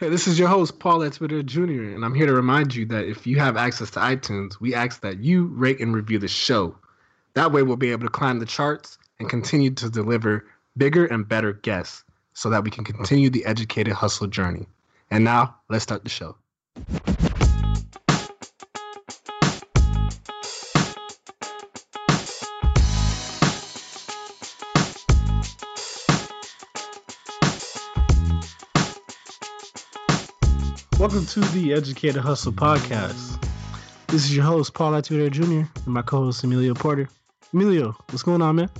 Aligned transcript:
Hey, 0.00 0.08
this 0.08 0.26
is 0.26 0.38
your 0.38 0.48
host, 0.48 0.78
Paul 0.78 1.10
Twitter 1.10 1.42
Jr., 1.42 1.60
and 1.60 2.06
I'm 2.06 2.14
here 2.14 2.24
to 2.24 2.32
remind 2.32 2.74
you 2.74 2.86
that 2.86 3.04
if 3.04 3.26
you 3.26 3.38
have 3.38 3.58
access 3.58 3.90
to 3.90 4.00
iTunes, 4.00 4.58
we 4.58 4.74
ask 4.74 5.02
that 5.02 5.18
you 5.18 5.48
rate 5.48 5.78
and 5.78 5.94
review 5.94 6.18
the 6.18 6.26
show. 6.26 6.74
That 7.34 7.52
way, 7.52 7.62
we'll 7.62 7.76
be 7.76 7.92
able 7.92 8.06
to 8.06 8.10
climb 8.10 8.38
the 8.38 8.46
charts 8.46 8.96
and 9.18 9.28
continue 9.28 9.72
to 9.72 9.90
deliver 9.90 10.46
bigger 10.78 11.04
and 11.04 11.28
better 11.28 11.52
guests 11.52 12.02
so 12.32 12.48
that 12.48 12.64
we 12.64 12.70
can 12.70 12.82
continue 12.82 13.28
the 13.28 13.44
educated 13.44 13.92
hustle 13.92 14.26
journey. 14.26 14.64
And 15.10 15.22
now, 15.22 15.56
let's 15.68 15.82
start 15.82 16.02
the 16.02 16.08
show. 16.08 16.34
Welcome 31.00 31.24
to 31.24 31.40
the 31.40 31.72
Educated 31.72 32.20
Hustle 32.20 32.52
Podcast. 32.52 33.42
This 34.08 34.26
is 34.26 34.36
your 34.36 34.44
host, 34.44 34.74
Paul 34.74 34.92
Atuda 34.92 35.30
Jr., 35.30 35.66
and 35.86 35.86
my 35.86 36.02
co 36.02 36.24
host, 36.24 36.44
Emilio 36.44 36.74
Porter. 36.74 37.08
Emilio, 37.54 37.96
what's 38.10 38.22
going 38.22 38.42
on, 38.42 38.56
man? 38.56 38.70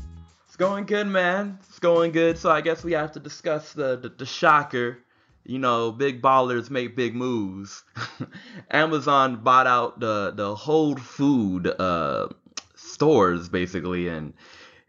It's 0.44 0.54
going 0.54 0.84
good, 0.84 1.06
man. 1.06 1.58
It's 1.66 1.78
going 1.78 2.12
good. 2.12 2.36
So 2.36 2.50
I 2.50 2.60
guess 2.60 2.84
we 2.84 2.92
have 2.92 3.10
to 3.12 3.20
discuss 3.20 3.72
the, 3.72 3.96
the, 3.96 4.10
the 4.10 4.26
shocker. 4.26 4.98
You 5.46 5.60
know, 5.60 5.92
big 5.92 6.20
ballers 6.20 6.68
make 6.68 6.94
big 6.94 7.14
moves. 7.14 7.84
Amazon 8.70 9.42
bought 9.42 9.66
out 9.66 9.98
the, 9.98 10.32
the 10.36 10.54
Whole 10.54 10.96
Food 10.96 11.68
uh, 11.68 12.28
stores, 12.74 13.48
basically, 13.48 14.08
and 14.08 14.34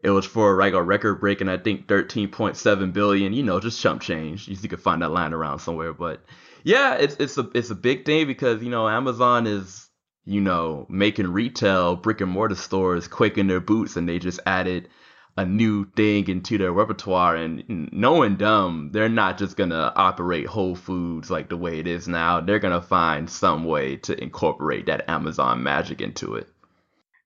it 0.04 0.10
was 0.10 0.26
for 0.26 0.58
like 0.60 0.74
a 0.74 0.84
record 0.84 1.22
breaking, 1.22 1.48
I 1.48 1.60
think, 1.60 1.88
13.7 1.88 2.92
billion. 2.92 3.32
You 3.32 3.44
know, 3.44 3.62
just 3.62 3.80
chump 3.80 4.02
change. 4.02 4.50
You 4.50 4.58
could 4.68 4.82
find 4.82 5.02
that 5.02 5.12
line 5.12 5.32
around 5.32 5.60
somewhere, 5.60 5.94
but 5.94 6.26
yeah, 6.64 6.96
it's 6.96 7.16
it's 7.20 7.38
a 7.38 7.50
it's 7.54 7.70
a 7.70 7.76
big 7.76 8.06
thing 8.06 8.28
because 8.28 8.62
you 8.64 8.70
know 8.70 8.88
Amazon 8.88 9.48
is 9.48 9.90
you 10.26 10.42
know 10.42 10.86
making 10.90 11.28
retail 11.28 11.96
brick 11.96 12.22
and 12.22 12.32
mortar 12.32 12.56
stores 12.56 13.08
quaking 13.08 13.48
their 13.48 13.60
boots, 13.60 13.96
and 13.96 14.08
they 14.08 14.20
just 14.20 14.40
added 14.46 14.90
a 15.38 15.46
new 15.46 15.86
thing 15.96 16.28
into 16.28 16.58
their 16.58 16.72
repertoire. 16.72 17.36
And 17.36 17.90
knowing 17.92 18.38
them, 18.38 18.90
they're 18.92 19.10
not 19.10 19.38
just 19.38 19.58
gonna 19.58 19.92
operate 19.96 20.48
Whole 20.48 20.76
Foods 20.76 21.32
like 21.32 21.50
the 21.50 21.58
way 21.58 21.80
it 21.80 21.88
is 21.88 22.08
now. 22.08 22.42
They're 22.42 22.60
gonna 22.60 22.82
find 22.82 23.30
some 23.30 23.64
way 23.66 23.98
to 23.98 24.22
incorporate 24.22 24.86
that 24.88 25.10
Amazon 25.10 25.64
magic 25.64 26.02
into 26.02 26.36
it. 26.36 26.48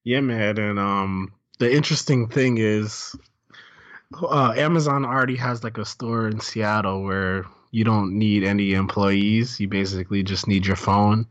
Yeah, 0.03 0.21
man, 0.21 0.59
and 0.59 0.79
um, 0.79 1.33
the 1.59 1.73
interesting 1.73 2.27
thing 2.29 2.57
is. 2.57 3.15
Uh, 4.21 4.53
Amazon 4.55 5.03
already 5.03 5.35
has 5.35 5.63
like 5.63 5.79
a 5.79 5.83
store 5.83 6.27
in 6.27 6.39
Seattle 6.39 7.03
where 7.03 7.43
you 7.75 7.83
don't 7.83 8.17
need 8.17 8.45
any 8.45 8.73
employees. 8.73 9.59
You 9.59 9.67
basically 9.67 10.23
just 10.23 10.47
need 10.47 10.65
your 10.65 10.77
phone 10.77 11.27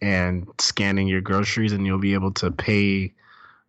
and 0.00 0.48
scanning 0.58 1.06
your 1.06 1.20
groceries, 1.20 1.72
and 1.72 1.84
you'll 1.84 1.98
be 1.98 2.14
able 2.14 2.32
to 2.32 2.50
pay 2.50 3.12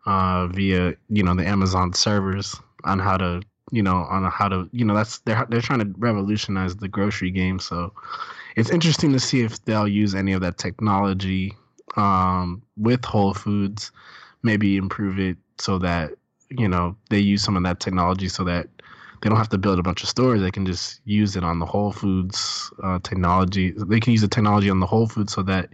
uh, 0.06 0.48
via 0.48 0.96
you 1.10 1.22
know 1.22 1.36
the 1.36 1.46
Amazon 1.46 1.92
servers 1.92 2.56
on 2.86 3.00
how 3.00 3.18
to 3.18 3.42
you 3.72 3.84
know 3.84 3.98
on 4.10 4.24
how 4.32 4.48
to 4.48 4.70
you 4.72 4.86
know 4.86 4.96
that's 4.96 5.20
they're 5.20 5.46
they're 5.50 5.60
trying 5.60 5.80
to 5.80 5.94
revolutionize 5.98 6.78
the 6.78 6.88
grocery 6.88 7.30
game. 7.30 7.60
So 7.60 7.92
it's 8.56 8.70
interesting 8.70 9.12
to 9.12 9.20
see 9.20 9.42
if 9.42 9.62
they'll 9.66 9.86
use 9.86 10.16
any 10.16 10.32
of 10.32 10.40
that 10.44 10.58
technology 10.58 11.54
um, 11.98 12.62
with 12.78 13.04
Whole 13.04 13.34
Foods, 13.34 13.92
maybe 14.44 14.78
improve 14.78 15.20
it 15.20 15.36
so 15.58 15.78
that 15.80 16.14
you 16.50 16.70
know 16.70 16.96
they 17.10 17.20
use 17.20 17.44
some 17.44 17.58
of 17.58 17.64
that 17.64 17.82
technology 17.82 18.30
so 18.30 18.46
that 18.46 18.70
they 19.24 19.30
don't 19.30 19.38
have 19.38 19.50
to 19.50 19.58
build 19.58 19.80
a 19.80 19.84
bunch 19.84 20.04
of 20.04 20.10
stores. 20.10 20.42
They 20.42 20.52
can 20.52 20.66
just 20.66 21.00
use 21.06 21.38
it 21.38 21.46
on 21.46 21.60
the 21.60 21.66
Whole 21.66 21.94
Foods 21.94 22.70
uh, 22.84 23.00
technology. 23.04 23.72
They 23.72 24.02
can 24.02 24.12
use 24.12 24.20
the 24.20 24.28
technology 24.28 24.70
on 24.70 24.82
the 24.82 24.86
Whole 24.86 25.08
Foods 25.08 25.32
so 25.32 25.42
that 25.44 25.70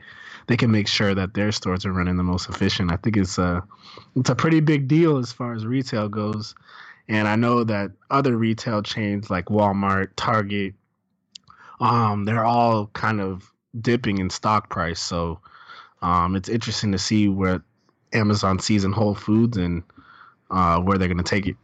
they 0.45 0.55
can 0.55 0.69
make 0.69 0.87
sure 0.87 1.15
that 1.15 1.33
their 1.33 1.51
stores 1.51 1.83
are 1.83 1.91
running 1.91 2.15
the 2.15 2.23
most 2.23 2.47
efficient. 2.47 2.91
I 2.91 2.97
think 2.97 3.17
it's 3.17 3.39
a 3.39 3.63
it's 4.15 4.29
a 4.29 4.35
pretty 4.35 4.59
big 4.59 4.87
deal 4.87 5.17
as 5.17 5.31
far 5.31 5.55
as 5.55 5.65
retail 5.65 6.09
goes. 6.09 6.53
And 7.07 7.27
I 7.27 7.35
know 7.35 7.63
that 7.63 7.89
other 8.11 8.37
retail 8.37 8.83
chains 8.83 9.31
like 9.31 9.45
Walmart, 9.45 10.09
Target, 10.15 10.75
um, 11.81 12.25
they're 12.25 12.45
all 12.45 12.85
kind 12.93 13.19
of 13.19 13.51
dipping 13.81 14.19
in 14.19 14.29
stock 14.29 14.69
price. 14.69 14.99
So 14.99 15.39
um, 16.03 16.35
it's 16.35 16.49
interesting 16.49 16.91
to 16.91 16.99
see 16.99 17.29
where 17.29 17.63
Amazon 18.13 18.59
sees 18.59 18.83
in 18.83 18.91
Whole 18.91 19.15
Foods 19.15 19.57
and 19.57 19.81
uh, 20.51 20.79
where 20.81 20.99
they're 20.99 21.07
going 21.07 21.17
to 21.17 21.23
take 21.23 21.47
it 21.47 21.55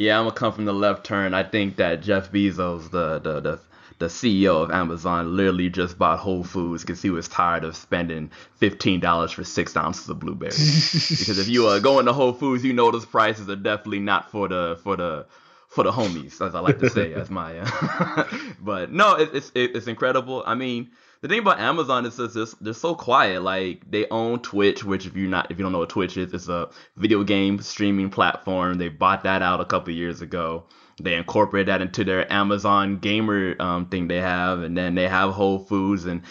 yeah, 0.00 0.18
I'm 0.18 0.24
gonna 0.24 0.34
come 0.34 0.52
from 0.54 0.64
the 0.64 0.72
left 0.72 1.04
turn. 1.04 1.34
I 1.34 1.42
think 1.42 1.76
that 1.76 2.00
Jeff 2.00 2.32
Bezos, 2.32 2.90
the 2.90 3.18
the 3.18 3.40
the 3.40 3.60
the 3.98 4.06
CEO 4.06 4.62
of 4.62 4.70
Amazon 4.70 5.36
literally 5.36 5.68
just 5.68 5.98
bought 5.98 6.18
Whole 6.18 6.42
Foods 6.42 6.82
because 6.82 7.02
he 7.02 7.10
was 7.10 7.28
tired 7.28 7.64
of 7.64 7.76
spending 7.76 8.30
fifteen 8.56 9.00
dollars 9.00 9.32
for 9.32 9.44
six 9.44 9.76
ounces 9.76 10.08
of 10.08 10.18
blueberries. 10.18 11.16
because 11.18 11.38
if 11.38 11.48
you 11.48 11.66
are 11.66 11.80
going 11.80 12.06
to 12.06 12.14
Whole 12.14 12.32
Foods, 12.32 12.64
you 12.64 12.72
know 12.72 12.90
those 12.90 13.04
prices 13.04 13.50
are 13.50 13.56
definitely 13.56 14.00
not 14.00 14.30
for 14.30 14.48
the 14.48 14.80
for 14.82 14.96
the 14.96 15.26
for 15.68 15.84
the 15.84 15.92
homies, 15.92 16.44
as 16.44 16.54
I 16.54 16.60
like 16.60 16.78
to 16.78 16.88
say, 16.88 17.12
as 17.12 17.28
my. 17.28 17.58
Uh, 17.58 18.24
but 18.60 18.90
no, 18.90 19.16
it, 19.16 19.34
it's 19.34 19.52
it's 19.54 19.86
incredible. 19.86 20.42
I 20.46 20.54
mean, 20.54 20.92
the 21.22 21.28
thing 21.28 21.40
about 21.40 21.60
Amazon 21.60 22.06
is 22.06 22.16
just 22.16 22.62
they're 22.62 22.72
so 22.72 22.94
quiet. 22.94 23.42
Like 23.42 23.90
they 23.90 24.06
own 24.10 24.40
Twitch, 24.40 24.84
which 24.84 25.06
if 25.06 25.16
you're 25.16 25.28
not 25.28 25.50
if 25.50 25.58
you 25.58 25.62
don't 25.62 25.72
know 25.72 25.80
what 25.80 25.90
Twitch 25.90 26.16
is, 26.16 26.32
it's 26.32 26.48
a 26.48 26.70
video 26.96 27.24
game 27.24 27.60
streaming 27.60 28.10
platform. 28.10 28.78
They 28.78 28.88
bought 28.88 29.24
that 29.24 29.42
out 29.42 29.60
a 29.60 29.64
couple 29.64 29.92
years 29.92 30.22
ago. 30.22 30.64
They 31.02 31.14
incorporate 31.14 31.66
that 31.66 31.82
into 31.82 32.04
their 32.04 32.30
Amazon 32.32 32.98
gamer 32.98 33.56
um, 33.60 33.86
thing 33.86 34.08
they 34.08 34.20
have, 34.20 34.62
and 34.62 34.76
then 34.76 34.94
they 34.94 35.08
have 35.08 35.32
Whole 35.32 35.58
Foods 35.58 36.04
and 36.06 36.22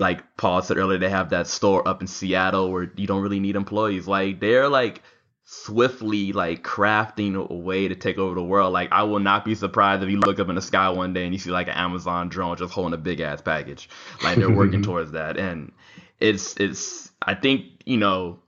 like 0.00 0.36
Paul 0.36 0.60
said 0.62 0.76
earlier, 0.76 0.98
they 0.98 1.08
have 1.08 1.30
that 1.30 1.46
store 1.46 1.86
up 1.86 2.00
in 2.00 2.08
Seattle 2.08 2.72
where 2.72 2.90
you 2.96 3.06
don't 3.06 3.22
really 3.22 3.40
need 3.40 3.56
employees. 3.56 4.08
Like 4.08 4.40
they're 4.40 4.68
like 4.68 5.02
swiftly 5.44 6.32
like 6.32 6.62
crafting 6.62 7.34
a 7.48 7.54
way 7.54 7.88
to 7.88 7.94
take 7.94 8.18
over 8.18 8.34
the 8.34 8.42
world. 8.42 8.72
Like 8.72 8.90
I 8.92 9.02
will 9.02 9.20
not 9.20 9.44
be 9.44 9.54
surprised 9.54 10.02
if 10.02 10.10
you 10.10 10.18
look 10.18 10.38
up 10.38 10.48
in 10.48 10.54
the 10.54 10.62
sky 10.62 10.88
one 10.88 11.12
day 11.12 11.24
and 11.24 11.32
you 11.32 11.38
see 11.38 11.50
like 11.50 11.68
an 11.68 11.74
Amazon 11.74 12.28
drone 12.28 12.56
just 12.56 12.72
holding 12.72 12.94
a 12.94 13.02
big 13.02 13.20
ass 13.20 13.42
package. 13.42 13.88
Like 14.22 14.38
they're 14.38 14.50
working 14.50 14.82
towards 14.84 15.12
that. 15.12 15.36
And 15.36 15.72
it's 16.18 16.56
it's 16.56 17.10
I 17.20 17.34
think, 17.34 17.66
you 17.84 17.98
know, 17.98 18.38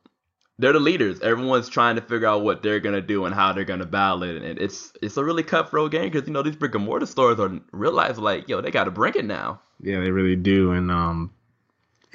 they're 0.59 0.73
the 0.73 0.81
leaders. 0.81 1.21
Everyone's 1.21 1.69
trying 1.69 1.97
to 1.97 2.03
figure 2.03 2.27
out 2.27 2.43
what 2.43 2.63
they're 2.63 2.81
gonna 2.81 3.03
do 3.03 3.27
and 3.27 3.35
how 3.35 3.53
they're 3.53 3.65
gonna 3.65 3.87
battle 3.87 4.23
it, 4.23 4.43
and 4.43 4.59
it's 4.59 4.93
it's 5.03 5.17
a 5.17 5.25
really 5.25 5.43
cutthroat 5.43 5.91
game 5.93 6.11
because 6.11 6.27
you 6.27 6.33
know 6.33 6.43
these 6.43 6.57
brick 6.57 6.75
and 6.75 6.85
mortar 6.85 7.07
stores 7.07 7.39
are 7.39 7.61
realize 7.73 8.19
like 8.19 8.49
yo 8.49 8.61
they 8.63 8.71
got 8.71 8.85
to 8.85 8.91
bring 8.91 9.15
it 9.17 9.27
now. 9.27 9.61
Yeah, 9.83 10.01
they 10.01 10.11
really 10.11 10.37
do, 10.37 10.73
and 10.73 10.91
um, 10.91 11.33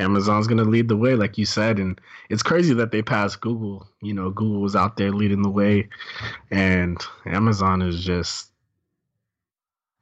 Amazon's 0.02 0.48
going 0.48 0.58
to 0.58 0.70
lead 0.70 0.88
the 0.88 0.98
way, 0.98 1.16
like 1.16 1.38
you 1.38 1.46
said. 1.46 1.80
And 1.80 2.00
it's 2.30 2.44
crazy 2.44 2.74
that 2.74 2.92
they 2.92 3.02
passed 3.02 3.42
Google. 3.42 3.88
You 4.02 4.14
know, 4.14 4.30
Google 4.30 4.62
was 4.62 4.76
out 4.76 4.98
there 4.98 5.12
leading 5.12 5.42
the 5.42 5.50
way, 5.50 5.88
and 6.50 7.02
Amazon 7.26 7.82
is 7.82 8.04
just, 8.04 8.52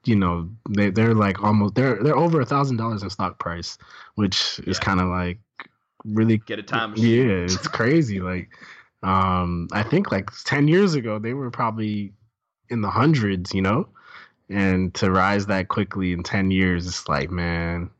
you 0.05 0.15
know, 0.15 0.49
they 0.69 0.89
they're 0.89 1.13
like 1.13 1.43
almost 1.43 1.75
they're 1.75 2.01
they're 2.01 2.17
over 2.17 2.41
a 2.41 2.45
thousand 2.45 2.77
dollars 2.77 3.03
in 3.03 3.09
stock 3.09 3.39
price, 3.39 3.77
which 4.15 4.59
is 4.65 4.79
kind 4.79 4.99
of 4.99 5.07
like 5.07 5.39
really 6.05 6.37
get 6.37 6.59
a 6.59 6.63
time 6.63 6.91
machine. 6.91 7.29
Yeah, 7.29 7.35
it's 7.43 7.67
crazy. 7.67 8.19
like, 8.19 8.49
um, 9.03 9.67
I 9.71 9.83
think 9.83 10.11
like 10.11 10.29
ten 10.45 10.67
years 10.67 10.95
ago 10.95 11.19
they 11.19 11.33
were 11.33 11.51
probably 11.51 12.13
in 12.69 12.81
the 12.81 12.89
hundreds. 12.89 13.53
You 13.53 13.61
know. 13.61 13.87
And 14.51 14.95
to 14.95 15.11
rise 15.11 15.45
that 15.45 15.67
quickly 15.67 16.11
in 16.11 16.23
ten 16.23 16.49
years, 16.49 16.87
it's 16.87 17.07
like, 17.07 17.29
man, 17.29 17.91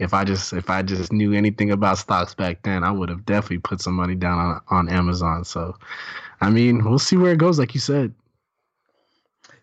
if 0.00 0.14
I 0.14 0.24
just 0.24 0.52
if 0.54 0.70
I 0.70 0.82
just 0.82 1.12
knew 1.12 1.34
anything 1.34 1.70
about 1.70 1.98
stocks 1.98 2.34
back 2.34 2.62
then, 2.62 2.82
I 2.82 2.90
would 2.90 3.10
have 3.10 3.26
definitely 3.26 3.58
put 3.58 3.82
some 3.82 3.94
money 3.94 4.14
down 4.14 4.38
on 4.38 4.60
on 4.68 4.88
Amazon. 4.88 5.44
So, 5.44 5.76
I 6.40 6.50
mean, 6.50 6.84
we'll 6.84 6.98
see 6.98 7.16
where 7.16 7.32
it 7.32 7.38
goes, 7.38 7.58
like 7.58 7.74
you 7.74 7.80
said. 7.80 8.14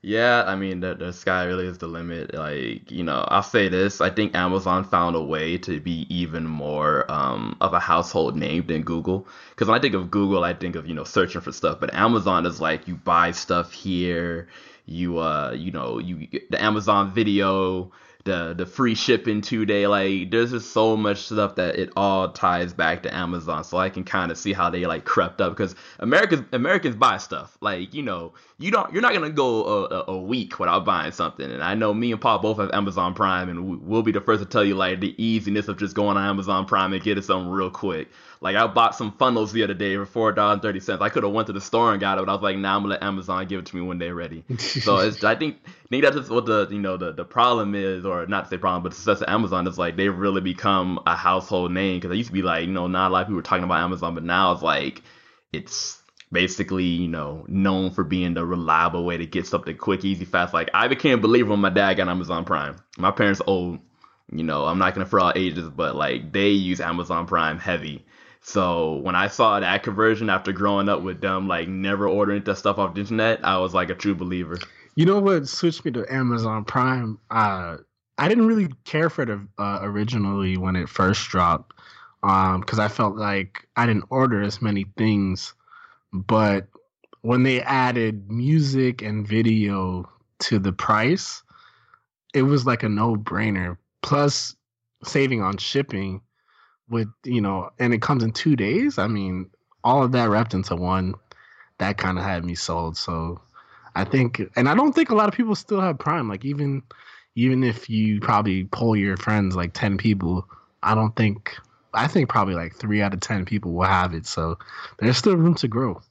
Yeah, 0.03 0.44
I 0.46 0.56
mean 0.56 0.80
the 0.80 0.94
the 0.94 1.12
sky 1.12 1.46
really 1.46 1.66
is 1.66 1.80
the 1.80 1.88
limit. 1.88 2.36
Like 2.36 2.92
you 2.92 3.03
know, 3.03 3.25
I'll 3.30 3.42
say 3.42 3.68
this: 3.68 4.00
I 4.00 4.12
think 4.12 4.36
Amazon 4.36 4.84
found 4.84 5.16
a 5.16 5.22
way 5.22 5.57
to 5.57 5.80
be 5.80 6.06
even 6.10 6.45
more 6.45 7.12
um, 7.12 7.57
of 7.60 7.74
a 7.74 7.80
household 7.80 8.36
name 8.36 8.68
than 8.68 8.84
Google. 8.84 9.28
Because 9.50 9.68
when 9.68 9.78
I 9.78 9.81
think 9.81 9.95
of 9.95 10.12
Google, 10.12 10.44
I 10.44 10.54
think 10.54 10.75
of 10.75 10.88
you 10.88 10.94
know 10.94 11.04
searching 11.04 11.42
for 11.42 11.51
stuff, 11.51 11.80
but 11.80 11.94
Amazon 11.95 12.45
is 12.45 12.62
like 12.62 12.88
you 12.88 12.95
buy 12.95 13.31
stuff 13.31 13.74
here, 13.74 14.48
you 14.86 15.18
uh 15.18 15.51
you 15.51 15.72
know 15.72 15.98
you 15.98 16.28
the 16.51 16.63
Amazon 16.63 17.12
Video 17.12 17.92
the 18.27 18.53
the 18.53 18.65
free 18.65 18.94
shipping 18.94 19.39
two 19.39 19.65
day 19.65 19.88
like 19.88 20.29
there's 20.29 20.51
just 20.51 20.74
so 20.74 20.97
much 20.97 21.19
stuff 21.19 21.56
that 21.56 21.77
it 21.77 21.89
all 21.95 22.29
ties 22.29 22.74
back 22.74 23.01
to 23.03 23.15
Amazon 23.15 23.63
so 23.63 23.77
I 23.77 23.89
can 23.89 24.03
kind 24.03 24.31
of 24.31 24.38
see 24.38 24.51
how 24.51 24.69
they 24.69 24.85
like 24.85 25.06
crept 25.06 25.39
up 25.39 25.56
because 25.56 25.75
Americans 26.00 26.45
Americans 26.51 26.97
buy 26.97 27.18
stuff 27.18 27.57
like 27.62 27.94
you 27.94 28.03
know 28.03 28.33
you 28.59 28.69
don't 28.69 28.91
you're 28.91 29.01
not 29.01 29.13
gonna 29.13 29.29
go 29.29 29.85
a, 29.85 30.03
a, 30.12 30.18
week 30.18 30.59
without 30.59 30.83
buying 30.83 31.13
something 31.13 31.50
and 31.50 31.63
I 31.63 31.74
know 31.74 31.94
me 31.94 32.12
and 32.12 32.19
Paul 32.19 32.39
both 32.39 32.57
have 32.57 32.69
Amazon 32.74 33.13
Prime 33.13 33.47
and 33.47 33.81
we'll 33.88 34.03
be 34.03 34.12
the 34.12 34.19
first 34.19 34.44
to 34.44 34.50
tell 34.50 34.65
you 34.65 34.75
like 34.75 35.00
the 35.00 35.15
easiness 35.24 35.69
of 35.69 35.77
just 35.77 35.95
going 35.95 36.18
on 36.18 36.29
Amazon 36.29 36.65
Prime 36.65 36.91
and 36.91 37.01
getting 37.01 37.24
something 37.24 37.50
real 37.50 37.71
quick 37.71 38.09
like 38.42 38.56
I 38.56 38.68
bought 38.68 38.95
some 38.95 39.12
funnels 39.13 39.51
the 39.51 39.63
other 39.63 39.74
day 39.74 39.95
for 39.95 40.06
four 40.06 40.31
dollars 40.31 40.54
and 40.54 40.62
thirty 40.62 40.80
cents. 40.80 41.01
I 41.01 41.10
could 41.10 41.24
have 41.24 41.31
went 41.31 41.48
to 41.48 41.54
the 41.54 41.62
store 41.62 41.92
and 41.92 42.00
got 42.00 42.18
it, 42.18 42.25
but 42.25 42.31
I 42.31 42.36
was 42.36 42.44
like, 42.44 42.57
nah, 42.57 42.75
I'm 42.75 42.84
gonna 42.84 42.94
let 42.94 43.04
Amazon 43.04 43.45
give 43.48 43.60
it 43.60 43.66
to 43.68 43.75
me 43.75 43.81
when 43.81 43.98
they're 43.98 44.16
ready. 44.16 44.44
so 44.57 44.98
it's 44.98 45.24
I 45.24 45.36
think 45.36 45.57
I 45.66 45.88
think 45.89 46.04
that's 46.04 46.16
just 46.16 46.30
what 46.30 46.45
the 46.45 46.68
you 46.69 46.80
know 46.80 46.98
the, 46.98 47.13
the 47.13 47.25
problem 47.25 47.75
is, 47.75 48.06
or 48.06 48.25
not 48.28 48.45
to 48.45 48.50
say 48.50 48.57
problem, 48.57 48.84
but 48.84 48.89
the 48.89 48.95
success 48.95 49.22
of 49.22 49.30
Amazon 49.30 49.68
is 49.68 49.78
like 49.78 49.95
they've 49.95 50.16
really 50.16 50.42
become 50.42 51.00
a 51.06 51.16
household 51.16 51.72
name. 51.72 51.98
Because 51.98 52.12
I 52.12 52.16
used 52.16 52.30
to 52.30 52.34
be 52.34 52.42
like, 52.42 52.66
you 52.66 52.74
know, 52.74 52.88
not 52.88 53.10
a 53.10 53.13
lot 53.13 53.22
of 53.22 53.28
people 53.28 53.38
were 53.38 53.42
talking 53.42 53.63
about 53.63 53.80
Amazon, 53.80 54.13
but 54.13 54.24
now 54.24 54.51
it's 54.51 54.62
like 54.62 55.01
it's 55.51 56.01
basically, 56.31 56.86
you 56.86 57.07
know, 57.07 57.45
known 57.48 57.92
for 57.92 58.04
being 58.04 58.34
the 58.34 58.45
reliable 58.45 59.06
way 59.06 59.18
to 59.18 59.25
get 59.25 59.48
something 59.48 59.78
quick, 59.78 60.04
easy, 60.04 60.25
fast. 60.25 60.54
Like 60.54 60.69
I 60.74 60.88
became 60.88 61.19
a 61.19 61.22
believer 61.22 61.50
when 61.51 61.60
my 61.60 61.69
dad 61.69 61.95
got 61.95 62.07
Amazon 62.07 62.45
Prime. 62.45 62.78
My 62.98 63.12
parents 63.12 63.42
old, 63.48 63.80
you 64.31 64.44
know, 64.44 64.66
I'm 64.66 64.78
not 64.78 64.94
gonna 64.94 65.06
throw 65.06 65.24
out 65.24 65.38
ages, 65.38 65.69
but 65.69 65.95
like 65.95 66.31
they 66.34 66.50
use 66.50 66.81
Amazon 66.81 67.28
Prime 67.28 67.60
heavy. 67.60 68.06
So 68.42 68.95
when 68.98 69.16
I 69.16 69.28
saw 69.28 69.60
that 69.60 69.84
conversion 69.84 70.30
after 70.30 70.51
growing 70.51 70.89
up 70.89 71.01
with 71.01 71.22
them, 71.22 71.48
like 71.48 71.68
never 71.68 72.07
ordering 72.07 72.44
that 72.44 72.56
stuff 72.56 72.78
off 72.78 72.94
the 72.94 73.01
internet, 73.01 73.44
I 73.44 73.57
was 73.57 73.74
like 73.74 73.89
a 73.89 73.95
true 73.95 74.16
believer. 74.16 74.57
You 74.95 75.06
know 75.06 75.19
what 75.19 75.48
switched 75.48 75.86
me 75.86 75.92
to 75.92 76.12
Amazon 76.12 76.63
Prime? 76.63 77.19
Uh, 77.30 77.78
I 78.18 78.28
didn't 78.28 78.48
really 78.48 78.69
care 78.84 79.10
for 79.10 79.24
it 79.24 79.39
uh, 79.60 79.80
originally 79.81 80.57
when 80.57 80.75
it 80.75 80.89
first 80.89 81.28
dropped 81.30 81.74
because 82.22 82.80
um, 82.80 82.80
I 82.80 82.88
felt 82.88 83.16
like 83.16 83.68
I 83.75 83.86
didn't 83.86 84.06
order 84.10 84.42
as 84.42 84.62
many 84.62 84.86
things 84.98 85.54
but 86.13 86.68
when 87.22 87.44
they 87.44 87.62
added 87.62 88.30
music 88.30 89.01
and 89.01 89.28
video 89.28 90.10
to 90.39 90.60
the 90.60 90.72
price, 90.72 91.44
it 92.34 92.44
was 92.44 92.66
like 92.66 92.84
a 92.84 92.89
no 92.89 93.16
brainer. 93.16 93.78
Plus, 94.01 94.56
saving 95.04 95.42
on 95.42 95.57
shipping 95.57 96.22
with, 96.89 97.07
you 97.24 97.42
know, 97.42 97.69
and 97.80 97.94
it 97.94 98.01
comes 98.01 98.24
in 98.24 98.31
two 98.31 98.56
days. 98.56 98.98
I 98.98 99.07
mean, 99.07 99.50
all 99.84 100.04
of 100.04 100.12
that 100.13 100.30
wrapped 100.30 100.54
into 100.54 100.75
one, 100.75 101.16
that 101.80 101.98
kind 101.98 102.18
of 102.18 102.24
had 102.24 102.45
me 102.45 102.56
sold. 102.56 102.98
So 102.98 103.42
I 103.95 104.04
think, 104.04 104.42
and 104.56 104.68
I 104.69 104.75
don't 104.75 104.94
think 104.94 105.10
a 105.10 105.16
lot 105.16 105.28
of 105.30 105.36
people 105.36 105.56
still 105.56 105.81
have 105.81 106.00
Prime. 106.00 106.30
Like, 106.30 106.45
even 106.45 106.84
even 107.36 107.63
if 107.63 107.88
you 107.88 108.19
probably 108.19 108.63
pull 108.63 108.95
your 108.95 109.16
friends 109.16 109.56
like 109.56 109.72
10 109.72 110.00
people 110.00 110.50
i 110.81 110.95
don't 110.95 111.16
think 111.16 111.56
I 111.98 112.07
think 112.07 112.30
probably 112.30 112.54
like 112.54 112.75
three 112.75 113.01
out 113.01 113.13
of 113.13 113.19
ten 113.19 113.45
people 113.45 113.74
will 113.74 113.86
have 113.86 114.13
it. 114.13 114.25
So 114.25 114.57
there's 115.00 115.18
still 115.18 115.36
room 115.36 115.56
to 115.56 115.68
grow. 115.68 116.01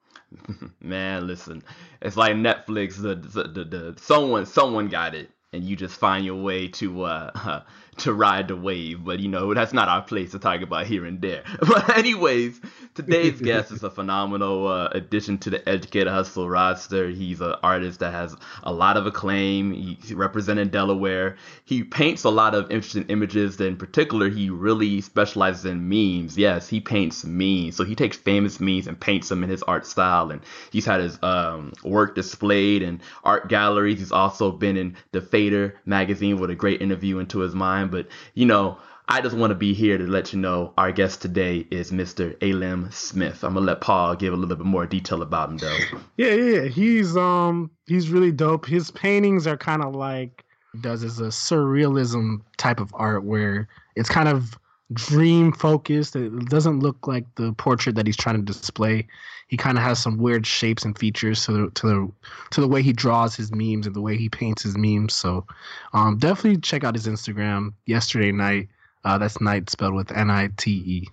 Man, 0.80 1.26
listen, 1.26 1.62
it's 2.02 2.16
like 2.16 2.34
Netflix. 2.34 3.00
The, 3.00 3.14
the 3.14 3.48
the, 3.48 3.64
the 3.64 3.94
someone 4.00 4.44
someone 4.44 4.88
got 4.88 5.14
it, 5.14 5.30
and 5.52 5.64
you 5.64 5.76
just 5.76 5.96
find 5.96 6.24
your 6.24 6.42
way 6.42 6.68
to 6.68 7.04
uh, 7.04 7.62
to 7.98 8.12
ride 8.12 8.48
the 8.48 8.56
wave. 8.56 9.04
But 9.04 9.20
you 9.20 9.28
know, 9.28 9.54
that's 9.54 9.72
not 9.72 9.88
our 9.88 10.02
place 10.02 10.32
to 10.32 10.38
talk 10.38 10.60
about 10.62 10.86
here 10.86 11.04
and 11.04 11.20
there. 11.20 11.44
But 11.68 11.96
anyways, 11.96 12.60
today's 12.94 13.40
guest 13.48 13.72
is 13.72 13.82
a 13.82 13.90
phenomenal 13.90 14.66
uh, 14.66 14.88
addition 14.92 15.38
to 15.38 15.50
the 15.50 15.68
Educated 15.68 16.08
Hustle 16.08 16.48
roster. 16.48 17.08
He's 17.10 17.40
an 17.40 17.54
artist 17.62 18.00
that 18.00 18.12
has 18.12 18.34
a 18.62 18.72
lot 18.72 18.96
of 18.96 19.06
acclaim. 19.06 19.72
He's 19.72 20.14
represented 20.14 20.70
Delaware. 20.70 21.36
He 21.64 21.84
paints 21.84 22.24
a 22.24 22.30
lot 22.30 22.54
of 22.54 22.70
interesting 22.70 23.04
images. 23.08 23.60
In 23.60 23.76
particular, 23.76 24.30
he 24.30 24.50
really 24.50 25.00
specializes 25.00 25.64
in 25.66 25.88
memes. 25.88 26.38
Yes, 26.38 26.68
he 26.68 26.80
paints 26.80 27.24
memes. 27.24 27.76
So 27.76 27.84
he 27.84 27.94
takes 27.94 28.16
famous 28.16 28.60
memes 28.60 28.86
and 28.86 28.98
paints 28.98 29.28
them 29.28 29.44
in 29.44 29.50
his 29.50 29.62
art 29.64 29.86
style. 29.86 30.30
And 30.30 30.40
he's 30.70 30.86
had 30.86 31.00
his 31.00 31.18
um, 31.22 31.72
work 31.84 32.14
displayed 32.14 32.82
in 32.82 33.00
art 33.24 33.48
galleries. 33.48 33.98
He's 33.98 34.12
also 34.12 34.50
been 34.50 34.76
in 34.76 34.96
the 35.12 35.20
Fader 35.20 35.76
magazine 35.84 36.38
with 36.38 36.50
a 36.50 36.54
great 36.54 36.80
interview 36.80 37.18
into 37.18 37.40
his 37.40 37.54
mind 37.54 37.87
time, 37.88 38.02
but 38.02 38.10
you 38.34 38.46
know, 38.46 38.78
I 39.08 39.20
just 39.20 39.36
want 39.36 39.50
to 39.50 39.54
be 39.54 39.72
here 39.72 39.96
to 39.96 40.06
let 40.06 40.32
you 40.32 40.38
know 40.38 40.72
our 40.76 40.92
guest 40.92 41.22
today 41.22 41.66
is 41.70 41.90
Mr. 41.90 42.36
Alim 42.42 42.90
Smith. 42.90 43.42
I'm 43.42 43.54
gonna 43.54 43.66
let 43.66 43.80
Paul 43.80 44.14
give 44.16 44.32
a 44.32 44.36
little 44.36 44.54
bit 44.56 44.66
more 44.66 44.86
detail 44.86 45.22
about 45.22 45.50
him 45.50 45.58
though. 45.58 45.78
Yeah, 46.16 46.34
yeah, 46.34 46.64
he's 46.64 47.16
um 47.16 47.70
he's 47.86 48.10
really 48.10 48.32
dope. 48.32 48.66
His 48.66 48.90
paintings 48.90 49.46
are 49.46 49.56
kind 49.56 49.82
of 49.82 49.94
like 49.94 50.44
does 50.80 51.02
is 51.02 51.20
a 51.20 51.28
surrealism 51.28 52.42
type 52.58 52.80
of 52.80 52.90
art 52.94 53.24
where 53.24 53.68
it's 53.96 54.10
kind 54.10 54.28
of 54.28 54.58
dream 54.92 55.52
focused. 55.52 56.16
It 56.16 56.46
doesn't 56.46 56.80
look 56.80 57.06
like 57.06 57.26
the 57.34 57.52
portrait 57.52 57.94
that 57.96 58.06
he's 58.06 58.16
trying 58.16 58.36
to 58.36 58.42
display. 58.42 59.06
He 59.48 59.56
kind 59.56 59.78
of 59.78 59.84
has 59.84 59.98
some 59.98 60.18
weird 60.18 60.46
shapes 60.46 60.84
and 60.84 60.98
features 60.98 61.44
to 61.46 61.52
the 61.52 61.70
to 61.70 61.86
the 61.86 62.12
to 62.50 62.60
the 62.60 62.68
way 62.68 62.82
he 62.82 62.92
draws 62.92 63.34
his 63.34 63.50
memes 63.52 63.86
and 63.86 63.94
the 63.94 64.00
way 64.00 64.16
he 64.16 64.28
paints 64.28 64.62
his 64.62 64.76
memes. 64.76 65.14
So, 65.14 65.46
um, 65.92 66.18
definitely 66.18 66.60
check 66.60 66.84
out 66.84 66.94
his 66.94 67.06
Instagram. 67.06 67.72
Yesterday 67.86 68.32
night, 68.32 68.68
uh, 69.04 69.18
that's 69.18 69.40
night 69.40 69.70
spelled 69.70 69.94
with 69.94 70.12
N 70.12 70.30
I 70.30 70.50
T 70.56 70.70
E. 70.70 71.08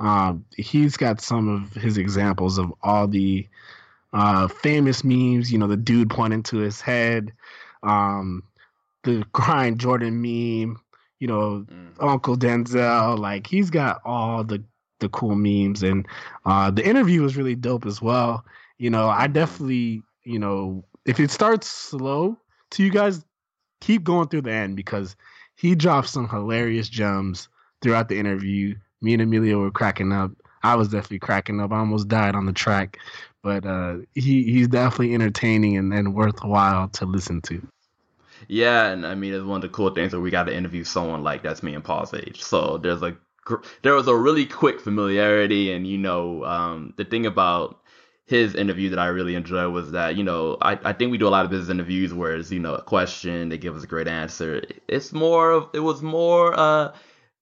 Um, 0.00 0.44
he's 0.56 0.96
got 0.96 1.20
some 1.20 1.48
of 1.48 1.72
his 1.80 1.98
examples 1.98 2.58
of 2.58 2.72
all 2.82 3.08
the 3.08 3.46
uh, 4.12 4.48
famous 4.48 5.04
memes. 5.04 5.52
You 5.52 5.58
know, 5.58 5.68
the 5.68 5.76
dude 5.76 6.10
pointing 6.10 6.42
to 6.44 6.58
his 6.58 6.80
head, 6.80 7.32
um, 7.82 8.42
the 9.04 9.24
grind 9.32 9.78
Jordan 9.78 10.20
meme 10.20 10.80
you 11.18 11.26
know, 11.26 11.66
mm. 11.68 11.88
Uncle 12.00 12.36
Denzel. 12.36 13.18
Like 13.18 13.46
he's 13.46 13.70
got 13.70 14.00
all 14.04 14.44
the 14.44 14.62
the 15.00 15.08
cool 15.08 15.34
memes, 15.34 15.82
and 15.82 16.06
uh, 16.44 16.70
the 16.70 16.86
interview 16.86 17.22
was 17.22 17.36
really 17.36 17.54
dope 17.54 17.86
as 17.86 18.02
well. 18.02 18.44
You 18.78 18.90
know, 18.90 19.08
I 19.08 19.26
definitely, 19.26 20.02
you 20.24 20.38
know, 20.38 20.84
if 21.04 21.20
it 21.20 21.30
starts 21.30 21.68
slow 21.68 22.36
to 22.70 22.82
you 22.82 22.90
guys, 22.90 23.24
keep 23.80 24.04
going 24.04 24.28
through 24.28 24.42
the 24.42 24.52
end 24.52 24.76
because 24.76 25.16
he 25.54 25.74
dropped 25.74 26.08
some 26.08 26.28
hilarious 26.28 26.88
gems 26.88 27.48
throughout 27.82 28.08
the 28.08 28.18
interview. 28.18 28.74
Me 29.00 29.12
and 29.12 29.22
Emilio 29.22 29.60
were 29.60 29.70
cracking 29.70 30.12
up. 30.12 30.32
I 30.62 30.74
was 30.74 30.88
definitely 30.88 31.20
cracking 31.20 31.60
up. 31.60 31.72
I 31.72 31.78
almost 31.78 32.08
died 32.08 32.34
on 32.34 32.46
the 32.46 32.52
track, 32.52 32.98
but 33.42 33.64
uh, 33.64 33.98
he 34.14 34.42
he's 34.44 34.68
definitely 34.68 35.14
entertaining 35.14 35.76
and, 35.76 35.92
and 35.92 36.14
worthwhile 36.14 36.88
to 36.90 37.06
listen 37.06 37.40
to. 37.42 37.66
Yeah, 38.48 38.86
and 38.88 39.06
I 39.06 39.14
mean, 39.14 39.34
it's 39.34 39.44
one 39.44 39.56
of 39.56 39.62
the 39.62 39.68
cool 39.68 39.90
things 39.90 40.12
that 40.12 40.20
we 40.20 40.30
got 40.30 40.44
to 40.44 40.54
interview 40.56 40.84
someone 40.84 41.22
like 41.22 41.42
that's 41.42 41.62
me 41.62 41.74
and 41.74 41.84
Paul's 41.84 42.14
age. 42.14 42.42
So 42.42 42.78
there's 42.78 43.02
a 43.02 43.16
there 43.82 43.94
was 43.94 44.08
a 44.08 44.16
really 44.16 44.46
quick 44.46 44.80
familiarity, 44.80 45.72
and 45.72 45.86
you 45.86 45.98
know, 45.98 46.44
um, 46.44 46.94
the 46.96 47.04
thing 47.04 47.26
about 47.26 47.80
his 48.26 48.54
interview 48.54 48.90
that 48.90 48.98
I 48.98 49.06
really 49.06 49.34
enjoyed 49.34 49.72
was 49.72 49.92
that 49.92 50.16
you 50.16 50.24
know 50.24 50.56
I, 50.60 50.78
I 50.84 50.92
think 50.92 51.10
we 51.10 51.18
do 51.18 51.28
a 51.28 51.30
lot 51.30 51.44
of 51.44 51.50
business 51.50 51.70
interviews 51.70 52.12
where 52.14 52.36
it's 52.36 52.50
you 52.50 52.60
know 52.60 52.74
a 52.74 52.82
question 52.82 53.48
they 53.48 53.58
give 53.58 53.76
us 53.76 53.84
a 53.84 53.86
great 53.86 54.08
answer. 54.08 54.62
It's 54.88 55.12
more 55.12 55.50
of 55.52 55.68
it 55.74 55.80
was 55.80 56.02
more 56.02 56.58
uh 56.58 56.92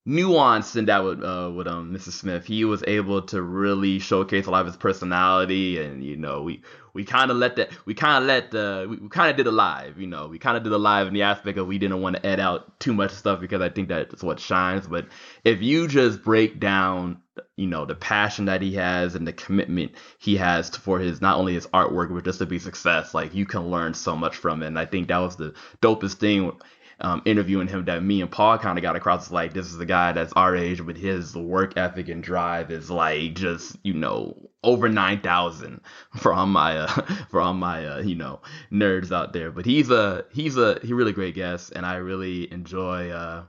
nuanced 0.07 0.73
than 0.73 0.87
that 0.87 1.05
with 1.05 1.23
uh, 1.23 1.51
with 1.55 1.67
um 1.67 1.93
Mrs. 1.93 2.13
Smith. 2.13 2.47
He 2.47 2.65
was 2.65 2.83
able 2.87 3.23
to 3.23 3.43
really 3.43 3.99
showcase 3.99 4.47
a 4.47 4.51
lot 4.51 4.61
of 4.61 4.67
his 4.67 4.77
personality, 4.77 5.83
and 5.83 6.03
you 6.05 6.17
know 6.17 6.43
we 6.43 6.63
we 6.93 7.05
kind 7.05 7.31
of 7.31 7.37
let 7.37 7.57
that 7.57 7.71
we 7.87 7.95
kind 7.95 8.23
of 8.23 8.29
let 8.29 8.51
the 8.51 8.87
we, 8.89 8.97
we 8.97 9.09
kind 9.09 9.31
of 9.31 9.37
did 9.37 9.47
a 9.47 9.53
live. 9.53 10.01
You 10.01 10.07
know 10.07 10.29
we 10.29 10.39
kind 10.39 10.57
of 10.57 10.63
did 10.63 10.73
a 10.73 10.79
live 10.79 11.09
in 11.09 11.15
the 11.15 11.23
aspect 11.23 11.59
of 11.59 11.67
we 11.67 11.79
didn't 11.79 12.01
want 12.01 12.17
to 12.17 12.27
edit 12.27 12.41
out 12.41 12.79
too 12.79 12.95
much 12.95 13.13
stuff 13.13 13.41
because 13.41 13.61
I 13.61 13.69
think 13.69 13.89
that's 13.89 14.23
what 14.23 14.39
shines. 14.41 14.87
But 14.87 15.09
if 15.45 15.63
you 15.63 15.89
just 15.89 16.23
break 16.23 16.61
down 16.61 17.21
you 17.57 17.67
know 17.67 17.85
the 17.85 17.95
passion 17.95 18.47
that 18.47 18.63
he 18.63 18.75
has 18.75 19.15
and 19.15 19.27
the 19.27 19.33
commitment 19.33 19.93
he 20.19 20.37
has 20.37 20.71
for 20.71 20.99
his 20.99 21.21
not 21.21 21.37
only 21.37 21.55
his 21.55 21.67
artwork 21.69 22.13
but 22.13 22.25
just 22.25 22.39
to 22.39 22.47
be 22.47 22.59
success 22.59 23.15
like 23.15 23.35
you 23.35 23.45
can 23.45 23.71
learn 23.71 23.95
so 23.95 24.17
much 24.17 24.37
from 24.37 24.63
it 24.63 24.67
and 24.67 24.79
i 24.79 24.85
think 24.85 25.09
that 25.09 25.19
was 25.19 25.37
the 25.37 25.53
dopest 25.83 26.15
thing 26.15 26.53
um, 27.01 27.23
interviewing 27.25 27.69
him 27.69 27.85
that 27.85 28.03
me 28.03 28.23
and 28.23 28.31
Paul 28.31 28.59
kind 28.59 28.79
of 28.79 28.83
got 28.83 28.97
across. 28.97 29.27
is 29.27 29.33
like 29.33 29.53
this 29.53 29.73
is 29.73 29.79
a 29.79 29.87
guy 29.87 30.13
that's 30.13 30.33
our 30.33 30.57
age, 30.57 30.85
but 30.85 30.97
his 30.97 31.35
work 31.37 31.77
ethic 31.77 32.09
and 32.09 32.23
drive 32.23 32.71
is 32.71 32.91
like 32.91 33.35
just 33.35 33.77
you 33.83 33.93
know 33.93 34.51
over 34.63 34.89
nine 34.89 35.21
thousand 35.21 35.81
for 36.17 36.33
all 36.33 36.47
my 36.47 36.79
uh, 36.79 36.87
for 37.31 37.41
all 37.41 37.55
my 37.55 37.87
uh, 37.87 37.99
you 38.01 38.15
know 38.15 38.41
nerds 38.73 39.13
out 39.13 39.33
there. 39.33 39.51
But 39.51 39.67
he's 39.67 39.91
a 39.91 40.25
he's 40.33 40.57
a 40.57 40.81
he 40.83 40.93
really 40.93 41.13
great 41.13 41.35
guest, 41.35 41.73
and 41.75 41.85
I 41.85 41.97
really 41.97 42.51
enjoy. 42.53 43.11
Uh, 43.11 43.45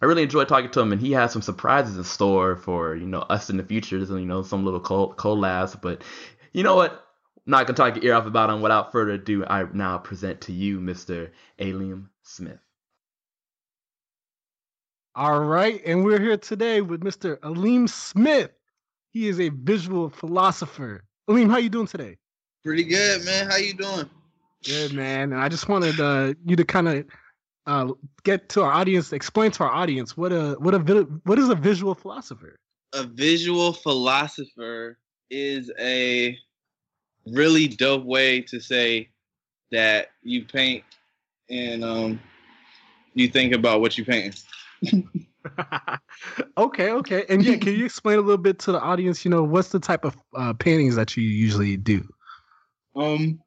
I 0.00 0.04
really 0.04 0.24
enjoy 0.24 0.44
talking 0.44 0.70
to 0.70 0.80
him, 0.80 0.92
and 0.92 1.00
he 1.00 1.12
has 1.12 1.32
some 1.32 1.42
surprises 1.42 1.96
in 1.96 2.04
store 2.04 2.56
for 2.56 2.94
you 2.94 3.06
know 3.06 3.20
us 3.20 3.50
in 3.50 3.58
the 3.58 3.64
future. 3.64 3.98
You 3.98 4.26
know, 4.26 4.42
some 4.42 4.64
little 4.64 4.80
collabs. 4.80 5.78
But 5.80 6.02
you 6.52 6.62
know 6.62 6.76
what? 6.76 6.92
I'm 7.46 7.50
not 7.50 7.66
gonna 7.66 7.76
talk 7.76 7.94
your 7.96 8.04
ear 8.12 8.14
off 8.14 8.26
about 8.26 8.50
him. 8.50 8.62
Without 8.62 8.90
further 8.90 9.12
ado, 9.12 9.44
I 9.44 9.66
now 9.72 9.98
present 9.98 10.42
to 10.42 10.52
you 10.52 10.80
Mr. 10.80 11.30
Alim 11.60 12.10
Smith. 12.22 12.58
All 15.18 15.40
right, 15.40 15.80
and 15.86 16.04
we're 16.04 16.20
here 16.20 16.36
today 16.36 16.82
with 16.82 17.00
Mr. 17.00 17.38
Alim 17.42 17.88
Smith. 17.88 18.50
He 19.14 19.28
is 19.28 19.40
a 19.40 19.48
visual 19.48 20.10
philosopher. 20.10 21.04
Alim, 21.26 21.48
how 21.48 21.56
you 21.56 21.70
doing 21.70 21.86
today? 21.86 22.18
Pretty 22.62 22.84
good, 22.84 23.24
man. 23.24 23.48
How 23.48 23.56
you 23.56 23.72
doing? 23.72 24.10
Good, 24.62 24.92
man. 24.92 25.32
And 25.32 25.40
I 25.40 25.48
just 25.48 25.70
wanted 25.70 25.98
uh, 25.98 26.34
you 26.44 26.54
to 26.56 26.64
kind 26.66 26.88
of 26.88 27.06
uh, 27.64 27.92
get 28.24 28.50
to 28.50 28.62
our 28.62 28.70
audience, 28.70 29.14
explain 29.14 29.52
to 29.52 29.64
our 29.64 29.70
audience 29.70 30.18
what 30.18 30.32
a 30.32 30.54
what 30.58 30.74
a 30.74 30.80
what 31.24 31.38
is 31.38 31.48
a 31.48 31.54
visual 31.54 31.94
philosopher. 31.94 32.58
A 32.92 33.04
visual 33.04 33.72
philosopher 33.72 34.98
is 35.30 35.72
a 35.80 36.36
really 37.26 37.68
dope 37.68 38.04
way 38.04 38.42
to 38.42 38.60
say 38.60 39.08
that 39.72 40.08
you 40.22 40.44
paint 40.44 40.84
and 41.48 41.82
um, 41.82 42.20
you 43.14 43.28
think 43.28 43.54
about 43.54 43.80
what 43.80 43.96
you 43.96 44.04
paint. 44.04 44.44
okay, 46.58 46.90
okay. 46.90 47.24
And 47.28 47.44
yeah, 47.44 47.56
can 47.56 47.74
you 47.74 47.84
explain 47.84 48.18
a 48.18 48.22
little 48.22 48.36
bit 48.38 48.58
to 48.60 48.72
the 48.72 48.80
audience, 48.80 49.24
you 49.24 49.30
know, 49.30 49.42
what's 49.42 49.68
the 49.68 49.80
type 49.80 50.04
of 50.04 50.16
uh, 50.34 50.52
paintings 50.54 50.96
that 50.96 51.16
you 51.16 51.22
usually 51.22 51.76
do? 51.76 52.06
Um 52.94 53.40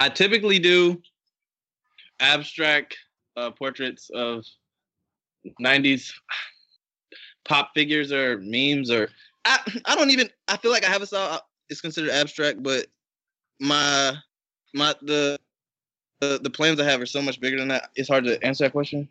I 0.00 0.08
typically 0.08 0.58
do 0.58 1.00
abstract 2.20 2.96
uh, 3.36 3.50
portraits 3.52 4.10
of 4.12 4.44
'90s 5.60 6.12
pop 7.44 7.70
figures 7.74 8.12
or 8.12 8.38
memes 8.38 8.90
or 8.90 9.08
I, 9.44 9.60
I 9.86 9.94
don't 9.94 10.10
even 10.10 10.28
I 10.48 10.56
feel 10.56 10.70
like 10.70 10.84
I 10.84 10.90
have 10.90 11.02
a 11.02 11.06
style. 11.06 11.42
It's 11.70 11.80
considered 11.80 12.10
abstract, 12.10 12.62
but 12.62 12.86
my 13.60 14.16
my 14.74 14.94
the 15.02 15.38
the 16.20 16.40
the 16.42 16.50
plans 16.50 16.80
I 16.80 16.84
have 16.84 17.00
are 17.00 17.06
so 17.06 17.22
much 17.22 17.40
bigger 17.40 17.58
than 17.58 17.68
that. 17.68 17.90
It's 17.94 18.08
hard 18.08 18.24
to 18.24 18.42
answer 18.44 18.64
that 18.64 18.72
question. 18.72 19.08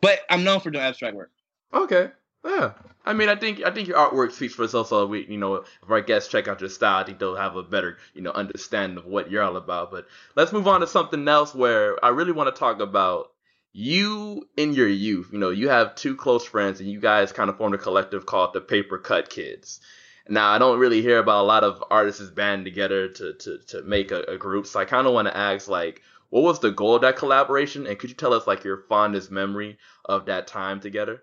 But 0.00 0.20
I'm 0.28 0.44
known 0.44 0.60
for 0.60 0.70
doing 0.70 0.84
abstract 0.84 1.16
work. 1.16 1.30
Okay. 1.72 2.10
Yeah. 2.44 2.72
I 3.04 3.12
mean, 3.12 3.28
I 3.28 3.36
think 3.36 3.62
I 3.62 3.70
think 3.70 3.88
your 3.88 3.98
artwork 3.98 4.32
speaks 4.32 4.54
for 4.54 4.64
itself. 4.64 4.88
So 4.88 5.06
we, 5.06 5.26
you 5.26 5.38
know, 5.38 5.56
if 5.56 5.90
our 5.90 6.00
guests 6.00 6.30
check 6.30 6.48
out 6.48 6.60
your 6.60 6.70
style, 6.70 7.02
I 7.02 7.04
think 7.04 7.18
they'll 7.18 7.36
have 7.36 7.56
a 7.56 7.62
better, 7.62 7.98
you 8.14 8.22
know, 8.22 8.30
understanding 8.30 8.98
of 8.98 9.06
what 9.06 9.30
you're 9.30 9.42
all 9.42 9.56
about. 9.56 9.90
But 9.90 10.06
let's 10.36 10.52
move 10.52 10.68
on 10.68 10.80
to 10.80 10.86
something 10.86 11.26
else 11.28 11.54
where 11.54 12.02
I 12.04 12.08
really 12.08 12.32
want 12.32 12.54
to 12.54 12.58
talk 12.58 12.80
about 12.80 13.32
you 13.72 14.48
in 14.56 14.72
your 14.72 14.88
youth. 14.88 15.30
You 15.32 15.38
know, 15.38 15.50
you 15.50 15.68
have 15.68 15.94
two 15.94 16.16
close 16.16 16.44
friends, 16.44 16.80
and 16.80 16.90
you 16.90 17.00
guys 17.00 17.32
kind 17.32 17.50
of 17.50 17.56
formed 17.56 17.74
a 17.74 17.78
collective 17.78 18.26
called 18.26 18.52
the 18.52 18.60
Paper 18.60 18.98
Cut 18.98 19.30
Kids. 19.30 19.80
Now, 20.28 20.50
I 20.50 20.58
don't 20.58 20.78
really 20.78 21.02
hear 21.02 21.18
about 21.18 21.42
a 21.42 21.46
lot 21.46 21.64
of 21.64 21.82
artists 21.90 22.22
banding 22.30 22.64
together 22.64 23.08
to 23.08 23.34
to 23.34 23.58
to 23.68 23.82
make 23.82 24.12
a, 24.12 24.22
a 24.22 24.38
group. 24.38 24.66
So 24.66 24.80
I 24.80 24.84
kind 24.84 25.06
of 25.06 25.12
want 25.12 25.28
to 25.28 25.36
ask, 25.36 25.68
like, 25.68 26.02
what 26.30 26.42
was 26.42 26.60
the 26.60 26.70
goal 26.70 26.94
of 26.94 27.02
that 27.02 27.16
collaboration? 27.16 27.86
And 27.86 27.98
could 27.98 28.10
you 28.10 28.16
tell 28.16 28.32
us 28.32 28.46
like 28.46 28.64
your 28.64 28.84
fondest 28.88 29.30
memory 29.30 29.78
of 30.06 30.26
that 30.26 30.46
time 30.46 30.80
together? 30.80 31.22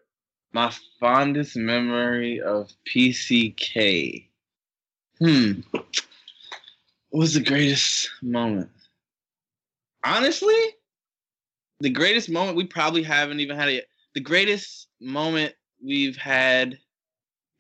My 0.54 0.72
fondest 1.00 1.56
memory 1.56 2.42
of 2.42 2.72
PCK. 2.86 4.28
Hmm. 5.20 5.62
What 5.72 5.86
was 7.12 7.34
the 7.34 7.42
greatest 7.42 8.10
moment? 8.22 8.70
Honestly, 10.04 10.54
the 11.80 11.90
greatest 11.90 12.30
moment 12.30 12.58
we 12.58 12.66
probably 12.66 13.04
haven't 13.04 13.40
even 13.40 13.58
had 13.58 13.70
it. 13.70 13.88
The 14.14 14.22
greatest 14.22 14.88
moment 15.00 15.54
we've 15.84 16.18
had 16.18 16.78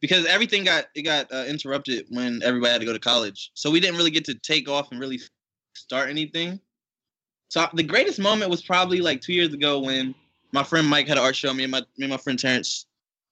because 0.01 0.25
everything 0.25 0.63
got 0.63 0.85
it 0.95 1.03
got 1.03 1.31
uh, 1.31 1.45
interrupted 1.47 2.05
when 2.09 2.41
everybody 2.43 2.71
had 2.71 2.81
to 2.81 2.85
go 2.85 2.93
to 2.93 2.99
college, 2.99 3.51
so 3.53 3.71
we 3.71 3.79
didn't 3.79 3.97
really 3.97 4.11
get 4.11 4.25
to 4.25 4.35
take 4.35 4.69
off 4.69 4.91
and 4.91 4.99
really 4.99 5.19
start 5.75 6.09
anything. 6.09 6.59
So 7.49 7.67
the 7.73 7.83
greatest 7.83 8.19
moment 8.19 8.51
was 8.51 8.61
probably 8.61 8.99
like 8.99 9.21
two 9.21 9.33
years 9.33 9.53
ago 9.53 9.79
when 9.79 10.13
my 10.51 10.63
friend 10.63 10.87
Mike 10.87 11.07
had 11.07 11.17
an 11.17 11.23
art 11.23 11.35
show. 11.35 11.53
Me 11.53 11.63
and 11.63 11.71
my 11.71 11.79
me 11.97 12.05
and 12.05 12.09
my 12.09 12.17
friend 12.17 12.37
Terrence 12.37 12.85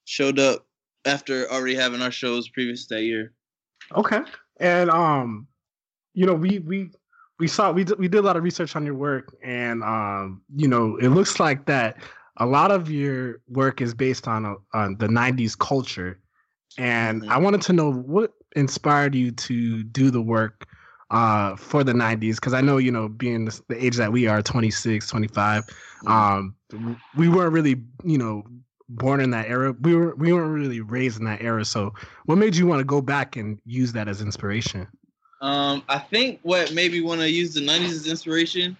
showed 0.05 0.39
up 0.39 0.65
after 1.05 1.49
already 1.51 1.75
having 1.75 2.01
our 2.01 2.11
shows 2.11 2.49
previous 2.49 2.87
that 2.87 3.03
year. 3.03 3.33
Okay, 3.95 4.19
and 4.59 4.89
um, 4.89 5.47
you 6.13 6.25
know, 6.25 6.33
we 6.33 6.59
we 6.59 6.91
we 7.39 7.47
saw 7.47 7.71
we 7.71 7.83
did, 7.83 7.99
we 7.99 8.07
did 8.07 8.19
a 8.19 8.21
lot 8.21 8.37
of 8.37 8.43
research 8.43 8.75
on 8.75 8.85
your 8.85 8.95
work, 8.95 9.35
and 9.43 9.83
um, 9.83 10.41
you 10.55 10.67
know, 10.67 10.97
it 10.97 11.09
looks 11.09 11.39
like 11.39 11.65
that 11.65 11.97
a 12.37 12.45
lot 12.45 12.71
of 12.71 12.89
your 12.89 13.41
work 13.47 13.81
is 13.81 13.93
based 13.93 14.27
on 14.27 14.45
a, 14.45 14.55
on 14.73 14.97
the 14.97 15.07
'90s 15.07 15.57
culture, 15.57 16.19
and 16.77 17.21
mm-hmm. 17.21 17.31
I 17.31 17.37
wanted 17.37 17.61
to 17.63 17.73
know 17.73 17.91
what 17.91 18.31
inspired 18.55 19.13
you 19.13 19.31
to 19.31 19.83
do 19.83 20.09
the 20.09 20.21
work 20.21 20.65
uh, 21.11 21.55
for 21.55 21.83
the 21.83 21.93
90s 21.93 22.35
because 22.35 22.53
i 22.53 22.61
know 22.61 22.77
you 22.77 22.91
know 22.91 23.07
being 23.07 23.45
the, 23.45 23.61
the, 23.69 23.85
age 23.85 23.95
that 23.95 24.11
we 24.11 24.27
are 24.27 24.41
26 24.41 25.07
25 25.07 25.63
um, 26.07 26.55
we 27.15 27.29
weren't 27.29 27.53
really 27.53 27.75
you 28.03 28.17
know 28.17 28.43
born 28.89 29.19
in 29.19 29.31
that 29.31 29.47
era. 29.47 29.73
We 29.81 29.95
were 29.95 30.15
we 30.15 30.31
weren't 30.31 30.53
really 30.53 30.81
raised 30.81 31.19
in 31.19 31.25
that 31.25 31.41
era. 31.41 31.65
So 31.65 31.93
what 32.25 32.37
made 32.37 32.55
you 32.55 32.67
want 32.67 32.79
to 32.79 32.85
go 32.85 33.01
back 33.01 33.35
and 33.35 33.59
use 33.65 33.91
that 33.93 34.07
as 34.07 34.21
inspiration? 34.21 34.87
Um, 35.41 35.83
i 35.89 35.99
think 35.99 36.39
what 36.43 36.73
made 36.73 36.91
me 36.91 37.01
want 37.01 37.21
to 37.21 37.29
use 37.29 37.53
the 37.53 37.59
90s 37.59 37.89
as 37.89 38.07
inspiration 38.07 38.77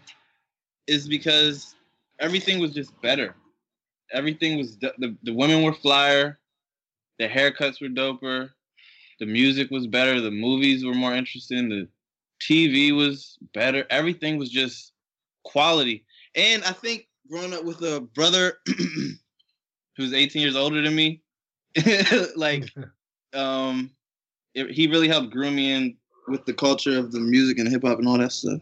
is 0.87 1.07
because 1.07 1.75
everything 2.19 2.59
was 2.59 2.71
just 2.71 2.99
better. 3.01 3.35
Everything 4.13 4.57
was 4.57 4.77
the, 4.77 5.15
the 5.23 5.33
women 5.33 5.63
were 5.63 5.73
flyer 5.73 6.39
the 7.17 7.27
haircuts 7.27 7.81
were 7.81 7.87
doper 7.87 8.49
the 9.19 9.25
music 9.25 9.71
was 9.71 9.87
better 9.87 10.19
the 10.21 10.31
movies 10.31 10.85
were 10.85 10.93
more 10.93 11.15
interesting 11.15 11.69
the 11.69 11.87
TV 12.49 12.95
was 12.95 13.37
better. 13.53 13.85
Everything 13.89 14.37
was 14.37 14.49
just 14.49 14.93
quality. 15.43 16.05
And 16.35 16.63
I 16.63 16.71
think 16.71 17.07
growing 17.29 17.53
up 17.53 17.63
with 17.63 17.81
a 17.81 18.01
brother 18.01 18.59
who's 19.97 20.13
18 20.13 20.41
years 20.41 20.55
older 20.55 20.81
than 20.81 20.95
me, 20.95 21.21
like, 22.35 22.69
um, 23.33 23.91
it, 24.53 24.71
he 24.71 24.87
really 24.87 25.07
helped 25.07 25.31
groom 25.31 25.55
me 25.55 25.71
in 25.71 25.97
with 26.27 26.45
the 26.45 26.53
culture 26.53 26.97
of 26.97 27.11
the 27.11 27.19
music 27.19 27.59
and 27.59 27.67
hip 27.67 27.83
hop 27.83 27.99
and 27.99 28.07
all 28.07 28.17
that 28.17 28.31
stuff. 28.31 28.61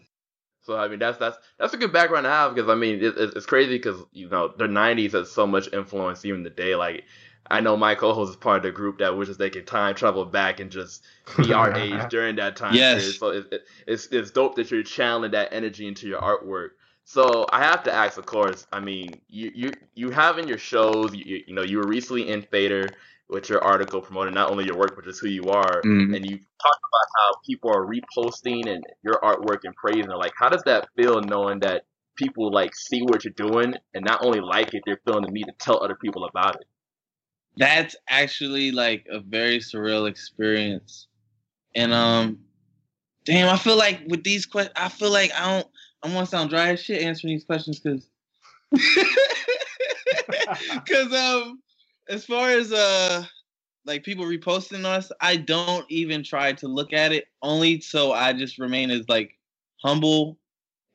So 0.64 0.78
I 0.78 0.88
mean 0.88 1.00
that's 1.00 1.18
that's 1.18 1.38
that's 1.60 1.74
a 1.74 1.78
good 1.78 1.92
background 1.92 2.24
to 2.24 2.30
have 2.30 2.56
because 2.56 2.70
I 2.70 2.76
mean 2.76 3.04
it, 3.04 3.16
it's 3.18 3.46
crazy 3.46 3.78
because 3.78 4.02
you 4.14 4.30
know 4.30 4.48
the 4.58 4.66
'90s 4.66 5.12
has 5.12 5.30
so 5.30 5.46
much 5.46 5.72
influence 5.74 6.24
even 6.24 6.44
today. 6.44 6.76
Like 6.76 7.04
I 7.50 7.60
know 7.60 7.76
my 7.76 7.96
co-host 7.96 8.32
is 8.32 8.36
part 8.36 8.58
of 8.58 8.64
the 8.64 8.72
group 8.72 9.00
that 9.00 9.18
wishes 9.18 9.38
they 9.38 9.50
could 9.50 9.68
time 9.68 9.96
travel 9.96 10.26
back 10.26 10.60
and 10.60 10.72
just 10.72 11.04
be 11.38 11.54
our 11.54 11.74
age 11.78 12.10
during 12.10 12.38
that 12.38 12.56
time 12.56 12.74
yes. 12.74 13.02
period. 13.02 13.16
So 13.16 13.30
it, 13.30 13.48
it, 13.52 13.62
it's 13.88 14.08
it's 14.08 14.32
dope 14.32 14.56
that 14.56 14.72
you're 14.72 14.84
channeling 14.84 15.32
that 15.32 15.50
energy 15.52 15.88
into 15.88 16.08
your 16.08 16.22
artwork. 16.22 16.70
So 17.06 17.46
I 17.52 17.64
have 17.64 17.84
to 17.84 17.94
ask, 17.94 18.18
of 18.18 18.26
course. 18.26 18.66
I 18.72 18.80
mean, 18.80 19.22
you 19.28 19.52
you 19.54 19.72
you 19.94 20.10
have 20.12 20.38
in 20.38 20.48
your 20.48 20.58
shows. 20.58 21.14
You, 21.14 21.44
you 21.48 21.54
know, 21.54 21.64
you 21.64 21.78
were 21.78 21.88
recently 21.88 22.30
in 22.30 22.44
Fader 22.44 22.90
with 23.30 23.50
your 23.50 23.64
article 23.64 24.00
promoting 24.02 24.34
not 24.34 24.52
only 24.52 24.66
your 24.66 24.78
work 24.78 24.96
but 24.96 25.06
just 25.06 25.20
who 25.20 25.28
you 25.28 25.44
are, 25.46 25.82
mm-hmm. 25.82 26.14
and 26.14 26.26
you 26.26 26.38
talked 26.38 26.82
about 26.82 27.08
how 27.18 27.34
people 27.46 27.72
are 27.72 27.86
reposting 27.86 28.68
and 28.70 28.84
your 29.04 29.20
artwork 29.24 29.60
and 29.64 29.76
praising 29.76 30.12
it. 30.12 30.18
Like, 30.18 30.34
how 30.38 30.50
does 30.50 30.64
that 30.64 30.88
feel 30.96 31.20
knowing 31.22 31.60
that 31.60 31.84
people 32.16 32.52
like 32.52 32.76
see 32.76 33.02
what 33.02 33.26
you're 33.26 33.34
doing 33.34 33.74
and 33.94 34.06
not 34.06 34.24
only 34.24 34.40
like 34.40 34.74
it, 34.74 34.84
they're 34.86 35.00
feeling 35.06 35.26
the 35.26 35.32
need 35.32 35.46
to 35.46 35.54
tell 35.60 35.84
other 35.84 35.96
people 35.96 36.26
about 36.26 36.56
it? 36.56 36.68
That's 37.58 37.96
actually 38.10 38.72
like 38.72 39.06
a 39.12 39.20
very 39.20 39.60
surreal 39.60 40.10
experience. 40.10 41.08
And 41.76 41.94
um 41.94 42.40
damn, 43.26 43.54
I 43.54 43.58
feel 43.58 43.78
like 43.78 44.02
with 44.08 44.24
these 44.24 44.46
questions 44.46 44.74
I 44.76 44.90
feel 44.90 45.12
like 45.12 45.32
I 45.34 45.52
don't 45.52 45.68
I 46.04 46.14
want 46.14 46.28
to 46.28 46.32
sound 46.32 46.50
dry 46.50 46.70
as 46.70 46.82
shit 46.82 47.02
answering 47.02 47.34
these 47.34 47.46
questions 47.46 47.80
because 47.80 48.08
because 50.74 51.14
um 51.42 51.62
as 52.10 52.26
far 52.26 52.50
as 52.50 52.72
uh 52.72 53.24
like 53.86 54.04
people 54.04 54.26
reposting 54.26 54.86
us, 54.86 55.12
I 55.20 55.36
don't 55.36 55.86
even 55.90 56.24
try 56.24 56.54
to 56.54 56.68
look 56.68 56.94
at 56.94 57.12
it 57.12 57.26
only 57.42 57.82
so 57.82 58.14
I 58.14 58.34
just 58.34 58.58
remain 58.58 58.90
as 58.92 59.08
like 59.10 59.38
humble 59.84 60.38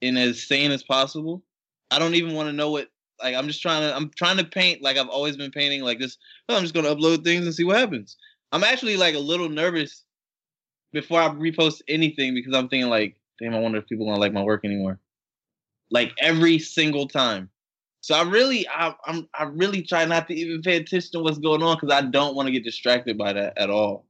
and 0.00 0.18
as 0.18 0.42
sane 0.42 0.70
as 0.70 0.82
possible. 0.82 1.42
I 1.90 1.98
don't 1.98 2.14
even 2.14 2.34
want 2.34 2.48
to 2.48 2.52
know 2.52 2.70
what 2.70 2.88
like 3.22 3.34
I'm 3.34 3.46
just 3.46 3.62
trying 3.62 3.82
to 3.82 3.94
I'm 3.94 4.10
trying 4.10 4.36
to 4.38 4.44
paint 4.44 4.82
like 4.82 4.96
I've 4.96 5.08
always 5.08 5.36
been 5.36 5.50
painting 5.50 5.82
like 5.82 5.98
this. 5.98 6.16
Oh, 6.48 6.56
I'm 6.56 6.62
just 6.62 6.74
gonna 6.74 6.94
upload 6.94 7.24
things 7.24 7.44
and 7.44 7.54
see 7.54 7.64
what 7.64 7.76
happens. 7.76 8.16
I'm 8.52 8.64
actually 8.64 8.96
like 8.96 9.14
a 9.14 9.20
little 9.20 9.48
nervous 9.48 10.04
before 10.92 11.20
I 11.20 11.28
repost 11.28 11.82
anything 11.88 12.34
because 12.34 12.54
I'm 12.54 12.68
thinking 12.68 12.90
like, 12.90 13.16
damn, 13.40 13.54
I 13.54 13.58
wonder 13.60 13.78
if 13.78 13.86
people 13.86 14.06
gonna 14.06 14.20
like 14.20 14.32
my 14.32 14.42
work 14.42 14.64
anymore. 14.64 14.98
Like 15.90 16.12
every 16.18 16.58
single 16.58 17.08
time. 17.08 17.50
So 18.00 18.14
I 18.14 18.22
really, 18.22 18.66
I, 18.68 18.94
I'm, 19.06 19.28
I 19.34 19.44
really 19.44 19.82
try 19.82 20.04
not 20.04 20.28
to 20.28 20.34
even 20.34 20.62
pay 20.62 20.76
attention 20.76 21.10
to 21.12 21.20
what's 21.20 21.38
going 21.38 21.62
on 21.62 21.76
because 21.76 21.92
I 21.92 22.02
don't 22.02 22.36
want 22.36 22.46
to 22.46 22.52
get 22.52 22.64
distracted 22.64 23.18
by 23.18 23.32
that 23.32 23.58
at 23.58 23.70
all. 23.70 24.06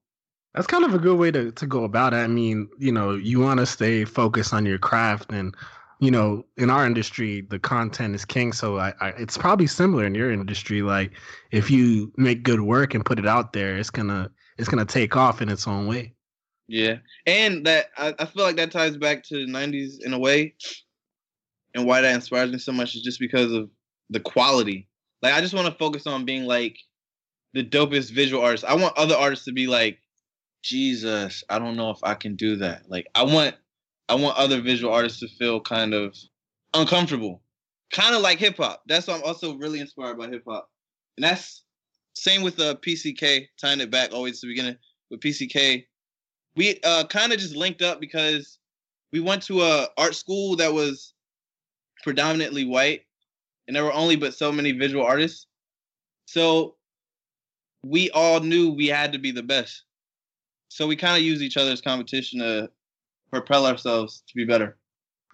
That's 0.55 0.67
kind 0.67 0.85
of 0.85 0.95
a 0.95 0.99
good 0.99 1.19
way 1.19 1.31
to, 1.31 1.53
to 1.53 1.67
go 1.67 1.85
about 1.85 2.15
it. 2.15 2.19
I 2.19 2.27
mean, 2.27 2.69
you 2.79 2.93
know, 2.93 3.15
you 3.15 3.41
want 3.41 3.61
to 3.61 3.67
stay 3.67 4.05
focused 4.05 4.53
on 4.53 4.67
your 4.67 4.79
craft 4.79 5.33
and 5.33 5.55
you 6.01 6.11
know, 6.11 6.45
in 6.57 6.71
our 6.71 6.87
industry, 6.87 7.41
the 7.41 7.59
content 7.59 8.15
is 8.15 8.25
king. 8.25 8.53
So 8.53 8.79
I, 8.79 8.93
I, 9.01 9.09
it's 9.11 9.37
probably 9.37 9.67
similar 9.67 10.05
in 10.05 10.15
your 10.15 10.31
industry. 10.31 10.83
Like 10.83 11.13
if 11.51 11.71
you 11.71 12.13
make 12.17 12.43
good 12.43 12.61
work 12.61 12.95
and 12.95 13.05
put 13.05 13.19
it 13.19 13.27
out 13.27 13.53
there, 13.53 13.77
it's 13.77 13.91
gonna 13.91 14.31
it's 14.59 14.69
gonna 14.69 14.85
take 14.85 15.17
off 15.17 15.43
in 15.43 15.49
its 15.49 15.67
own 15.67 15.87
way. 15.87 16.15
Yeah, 16.69 16.97
and 17.27 17.67
that 17.67 17.87
I, 17.97 18.15
I 18.19 18.27
feel 18.27 18.45
like 18.45 18.57
that 18.57 18.71
ties 18.71 18.97
back 18.97 19.25
to 19.25 19.47
the 19.47 19.51
'90s 19.51 20.05
in 20.05 20.13
a 20.13 20.19
way, 20.19 20.55
and 21.75 21.87
why 21.87 22.01
that 22.01 22.15
inspires 22.15 22.53
me 22.53 22.59
so 22.59 22.73
much 22.73 22.95
is 22.95 23.03
just 23.03 23.19
because 23.19 23.53
of 23.53 23.71
the 24.11 24.21
quality. 24.21 24.89
Like 25.23 25.35
I 25.35 25.41
just 25.41 25.55
want 25.55 25.67
to 25.67 25.79
focus 25.79 26.07
on 26.07 26.25
being 26.25 26.45
like 26.45 26.77
the 27.55 27.65
dopest 27.65 28.13
visual 28.13 28.43
artist. 28.43 28.65
I 28.65 28.75
want 28.75 28.97
other 28.97 29.17
artists 29.17 29.47
to 29.47 29.53
be 29.53 29.67
like, 29.67 29.99
Jesus, 30.63 31.43
I 31.49 31.59
don't 31.59 31.77
know 31.77 31.91
if 31.91 31.99
I 32.05 32.15
can 32.15 32.37
do 32.37 32.57
that. 32.57 32.83
Like 32.89 33.09
I 33.17 33.25
want 33.25 33.57
I 34.09 34.15
want 34.15 34.37
other 34.37 34.61
visual 34.61 34.93
artists 34.93 35.21
to 35.21 35.29
feel 35.29 35.61
kind 35.61 35.93
of 35.95 36.17
uncomfortable, 36.75 37.43
kind 37.93 38.15
of 38.15 38.23
like 38.23 38.39
hip 38.39 38.57
hop. 38.57 38.83
That's 38.87 39.07
why 39.07 39.15
I'm 39.15 39.23
also 39.23 39.57
really 39.57 39.81
inspired 39.81 40.19
by 40.19 40.29
hip 40.29 40.45
hop, 40.47 40.69
and 41.17 41.25
that's 41.25 41.65
same 42.15 42.43
with 42.43 42.59
uh, 42.59 42.75
PCK. 42.77 43.47
Tying 43.61 43.81
it 43.81 43.91
back 43.91 44.13
always 44.13 44.41
to 44.41 44.47
the 44.47 44.53
beginning 44.53 44.77
with 45.11 45.21
PCK, 45.21 45.85
we 46.57 46.81
uh, 46.85 47.05
kind 47.05 47.33
of 47.33 47.39
just 47.39 47.57
linked 47.57 47.83
up 47.83 48.01
because 48.01 48.59
we 49.13 49.21
went 49.21 49.43
to 49.45 49.63
a 49.63 49.89
art 49.97 50.15
school 50.15 50.57
that 50.57 50.73
was 50.73 51.15
predominantly 52.03 52.65
white, 52.65 53.03
and 53.67 53.77
there 53.77 53.85
were 53.85 53.93
only 53.93 54.17
but 54.17 54.35
so 54.35 54.51
many 54.51 54.73
visual 54.73 55.05
artists. 55.05 55.47
So 56.27 56.77
we 57.85 58.11
all 58.11 58.41
knew 58.41 58.71
we 58.71 58.87
had 58.87 59.13
to 59.13 59.19
be 59.19 59.31
the 59.31 59.43
best. 59.43 59.85
So 60.69 60.87
we 60.87 60.97
kind 60.97 61.17
of 61.17 61.23
used 61.23 61.43
each 61.43 61.57
other's 61.57 61.81
competition 61.81 62.41
to 62.41 62.71
propel 63.31 63.67
ourselves 63.67 64.23
to 64.29 64.35
be 64.35 64.45
better. 64.45 64.77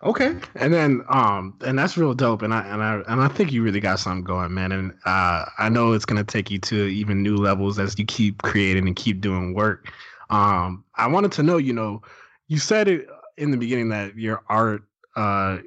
Okay, 0.03 0.37
and 0.57 0.73
then 0.73 1.03
um, 1.09 1.57
and 1.65 1.79
that's 1.79 1.97
real 1.97 2.13
dope, 2.13 2.43
and 2.43 2.53
I 2.53 2.67
and 2.67 2.83
I 2.83 3.01
and 3.09 3.23
I 3.23 3.29
think 3.29 3.53
you 3.53 3.63
really 3.63 3.81
got 3.81 3.99
something 3.99 4.25
going, 4.25 4.53
man. 4.53 4.73
And 4.73 4.93
uh, 5.07 5.47
I 5.59 5.69
know 5.71 5.93
it's 5.93 6.05
gonna 6.05 6.25
take 6.25 6.51
you 6.51 6.59
to 6.59 6.87
even 6.87 7.23
new 7.23 7.37
levels 7.37 7.79
as 7.79 7.99
you 7.99 8.05
keep 8.05 8.43
creating 8.43 8.87
and 8.87 8.95
keep 8.95 9.21
doing 9.21 9.55
work. 9.55 9.91
Um, 10.31 10.85
I 10.97 11.07
wanted 11.07 11.33
to 11.33 11.43
know, 11.43 11.57
you 11.57 11.73
know, 11.73 12.03
you 12.49 12.59
said 12.59 12.89
it 12.89 13.09
in 13.39 13.51
the 13.51 13.57
beginning 13.57 13.89
that 13.91 14.17
your 14.17 14.43
art, 14.49 14.83
uh, 15.17 15.59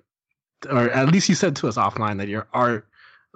or 0.70 0.90
at 0.90 1.12
least 1.12 1.30
you 1.30 1.36
said 1.36 1.56
to 1.58 1.68
us 1.68 1.78
offline 1.78 2.18
that 2.18 2.28
your 2.28 2.48
art 2.54 2.87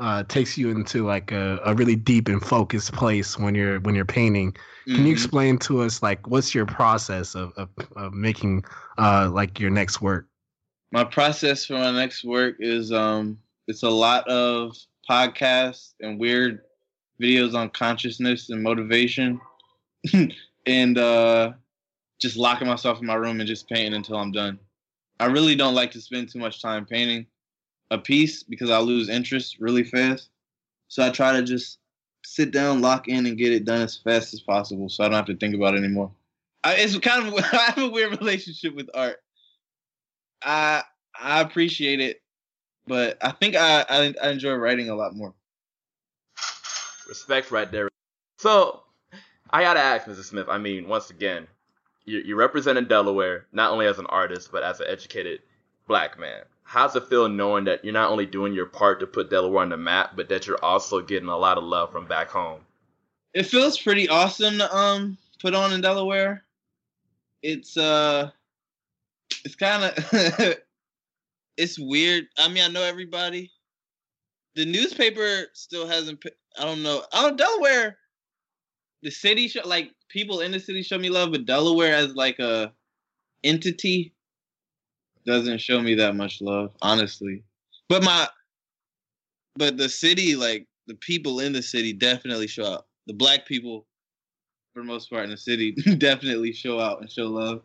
uh, 0.02 0.24
takes 0.24 0.58
you 0.58 0.70
into 0.70 1.06
like 1.06 1.32
a, 1.32 1.60
a 1.64 1.74
really 1.76 1.96
deep 1.96 2.28
and 2.28 2.42
focused 2.42 2.92
place 2.94 3.38
when 3.38 3.56
you're 3.56 3.80
when 3.82 3.96
you're 3.96 4.04
painting. 4.04 4.52
Can 4.86 4.96
mm-hmm. 4.96 5.06
you 5.06 5.12
explain 5.12 5.58
to 5.60 5.82
us 5.82 6.02
like 6.02 6.28
what's 6.28 6.54
your 6.54 6.66
process 6.66 7.36
of 7.36 7.54
of, 7.56 7.70
of 7.96 8.14
making 8.14 8.66
uh, 8.98 9.30
like 9.32 9.60
your 9.60 9.70
next 9.70 10.02
work? 10.02 10.28
my 10.92 11.04
process 11.04 11.66
for 11.66 11.74
my 11.74 11.92
next 11.92 12.24
work 12.24 12.56
is 12.60 12.92
um 12.92 13.38
it's 13.68 13.84
a 13.84 13.90
lot 13.90 14.28
of 14.28 14.76
podcasts 15.10 15.94
and 16.02 16.20
weird 16.20 16.62
videos 17.22 17.54
on 17.54 17.70
consciousness 17.70 18.50
and 18.50 18.62
motivation 18.62 19.40
and 20.66 20.98
uh 20.98 21.52
just 22.20 22.38
locking 22.38 22.68
myself 22.68 23.00
in 23.00 23.08
my 23.08 23.16
room 23.16 23.40
and 23.40 23.48
just 23.48 23.68
painting 23.68 23.96
until 23.96 24.16
I'm 24.16 24.32
done. 24.32 24.60
I 25.20 25.26
really 25.26 25.56
don't 25.56 25.74
like 25.74 25.90
to 25.92 26.02
spend 26.02 26.30
too 26.30 26.38
much 26.38 26.62
time 26.62 26.86
painting 26.86 27.26
a 27.92 27.98
piece 27.98 28.42
because 28.42 28.72
I 28.72 28.80
lose 28.80 29.10
interest 29.10 29.58
really 29.60 29.84
fast. 29.84 30.30
So 30.88 31.06
I 31.06 31.10
try 31.10 31.34
to 31.34 31.44
just 31.44 31.78
sit 32.24 32.52
down, 32.52 32.82
lock 32.82 33.08
in, 33.08 33.26
and 33.26 33.38
get 33.38 33.52
it 33.52 33.66
done 33.66 33.82
as 33.82 33.98
fast 33.98 34.34
as 34.34 34.42
possible 34.42 34.90
so 34.90 35.04
I 35.04 35.08
don't 35.08 35.18
have 35.18 35.26
to 35.26 35.36
think 35.36 35.54
about 35.54 35.76
it 35.76 35.80
anymore. 35.80 36.12
I, 36.64 36.76
it's 36.76 36.98
kind 36.98 37.28
of 37.28 37.34
I 37.54 37.58
have 37.58 37.78
a 37.78 37.90
weird 37.90 38.20
relationship 38.20 38.76
with 38.76 38.90
art. 38.94 39.18
I 40.44 40.84
I 41.20 41.42
appreciate 41.42 42.00
it, 42.00 42.22
but 42.88 43.18
I 43.22 43.32
think 43.32 43.56
I, 43.56 43.86
I, 43.88 44.14
I 44.24 44.30
enjoy 44.30 44.54
writing 44.54 44.90
a 44.90 44.96
lot 44.96 45.16
more. 45.16 45.34
Respect 47.08 47.52
right 47.52 47.70
there. 47.72 47.90
So 48.38 48.84
I 49.50 49.64
gotta 49.64 49.82
ask, 49.82 50.08
Mr. 50.08 50.24
Smith. 50.24 50.48
I 50.50 50.58
mean, 50.58 50.88
once 50.88 51.10
again, 51.10 51.46
you 52.06 52.20
you 52.20 52.36
representing 52.36 52.86
Delaware 52.86 53.48
not 53.52 53.72
only 53.72 53.86
as 53.86 54.00
an 54.00 54.06
artist 54.08 54.50
but 54.52 54.64
as 54.64 54.80
an 54.80 54.88
educated 54.90 55.42
black 55.88 56.18
man. 56.18 56.44
How's 56.72 56.96
it 56.96 57.10
feel 57.10 57.28
knowing 57.28 57.66
that 57.66 57.84
you're 57.84 57.92
not 57.92 58.12
only 58.12 58.26
doing 58.26 58.54
your 58.54 58.66
part 58.66 59.02
to 59.02 59.06
put 59.06 59.30
Delaware 59.30 59.64
on 59.64 59.68
the 59.68 59.76
map, 59.76 60.12
but 60.16 60.30
that 60.30 60.48
you're 60.48 60.64
also 60.64 61.02
getting 61.02 61.28
a 61.28 61.38
lot 61.38 61.58
of 61.58 61.66
love 61.66 61.92
from 61.92 62.08
back 62.08 62.30
home? 62.30 62.62
It 63.34 63.44
feels 63.44 63.78
pretty 63.78 64.08
awesome 64.08 64.58
to 64.58 64.74
um 64.74 65.18
put 65.42 65.54
on 65.54 65.74
in 65.74 65.82
Delaware. 65.82 66.46
It's 67.44 67.76
uh, 67.76 68.32
it's 69.44 69.56
kind 69.56 69.84
of 69.84 70.56
it's 71.58 71.78
weird. 71.78 72.28
I 72.38 72.48
mean, 72.48 72.64
I 72.64 72.70
know 72.70 72.84
everybody. 72.84 73.52
The 74.56 74.66
newspaper 74.66 75.48
still 75.52 75.86
hasn't. 75.86 76.24
I 76.58 76.64
don't 76.64 76.84
know. 76.84 77.04
Don't 77.12 77.38
Delaware. 77.38 77.98
The 79.04 79.12
city 79.12 79.50
show 79.50 79.68
like 79.68 79.92
people 80.08 80.40
in 80.40 80.54
the 80.54 80.60
city 80.62 80.84
show 80.84 80.98
me 80.98 81.10
love, 81.10 81.34
but 81.34 81.46
Delaware 81.46 81.96
as 81.96 82.16
like 82.16 82.40
a 82.40 82.72
entity 83.44 84.14
doesn't 85.26 85.60
show 85.60 85.82
me 85.82 85.96
that 85.96 86.16
much 86.16 86.42
love, 86.42 86.74
honestly. 86.82 87.44
But 87.90 88.04
my, 88.04 88.28
but 89.56 89.78
the 89.78 89.90
city, 89.90 90.36
like 90.36 90.68
the 90.88 90.96
people 90.96 91.40
in 91.40 91.54
the 91.54 91.62
city, 91.62 91.94
definitely 91.94 92.48
show 92.48 92.66
out. 92.66 92.86
The 93.08 93.14
black 93.14 93.46
people, 93.46 93.86
for 94.74 94.82
the 94.82 94.86
most 94.86 95.10
part 95.10 95.24
in 95.24 95.30
the 95.30 95.38
city, 95.38 95.72
definitely 95.98 96.54
show 96.54 96.80
out 96.80 97.02
and 97.02 97.12
show 97.12 97.28
love. 97.28 97.62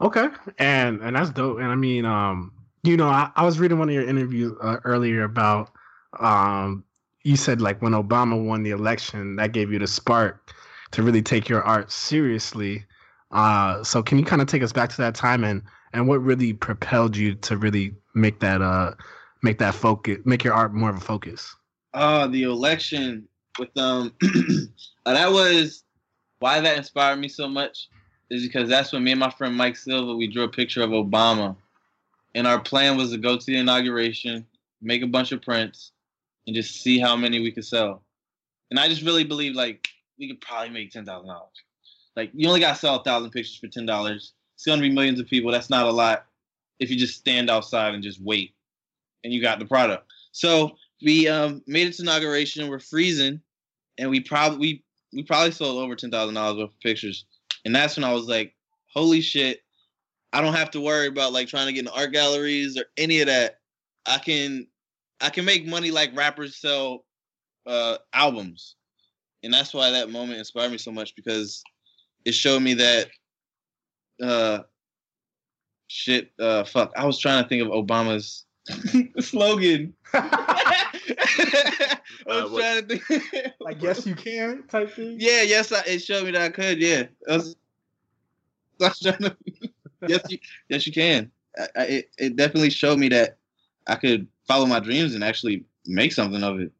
Okay, 0.00 0.28
and 0.58 1.00
and 1.02 1.16
that's 1.16 1.30
dope. 1.30 1.58
And 1.58 1.66
I 1.66 1.74
mean, 1.74 2.04
um, 2.04 2.52
you 2.82 2.96
know, 2.96 3.08
I, 3.08 3.30
I 3.36 3.44
was 3.44 3.58
reading 3.58 3.78
one 3.78 3.88
of 3.88 3.94
your 3.94 4.08
interviews 4.08 4.54
uh, 4.62 4.78
earlier 4.84 5.24
about 5.24 5.70
um, 6.18 6.84
you 7.22 7.36
said 7.36 7.60
like 7.60 7.80
when 7.82 7.92
Obama 7.92 8.42
won 8.42 8.62
the 8.62 8.70
election, 8.70 9.36
that 9.36 9.52
gave 9.52 9.70
you 9.72 9.78
the 9.78 9.86
spark 9.86 10.52
to 10.92 11.02
really 11.02 11.22
take 11.22 11.48
your 11.48 11.62
art 11.62 11.92
seriously. 11.92 12.84
Uh, 13.30 13.82
so 13.84 14.02
can 14.02 14.18
you 14.18 14.24
kind 14.24 14.42
of 14.42 14.48
take 14.48 14.62
us 14.62 14.72
back 14.72 14.90
to 14.90 14.96
that 14.96 15.14
time 15.14 15.44
and 15.44 15.62
and 15.92 16.06
what 16.06 16.22
really 16.22 16.52
propelled 16.52 17.16
you 17.16 17.34
to 17.34 17.56
really 17.56 17.94
make 18.14 18.40
that 18.40 18.62
uh 18.62 18.92
make 19.42 19.58
that 19.58 19.74
focus 19.74 20.18
make 20.24 20.44
your 20.44 20.54
art 20.54 20.72
more 20.72 20.90
of 20.90 20.96
a 20.96 21.00
focus? 21.00 21.54
Uh 21.94 22.26
the 22.26 22.44
election 22.44 23.26
with 23.58 23.76
um 23.76 24.12
uh, 25.06 25.12
that 25.12 25.30
was 25.30 25.84
why 26.38 26.60
that 26.60 26.76
inspired 26.76 27.16
me 27.16 27.28
so 27.28 27.48
much 27.48 27.88
is 28.30 28.42
because 28.42 28.68
that's 28.68 28.92
when 28.92 29.02
me 29.02 29.10
and 29.10 29.20
my 29.20 29.30
friend 29.30 29.56
Mike 29.56 29.76
Silva 29.76 30.14
we 30.14 30.26
drew 30.26 30.44
a 30.44 30.48
picture 30.48 30.82
of 30.82 30.90
Obama 30.90 31.56
and 32.34 32.46
our 32.46 32.60
plan 32.60 32.96
was 32.96 33.10
to 33.10 33.18
go 33.18 33.36
to 33.36 33.44
the 33.44 33.56
inauguration, 33.56 34.46
make 34.80 35.02
a 35.02 35.06
bunch 35.06 35.32
of 35.32 35.42
prints, 35.42 35.92
and 36.46 36.54
just 36.54 36.80
see 36.82 36.98
how 36.98 37.16
many 37.16 37.40
we 37.40 37.52
could 37.52 37.64
sell. 37.64 38.02
And 38.70 38.78
I 38.78 38.88
just 38.88 39.02
really 39.02 39.24
believe 39.24 39.54
like 39.54 39.88
we 40.18 40.28
could 40.28 40.40
probably 40.40 40.70
make 40.70 40.92
ten 40.92 41.04
thousand 41.04 41.28
dollars. 41.28 41.50
Like 42.16 42.30
you 42.32 42.48
only 42.48 42.60
got 42.60 42.74
to 42.74 42.78
sell 42.78 42.96
a 42.96 43.04
thousand 43.04 43.30
pictures 43.30 43.56
for 43.56 43.68
ten 43.68 43.86
dollars. 43.86 44.32
It's 44.60 44.66
gonna 44.66 44.82
be 44.82 44.90
millions 44.90 45.18
of 45.18 45.26
people. 45.26 45.50
That's 45.50 45.70
not 45.70 45.86
a 45.86 45.90
lot 45.90 46.26
if 46.80 46.90
you 46.90 46.96
just 46.98 47.16
stand 47.16 47.48
outside 47.48 47.94
and 47.94 48.02
just 48.02 48.20
wait, 48.20 48.52
and 49.24 49.32
you 49.32 49.40
got 49.40 49.58
the 49.58 49.64
product. 49.64 50.12
So 50.32 50.76
we 51.00 51.26
um, 51.28 51.62
made 51.66 51.86
it 51.86 51.94
to 51.94 52.02
inauguration. 52.02 52.68
We're 52.68 52.78
freezing, 52.78 53.40
and 53.96 54.10
we 54.10 54.20
probably 54.20 54.58
we, 54.58 54.84
we 55.14 55.22
probably 55.22 55.52
sold 55.52 55.82
over 55.82 55.96
ten 55.96 56.10
thousand 56.10 56.34
dollars 56.34 56.58
worth 56.58 56.72
of 56.72 56.80
pictures. 56.80 57.24
And 57.64 57.74
that's 57.74 57.96
when 57.96 58.04
I 58.04 58.12
was 58.12 58.28
like, 58.28 58.54
"Holy 58.92 59.22
shit! 59.22 59.62
I 60.34 60.42
don't 60.42 60.52
have 60.52 60.70
to 60.72 60.80
worry 60.82 61.06
about 61.06 61.32
like 61.32 61.48
trying 61.48 61.68
to 61.68 61.72
get 61.72 61.86
in 61.86 61.88
art 61.88 62.12
galleries 62.12 62.76
or 62.76 62.84
any 62.98 63.20
of 63.20 63.28
that. 63.28 63.60
I 64.04 64.18
can 64.18 64.66
I 65.22 65.30
can 65.30 65.46
make 65.46 65.66
money 65.66 65.90
like 65.90 66.14
rappers 66.14 66.56
sell 66.56 67.06
uh, 67.66 67.96
albums, 68.12 68.76
and 69.42 69.54
that's 69.54 69.72
why 69.72 69.90
that 69.90 70.10
moment 70.10 70.38
inspired 70.38 70.70
me 70.70 70.76
so 70.76 70.92
much 70.92 71.16
because 71.16 71.62
it 72.26 72.32
showed 72.32 72.60
me 72.60 72.74
that 72.74 73.08
uh, 74.22 74.62
shit. 75.88 76.30
Uh, 76.38 76.64
fuck, 76.64 76.92
I 76.96 77.04
was 77.04 77.18
trying 77.18 77.42
to 77.42 77.48
think 77.48 77.62
of 77.62 77.68
Obama's 77.68 78.44
slogan. 79.24 79.94
I 80.12 81.98
was 82.26 82.52
uh, 82.52 82.58
trying 82.58 82.88
to 82.88 82.98
think. 82.98 83.52
like 83.60 83.82
yes, 83.82 84.06
you 84.06 84.14
can 84.14 84.64
type 84.68 84.92
thing. 84.92 85.16
Yeah, 85.18 85.42
yes, 85.42 85.72
I, 85.72 85.82
it 85.86 86.00
showed 86.00 86.24
me 86.24 86.32
that 86.32 86.42
I 86.42 86.48
could. 86.50 86.80
Yeah, 86.80 87.04
I 87.28 87.36
was, 87.36 87.56
I 88.80 88.88
was 88.88 89.00
trying 89.00 89.18
to 89.18 89.36
yes, 90.06 90.22
you, 90.28 90.38
yes, 90.68 90.86
you 90.86 90.92
can. 90.92 91.30
I, 91.58 91.66
I, 91.76 91.82
it, 91.84 92.10
it 92.18 92.36
definitely 92.36 92.70
showed 92.70 92.98
me 92.98 93.08
that 93.08 93.38
I 93.86 93.96
could 93.96 94.26
follow 94.46 94.66
my 94.66 94.80
dreams 94.80 95.14
and 95.14 95.24
actually 95.24 95.64
make 95.86 96.12
something 96.12 96.42
of 96.42 96.60
it. 96.60 96.72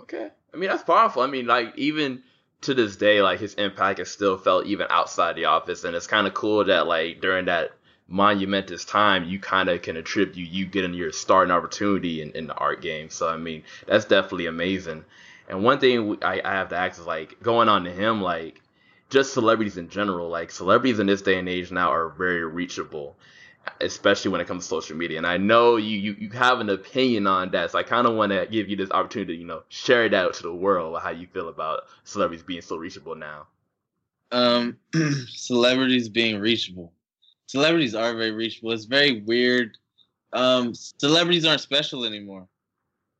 Okay, 0.00 0.30
I 0.52 0.56
mean 0.56 0.70
that's 0.70 0.84
powerful. 0.84 1.22
I 1.22 1.26
mean, 1.26 1.46
like 1.46 1.76
even 1.76 2.22
to 2.62 2.74
this 2.74 2.96
day, 2.96 3.22
like 3.22 3.40
his 3.40 3.54
impact 3.54 4.00
is 4.00 4.10
still 4.10 4.38
felt 4.38 4.66
even 4.66 4.86
outside 4.90 5.36
the 5.36 5.46
office, 5.46 5.84
and 5.84 5.94
it's 5.94 6.06
kind 6.06 6.26
of 6.26 6.34
cool 6.34 6.64
that 6.64 6.86
like 6.86 7.20
during 7.20 7.46
that 7.46 7.72
monumentous 8.08 8.84
time, 8.84 9.24
you 9.24 9.38
kind 9.38 9.68
of 9.68 9.82
can 9.82 9.96
attribute 9.96 10.48
you 10.48 10.66
getting 10.66 10.94
your 10.94 11.12
starting 11.12 11.52
opportunity 11.52 12.22
in, 12.22 12.30
in 12.32 12.46
the 12.46 12.54
art 12.54 12.82
game. 12.82 13.10
So 13.10 13.28
I 13.28 13.36
mean, 13.36 13.62
that's 13.86 14.04
definitely 14.04 14.46
amazing. 14.46 15.04
And 15.48 15.64
one 15.64 15.80
thing 15.80 16.18
I, 16.22 16.40
I 16.44 16.52
have 16.52 16.68
to 16.70 16.76
ask 16.76 17.00
is 17.00 17.06
like 17.06 17.42
going 17.42 17.68
on 17.68 17.84
to 17.84 17.90
him, 17.90 18.22
like 18.22 18.60
just 19.10 19.34
celebrities 19.34 19.76
in 19.76 19.88
general. 19.88 20.28
Like 20.28 20.50
celebrities 20.50 20.98
in 20.98 21.06
this 21.06 21.22
day 21.22 21.38
and 21.38 21.48
age 21.48 21.70
now 21.70 21.92
are 21.92 22.08
very 22.08 22.44
reachable, 22.44 23.16
especially 23.80 24.30
when 24.30 24.40
it 24.40 24.46
comes 24.46 24.64
to 24.64 24.68
social 24.68 24.96
media. 24.96 25.18
And 25.18 25.26
I 25.26 25.36
know 25.36 25.76
you 25.76 25.98
you, 25.98 26.16
you 26.18 26.30
have 26.30 26.60
an 26.60 26.70
opinion 26.70 27.26
on 27.26 27.50
that, 27.52 27.70
so 27.70 27.78
I 27.78 27.82
kind 27.82 28.06
of 28.06 28.14
want 28.14 28.32
to 28.32 28.46
give 28.50 28.68
you 28.68 28.76
this 28.76 28.90
opportunity 28.90 29.34
to 29.34 29.40
you 29.40 29.46
know 29.46 29.62
share 29.68 30.04
it 30.04 30.14
out 30.14 30.34
to 30.34 30.42
the 30.42 30.54
world 30.54 31.00
how 31.02 31.10
you 31.10 31.26
feel 31.26 31.48
about 31.48 31.82
celebrities 32.04 32.42
being 32.42 32.62
so 32.62 32.76
reachable 32.76 33.14
now. 33.14 33.46
Um, 34.30 34.78
celebrities 35.28 36.08
being 36.08 36.40
reachable. 36.40 36.92
Celebrities 37.46 37.94
are 37.94 38.14
very 38.14 38.30
reachable. 38.30 38.72
It's 38.72 38.86
very 38.86 39.20
weird. 39.20 39.76
Um, 40.32 40.74
celebrities 40.74 41.44
aren't 41.44 41.60
special 41.60 42.04
anymore, 42.04 42.48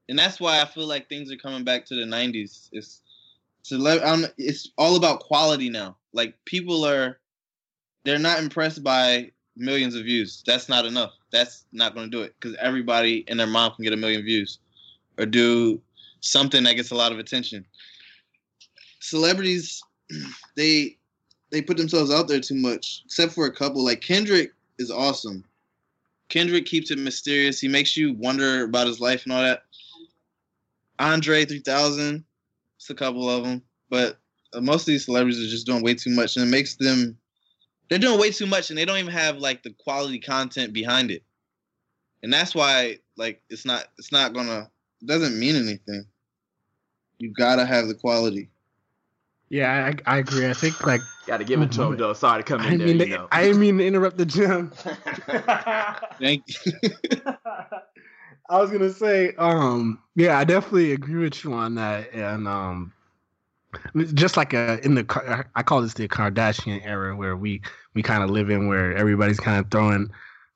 and 0.08 0.18
that's 0.18 0.40
why 0.40 0.60
I 0.60 0.64
feel 0.64 0.86
like 0.86 1.08
things 1.08 1.30
are 1.30 1.36
coming 1.36 1.64
back 1.64 1.84
to 1.86 1.94
the 1.94 2.04
'90s. 2.04 2.68
It's 2.72 3.02
Cele- 3.62 4.02
I'm, 4.04 4.26
it's 4.38 4.70
all 4.76 4.96
about 4.96 5.20
quality 5.20 5.70
now. 5.70 5.96
Like 6.12 6.34
people 6.44 6.84
are, 6.84 7.18
they're 8.04 8.18
not 8.18 8.40
impressed 8.40 8.82
by 8.82 9.30
millions 9.56 9.94
of 9.94 10.04
views. 10.04 10.42
That's 10.46 10.68
not 10.68 10.86
enough. 10.86 11.12
That's 11.30 11.64
not 11.72 11.94
going 11.94 12.10
to 12.10 12.16
do 12.16 12.22
it 12.22 12.34
because 12.38 12.56
everybody 12.60 13.24
and 13.28 13.38
their 13.38 13.46
mom 13.46 13.74
can 13.74 13.84
get 13.84 13.92
a 13.92 13.96
million 13.96 14.22
views, 14.22 14.58
or 15.18 15.26
do 15.26 15.80
something 16.20 16.64
that 16.64 16.74
gets 16.74 16.90
a 16.90 16.94
lot 16.94 17.12
of 17.12 17.18
attention. 17.18 17.64
Celebrities, 19.00 19.82
they 20.56 20.96
they 21.50 21.62
put 21.62 21.76
themselves 21.76 22.10
out 22.12 22.28
there 22.28 22.40
too 22.40 22.54
much. 22.54 23.02
Except 23.04 23.32
for 23.32 23.46
a 23.46 23.54
couple, 23.54 23.84
like 23.84 24.00
Kendrick 24.00 24.52
is 24.78 24.90
awesome. 24.90 25.44
Kendrick 26.28 26.64
keeps 26.64 26.90
it 26.90 26.98
mysterious. 26.98 27.60
He 27.60 27.68
makes 27.68 27.96
you 27.96 28.14
wonder 28.14 28.64
about 28.64 28.86
his 28.86 29.00
life 29.00 29.24
and 29.24 29.32
all 29.32 29.42
that. 29.42 29.64
Andre 30.98 31.44
3000, 31.44 32.24
it's 32.76 32.88
a 32.88 32.94
couple 32.94 33.28
of 33.28 33.44
them, 33.44 33.62
but 33.90 34.18
uh, 34.54 34.60
most 34.60 34.82
of 34.82 34.86
these 34.86 35.04
celebrities 35.04 35.40
are 35.40 35.50
just 35.50 35.66
doing 35.66 35.82
way 35.82 35.94
too 35.94 36.10
much, 36.10 36.36
and 36.36 36.46
it 36.46 36.50
makes 36.50 36.76
them 36.76 37.18
they're 37.92 37.98
doing 37.98 38.18
way 38.18 38.30
too 38.30 38.46
much, 38.46 38.70
and 38.70 38.78
they 38.78 38.84
don't 38.86 38.96
even 38.98 39.12
have 39.12 39.36
like 39.36 39.62
the 39.62 39.74
quality 39.78 40.18
content 40.18 40.72
behind 40.72 41.10
it. 41.10 41.22
and 42.22 42.32
that's 42.32 42.54
why 42.54 42.98
like 43.18 43.42
it's 43.50 43.64
not 43.66 43.84
it's 43.98 44.10
not 44.12 44.32
gonna 44.32 44.70
it 45.02 45.06
doesn't 45.06 45.38
mean 45.38 45.56
anything. 45.56 46.06
You 47.18 47.32
gotta 47.32 47.66
have 47.66 47.88
the 47.88 47.94
quality. 47.94 48.48
Yeah, 49.50 49.92
I, 50.06 50.14
I 50.14 50.18
agree. 50.18 50.48
I 50.48 50.54
think 50.54 50.86
like 50.86 51.02
Got 51.26 51.36
to 51.38 51.44
give 51.44 51.60
it 51.60 51.70
to 51.72 51.82
him 51.82 51.96
though. 51.98 52.14
Sorry 52.14 52.42
to 52.42 52.48
come 52.48 52.62
I 52.62 52.70
in 52.72 52.78
there. 52.78 52.86
mean, 52.88 53.00
You 53.00 53.06
know. 53.08 53.28
I 53.30 53.42
didn't 53.42 53.60
mean 53.60 53.76
to 53.78 53.86
interrupt 53.86 54.16
the 54.16 54.24
gym. 54.24 54.70
Thank 56.18 56.44
you. 56.48 56.72
I 58.48 58.58
was 58.58 58.70
gonna 58.70 58.90
say, 58.92 59.34
um, 59.38 59.98
yeah, 60.16 60.38
I 60.38 60.44
definitely 60.44 60.92
agree 60.92 61.22
with 61.22 61.44
you 61.44 61.52
on 61.52 61.74
that, 61.76 62.12
and 62.14 62.48
um, 62.48 62.92
just 64.14 64.36
like 64.36 64.52
a 64.52 64.84
in 64.84 64.94
the 64.94 65.46
I 65.54 65.62
call 65.62 65.82
this 65.82 65.94
the 65.94 66.08
Kardashian 66.08 66.84
era, 66.84 67.16
where 67.16 67.36
we 67.36 67.60
we 67.94 68.02
kind 68.02 68.22
of 68.22 68.30
live 68.30 68.50
in, 68.50 68.68
where 68.68 68.94
everybody's 68.96 69.40
kind 69.40 69.58
of 69.58 69.70
throwing 69.70 70.10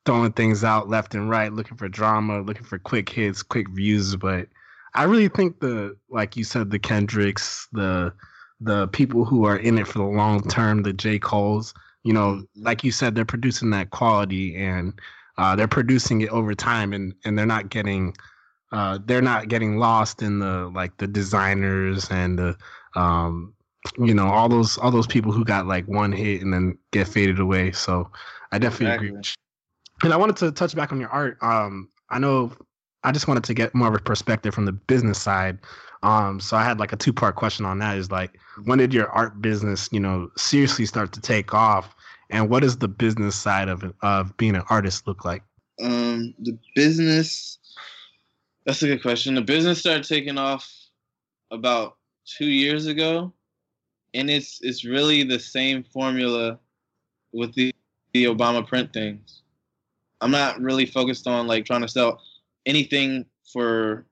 throwing 0.05 0.31
things 0.31 0.63
out 0.63 0.89
left 0.89 1.15
and 1.15 1.29
right, 1.29 1.51
looking 1.51 1.77
for 1.77 1.89
drama, 1.89 2.41
looking 2.41 2.63
for 2.63 2.79
quick 2.79 3.09
hits, 3.09 3.43
quick 3.43 3.67
views. 3.69 4.15
But 4.15 4.47
I 4.93 5.03
really 5.03 5.27
think 5.27 5.59
the 5.59 5.97
like 6.09 6.35
you 6.35 6.43
said, 6.43 6.71
the 6.71 6.79
Kendricks, 6.79 7.67
the 7.71 8.13
the 8.59 8.87
people 8.87 9.25
who 9.25 9.45
are 9.45 9.57
in 9.57 9.77
it 9.77 9.87
for 9.87 9.99
the 9.99 10.05
long 10.05 10.41
term, 10.47 10.83
the 10.83 10.93
J 10.93 11.19
Cole's, 11.19 11.73
you 12.03 12.13
know, 12.13 12.43
like 12.55 12.83
you 12.83 12.91
said, 12.91 13.15
they're 13.15 13.25
producing 13.25 13.69
that 13.71 13.91
quality 13.91 14.55
and 14.55 14.93
uh, 15.37 15.55
they're 15.55 15.67
producing 15.67 16.21
it 16.21 16.29
over 16.29 16.55
time, 16.55 16.93
and 16.93 17.13
and 17.25 17.37
they're 17.37 17.45
not 17.45 17.69
getting 17.69 18.15
uh, 18.71 18.99
they're 19.05 19.21
not 19.21 19.47
getting 19.47 19.77
lost 19.77 20.21
in 20.21 20.39
the 20.39 20.71
like 20.73 20.97
the 20.97 21.07
designers 21.07 22.09
and 22.09 22.37
the 22.39 22.57
um, 22.95 23.53
you 23.97 24.13
know 24.13 24.27
all 24.27 24.49
those 24.49 24.77
all 24.77 24.91
those 24.91 25.07
people 25.07 25.31
who 25.31 25.45
got 25.45 25.67
like 25.67 25.87
one 25.87 26.11
hit 26.11 26.41
and 26.41 26.53
then 26.53 26.77
get 26.91 27.07
faded 27.07 27.39
away. 27.39 27.71
So 27.71 28.09
I 28.51 28.59
definitely 28.59 28.95
agree. 28.95 29.07
Exactly. 29.09 29.17
With 29.17 29.25
you. 29.27 30.05
And 30.05 30.13
I 30.13 30.17
wanted 30.17 30.37
to 30.37 30.51
touch 30.51 30.75
back 30.75 30.91
on 30.91 30.99
your 30.99 31.09
art. 31.09 31.37
Um, 31.41 31.89
I 32.09 32.19
know 32.19 32.51
I 33.03 33.11
just 33.11 33.27
wanted 33.27 33.43
to 33.45 33.53
get 33.53 33.73
more 33.73 33.87
of 33.87 33.95
a 33.95 33.99
perspective 33.99 34.53
from 34.53 34.65
the 34.65 34.71
business 34.71 35.21
side. 35.21 35.59
Um, 36.03 36.39
so 36.39 36.55
I 36.55 36.63
had 36.63 36.79
like 36.79 36.93
a 36.93 36.95
two 36.95 37.13
part 37.13 37.35
question 37.35 37.65
on 37.65 37.79
that. 37.79 37.97
Is 37.97 38.11
like, 38.11 38.37
when 38.65 38.77
did 38.77 38.93
your 38.93 39.09
art 39.09 39.41
business, 39.41 39.89
you 39.91 39.99
know, 39.99 40.29
seriously 40.37 40.85
start 40.85 41.11
to 41.13 41.21
take 41.21 41.53
off? 41.53 41.95
And 42.29 42.49
what 42.49 42.61
does 42.61 42.77
the 42.77 42.87
business 42.87 43.35
side 43.35 43.69
of 43.69 43.83
of 44.01 44.35
being 44.37 44.55
an 44.55 44.63
artist 44.69 45.07
look 45.07 45.25
like? 45.25 45.43
Um, 45.81 46.33
the 46.39 46.57
business. 46.75 47.57
That's 48.65 48.83
a 48.83 48.87
good 48.87 49.01
question. 49.01 49.35
The 49.35 49.41
business 49.41 49.79
started 49.79 50.03
taking 50.03 50.37
off 50.37 50.69
about 51.51 51.96
two 52.27 52.47
years 52.47 52.85
ago, 52.87 53.33
and 54.13 54.29
it's 54.29 54.59
it's 54.61 54.85
really 54.85 55.23
the 55.23 55.39
same 55.39 55.83
formula 55.83 56.59
with 57.33 57.53
the 57.55 57.73
the 58.13 58.25
Obama 58.25 58.65
print 58.65 58.93
things. 58.93 59.41
I'm 60.21 60.31
not 60.31 60.59
really 60.59 60.85
focused 60.85 61.27
on 61.27 61.47
like 61.47 61.65
trying 61.65 61.81
to 61.81 61.87
sell 61.87 62.21
anything 62.65 63.25
for 63.51 64.05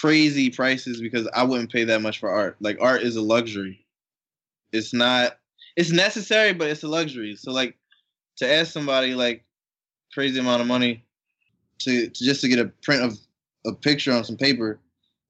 crazy 0.00 0.50
prices 0.50 1.00
because 1.00 1.28
I 1.34 1.44
wouldn't 1.44 1.72
pay 1.72 1.84
that 1.84 2.02
much 2.02 2.18
for 2.18 2.30
art. 2.30 2.56
Like 2.60 2.78
art 2.80 3.02
is 3.02 3.16
a 3.16 3.22
luxury. 3.22 3.84
It's 4.72 4.92
not 4.92 5.38
it's 5.76 5.90
necessary, 5.90 6.52
but 6.52 6.68
it's 6.68 6.82
a 6.82 6.88
luxury. 6.88 7.36
So 7.36 7.52
like 7.52 7.76
to 8.36 8.52
ask 8.52 8.72
somebody 8.72 9.14
like 9.14 9.44
crazy 10.12 10.38
amount 10.38 10.60
of 10.62 10.68
money 10.68 11.04
to, 11.80 12.08
to 12.08 12.24
just 12.24 12.40
to 12.42 12.48
get 12.48 12.58
a 12.58 12.66
print 12.82 13.02
of 13.02 13.18
a 13.66 13.72
picture 13.72 14.12
on 14.12 14.24
some 14.24 14.36
paper 14.36 14.78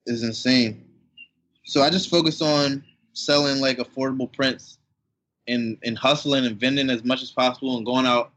is 0.06 0.22
insane. 0.22 0.83
So 1.64 1.82
I 1.82 1.90
just 1.90 2.10
focus 2.10 2.42
on 2.42 2.84
selling 3.14 3.60
like 3.60 3.78
affordable 3.78 4.30
prints 4.32 4.78
and 5.48 5.78
and 5.82 5.96
hustling 5.96 6.46
and 6.46 6.58
vending 6.58 6.90
as 6.90 7.04
much 7.04 7.22
as 7.22 7.30
possible 7.30 7.76
and 7.76 7.86
going 7.86 8.06
out 8.06 8.32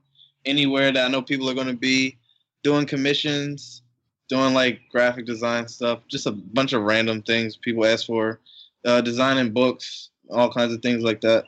anywhere 0.45 0.91
that 0.91 1.05
I 1.05 1.09
know 1.09 1.21
people 1.21 1.49
are 1.49 1.53
going 1.53 1.67
to 1.67 1.73
be 1.73 2.17
doing 2.63 2.85
commissions, 2.85 3.81
doing 4.29 4.53
like 4.53 4.81
graphic 4.91 5.25
design 5.25 5.67
stuff, 5.67 5.99
just 6.07 6.25
a 6.25 6.31
bunch 6.31 6.73
of 6.73 6.83
random 6.83 7.21
things 7.21 7.57
people 7.57 7.85
ask 7.85 8.05
for, 8.05 8.39
uh, 8.85 9.01
designing 9.01 9.53
books, 9.53 10.09
all 10.29 10.51
kinds 10.51 10.73
of 10.73 10.81
things 10.81 11.03
like 11.03 11.21
that. 11.21 11.45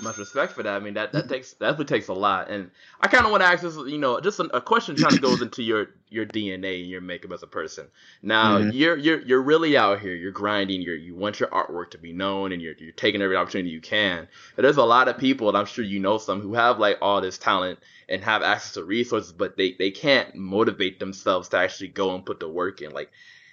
Much 0.00 0.18
respect 0.18 0.52
for 0.52 0.62
that. 0.62 0.74
I 0.74 0.78
mean, 0.80 0.94
that 0.94 1.12
that 1.12 1.28
takes 1.28 1.52
that 1.54 1.70
definitely 1.70 1.86
takes 1.96 2.08
a 2.08 2.14
lot. 2.14 2.50
And 2.50 2.70
I 3.00 3.08
kind 3.08 3.24
of 3.24 3.30
want 3.30 3.42
to 3.42 3.46
ask 3.46 3.62
this, 3.62 3.76
you 3.76 3.98
know, 3.98 4.20
just 4.20 4.40
a, 4.40 4.44
a 4.56 4.60
question 4.60 4.96
kind 4.96 5.14
of 5.14 5.20
goes 5.20 5.42
into 5.42 5.62
your 5.62 5.88
your 6.08 6.24
DNA 6.24 6.80
and 6.80 6.88
your 6.90 7.00
makeup 7.00 7.32
as 7.32 7.42
a 7.42 7.46
person. 7.46 7.88
Now, 8.22 8.58
Mhm. 8.58 8.70
you're 8.70 8.96
you're 8.96 9.20
you're 9.20 9.42
really 9.42 9.76
out 9.76 10.00
here. 10.00 10.14
You're 10.14 10.32
grinding. 10.32 10.82
You're 10.82 10.96
you 10.96 11.14
want 11.14 11.40
your 11.40 11.48
artwork 11.50 11.90
to 11.92 11.98
be 11.98 12.12
known, 12.12 12.52
and 12.52 12.62
you're 12.62 12.74
you're 12.78 12.92
taking 12.92 13.22
every 13.22 13.36
opportunity 13.36 13.70
you 13.70 13.80
can. 13.80 14.28
But 14.56 14.62
there's 14.62 14.76
a 14.76 14.84
lot 14.84 15.08
of 15.08 15.18
people, 15.18 15.48
and 15.48 15.56
I'm 15.56 15.66
sure 15.66 15.84
you 15.84 16.00
know 16.00 16.18
some, 16.18 16.40
who 16.40 16.54
have 16.54 16.78
like 16.78 16.98
all 17.00 17.20
this 17.20 17.38
talent 17.38 17.78
and 18.08 18.22
have 18.24 18.42
access 18.42 18.74
to 18.74 18.84
resources, 18.84 19.32
but 19.32 19.56
they 19.56 19.72
they 19.72 19.90
can't 19.90 20.34
motivate 20.34 20.98
themselves 21.00 21.48
to 21.50 21.58
actually 21.58 21.88
go 21.88 22.14
and 22.14 22.24
put 22.24 22.40
the 22.40 22.48
work 22.48 22.80
in. 22.82 22.92
Like, 22.92 23.10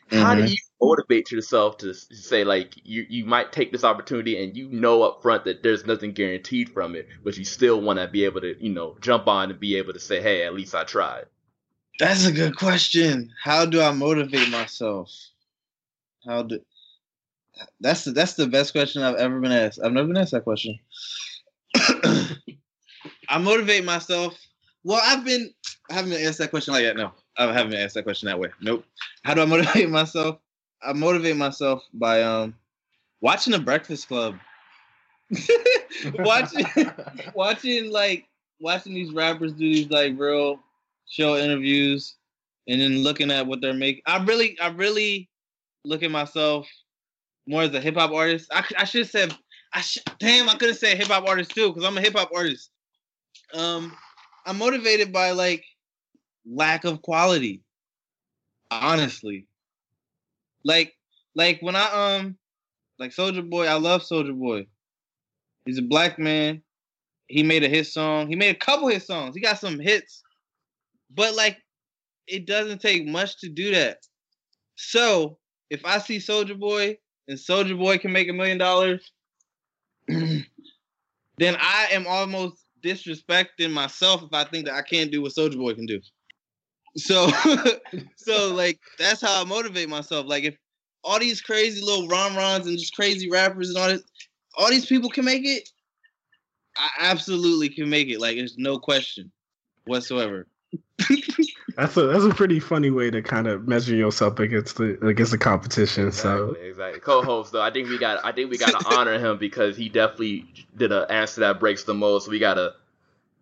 how 0.08 0.36
do 0.36 0.42
Mhm. 0.42 0.50
you 0.50 0.56
motivate 0.82 1.32
yourself 1.32 1.78
to 1.80 1.94
say 1.94 2.44
like 2.44 2.76
you 2.84 3.06
you 3.10 3.26
might 3.26 3.52
take 3.54 3.72
this 3.72 3.84
opportunity 3.84 4.44
and 4.44 4.58
you 4.58 4.70
know 4.70 5.04
up 5.04 5.22
front 5.22 5.46
that 5.46 5.64
there's 5.64 5.86
nothing 5.86 6.14
guaranteed 6.14 6.70
from 6.70 6.96
it, 6.96 7.08
but 7.24 7.38
you 7.38 7.46
still 7.46 7.82
want 7.82 8.00
to 8.00 8.08
be 8.08 8.26
able 8.26 8.42
to 8.42 8.56
you 8.64 8.72
know 8.74 8.98
jump 9.02 9.28
on 9.28 9.52
and 9.52 9.60
be 9.60 9.78
able 9.78 9.94
to 9.94 10.00
say, 10.00 10.22
hey, 10.22 10.46
at 10.46 10.54
least 10.54 10.76
I 10.76 10.84
tried. 10.84 11.26
That's 12.00 12.26
a 12.28 12.32
good 12.32 12.58
question. 12.58 13.32
How 13.44 13.66
do 13.66 13.82
I 13.82 13.92
motivate 13.92 14.50
myself? 14.50 15.12
How 16.28 16.44
do 16.44 16.60
that's 17.82 18.06
the, 18.06 18.12
that's 18.12 18.34
the 18.36 18.48
best 18.48 18.74
question 18.74 19.04
I've 19.04 19.16
ever 19.16 19.40
been 19.40 19.52
asked. 19.52 19.80
I've 19.84 19.94
never 19.94 20.08
been 20.08 20.18
asked 20.18 20.32
that 20.34 20.44
question. 20.44 20.80
I 23.30 23.40
motivate 23.40 23.86
myself. 23.86 24.38
Well, 24.84 25.02
I've 25.04 25.26
been 25.26 25.52
I 25.90 25.96
haven't 25.96 26.12
been 26.12 26.28
asked 26.28 26.40
that 26.40 26.52
question 26.52 26.74
like 26.74 26.84
that. 26.86 26.98
No, 26.98 27.14
I 27.38 27.52
haven't 27.54 27.76
asked 27.76 27.96
that 27.96 28.04
question 28.04 28.28
that 28.28 28.40
way. 28.40 28.50
Nope. 28.62 28.86
How 29.24 29.34
do 29.36 29.42
I 29.42 29.46
motivate 29.46 29.90
myself? 29.92 30.40
I 30.86 30.94
motivate 30.94 31.38
myself 31.38 31.84
by 31.94 32.22
um 32.24 32.56
watching 33.22 33.52
the 33.52 33.60
Breakfast 33.60 34.08
Club. 34.08 34.38
watching 36.20 36.66
watching 37.34 37.92
like 37.92 38.28
watching 38.60 38.94
these 38.94 39.12
rappers 39.12 39.54
do 39.54 39.60
these 39.60 39.90
like 39.90 40.14
real 40.18 40.60
show 41.08 41.38
interviews 41.38 42.16
and 42.68 42.82
then 42.82 43.04
looking 43.04 43.32
at 43.32 43.46
what 43.46 43.62
they're 43.62 43.74
making. 43.74 44.02
I 44.06 44.24
really, 44.24 44.60
I 44.60 44.70
really 44.70 45.30
look 45.84 46.04
at 46.04 46.12
myself 46.12 46.68
more 47.48 47.64
as 47.64 47.74
a 47.74 47.82
hip 47.82 47.96
hop 47.96 48.12
artist. 48.12 48.50
I, 48.52 48.64
I 48.78 48.86
should 48.86 49.02
have 49.02 49.10
said, 49.10 49.36
I 49.74 49.82
sh- 49.82 50.00
damn, 50.20 50.50
I 50.50 50.56
could 50.56 50.70
have 50.70 50.78
said 50.78 50.98
hip 50.98 51.08
hop 51.08 51.28
artist 51.28 51.52
too 51.52 51.70
because 51.70 51.88
I'm 51.88 51.98
a 51.98 52.02
hip 52.02 52.18
hop 52.18 52.32
artist. 52.36 52.72
Um, 53.54 53.94
I'm 54.46 54.58
motivated 54.58 55.12
by 55.12 55.32
like 55.32 55.64
lack 56.46 56.86
of 56.86 57.02
quality. 57.02 57.62
Honestly, 58.72 59.48
like, 60.66 60.94
like 61.36 61.60
when 61.62 61.76
I 61.76 62.18
um, 62.18 62.38
like 63.00 63.12
Soulja 63.12 63.48
Boy, 63.48 63.68
I 63.68 63.76
love 63.76 64.02
Soulja 64.02 64.38
Boy. 64.38 64.66
He's 65.66 65.78
a 65.78 65.84
black 65.84 66.20
man. 66.20 66.62
He 67.28 67.44
made 67.44 67.64
a 67.64 67.70
hit 67.70 67.88
song. 67.88 68.28
He 68.28 68.36
made 68.36 68.56
a 68.56 68.60
couple 68.60 68.88
hit 68.88 69.04
songs. 69.04 69.36
He 69.36 69.42
got 69.42 69.60
some 69.60 69.80
hits, 69.80 70.22
but 71.14 71.36
like 71.36 71.58
it 72.28 72.46
doesn't 72.46 72.82
take 72.82 73.08
much 73.08 73.40
to 73.40 73.50
do 73.50 73.72
that. 73.72 74.00
So 74.76 75.38
if 75.70 75.86
I 75.86 76.00
see 76.00 76.18
Soulja 76.18 76.60
Boy 76.60 76.98
and 77.28 77.38
Soulja 77.38 77.78
Boy 77.78 77.98
can 77.98 78.12
make 78.12 78.30
a 78.30 78.34
million 78.34 78.58
dollars, 78.58 79.12
then 80.08 80.46
I 81.40 81.88
am 81.92 82.06
almost 82.08 82.66
disrespecting 82.84 83.72
myself 83.72 84.24
if 84.24 84.34
I 84.34 84.44
think 84.44 84.66
that 84.66 84.76
I 84.76 84.82
can't 84.82 85.12
do 85.12 85.22
what 85.22 85.34
Soulja 85.34 85.58
Boy 85.58 85.74
can 85.74 85.86
do. 85.86 86.00
So, 86.98 87.30
so 88.16 88.54
like 88.54 88.80
that's 88.98 89.22
how 89.22 89.42
I 89.42 89.46
motivate 89.46 89.90
myself. 89.90 90.28
Like 90.28 90.44
if 90.44 90.58
all 91.04 91.20
these 91.20 91.42
crazy 91.42 91.82
little 91.82 92.08
ron 92.08 92.36
rons 92.36 92.68
and 92.68 92.78
just 92.78 92.96
crazy 92.96 93.30
rappers 93.30 93.70
and 93.70 93.78
all 93.78 93.88
this, 93.88 94.04
all 94.58 94.70
these 94.70 94.86
people 94.86 95.10
can 95.10 95.26
make 95.26 95.46
it. 95.46 95.70
I 96.78 96.90
absolutely 97.00 97.70
can 97.70 97.90
make 97.90 98.10
it. 98.10 98.20
Like 98.20 98.38
there's 98.38 98.58
no 98.58 98.80
question 98.80 99.32
whatsoever. 99.86 100.48
That's 101.76 101.98
a 101.98 102.08
that's 102.08 102.24
a 102.24 102.30
pretty 102.30 102.62
funny 102.62 102.90
way 102.90 103.12
to 103.12 103.22
kind 103.22 103.48
of 103.48 103.68
measure 103.68 103.96
yourself 103.96 104.40
against 104.40 104.78
the 104.78 104.98
against 105.06 105.32
the 105.34 105.38
competition. 105.38 106.10
So 106.14 106.52
Exactly, 106.52 106.70
exactly. 106.70 107.00
Co-host 107.02 107.52
though, 107.52 107.62
I 107.62 107.70
think 107.70 107.90
we 107.90 107.98
got 107.98 108.24
I 108.24 108.32
think 108.32 108.50
we 108.50 108.58
got 108.58 108.80
to 108.80 108.88
honor 108.96 109.20
him 109.20 109.38
because 109.38 109.76
he 109.76 109.90
definitely 109.90 110.46
did 110.78 110.94
an 110.94 111.06
answer 111.10 111.42
that 111.42 111.60
breaks 111.60 111.84
the 111.84 111.94
mold. 111.94 112.24
So 112.24 112.32
we 112.32 112.40
gotta 112.40 112.76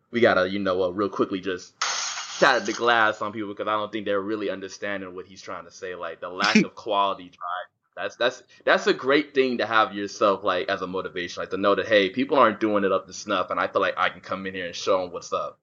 we 0.09 0.19
gotta 0.19 0.49
you 0.49 0.57
know 0.57 0.81
uh, 0.81 0.89
real 0.89 1.09
quickly 1.09 1.41
just 1.41 1.73
shatter 2.37 2.65
the 2.65 2.73
glass 2.73 3.21
on 3.21 3.31
people 3.31 3.49
because 3.49 3.67
I 3.67 3.73
don't 3.73 3.91
think 3.91 4.05
they're 4.05 4.21
really 4.21 4.49
understanding 4.49 5.13
what 5.15 5.25
he's 5.25 5.41
trying 5.41 5.65
to 5.65 5.71
say. 5.71 5.95
Like 5.95 6.21
the 6.21 6.29
lack 6.29 6.55
of 6.57 6.75
quality 6.75 7.25
drive. 7.25 7.67
That's 7.95 8.15
that's 8.15 8.43
that's 8.65 8.87
a 8.87 8.93
great 8.93 9.35
thing 9.35 9.59
to 9.59 9.65
have 9.65 9.93
yourself 9.93 10.43
like 10.43 10.67
as 10.67 10.81
a 10.81 10.87
motivation, 10.87 11.41
like 11.41 11.51
to 11.51 11.57
know 11.57 11.75
that 11.75 11.87
hey, 11.87 12.09
people 12.09 12.37
aren't 12.37 12.59
doing 12.59 12.83
it 12.83 12.91
up 12.91 13.05
to 13.07 13.13
snuff, 13.13 13.51
and 13.51 13.59
I 13.59 13.67
feel 13.67 13.81
like 13.81 13.93
I 13.97 14.09
can 14.09 14.21
come 14.21 14.47
in 14.47 14.55
here 14.55 14.65
and 14.65 14.75
show 14.75 15.01
them 15.01 15.11
what's 15.11 15.31
up. 15.31 15.59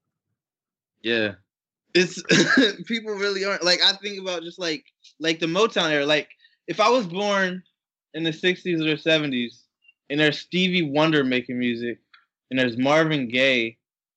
Yeah. 1.03 1.35
It's 1.93 2.23
people 2.87 3.15
really 3.15 3.45
aren't 3.45 3.65
like 3.65 3.81
I 3.83 3.93
think 3.95 4.21
about 4.21 4.43
just 4.43 4.61
like 4.61 4.85
like 5.19 5.41
the 5.41 5.47
Motown 5.47 5.91
era. 5.91 6.07
Like 6.07 6.29
if 6.69 6.79
I 6.79 6.89
was 6.89 7.07
born 7.07 7.65
in 8.15 8.23
the 8.23 8.33
sixties 8.33 8.81
or 8.81 8.97
seventies 8.97 9.65
and 10.09 10.21
there's 10.21 10.39
Stevie 10.39 10.89
Wonder 10.89 11.25
making 11.25 11.59
music 11.59 11.99
and 12.51 12.59
there's 12.59 12.79
Marvin 12.79 13.29
Gaye 13.29 13.77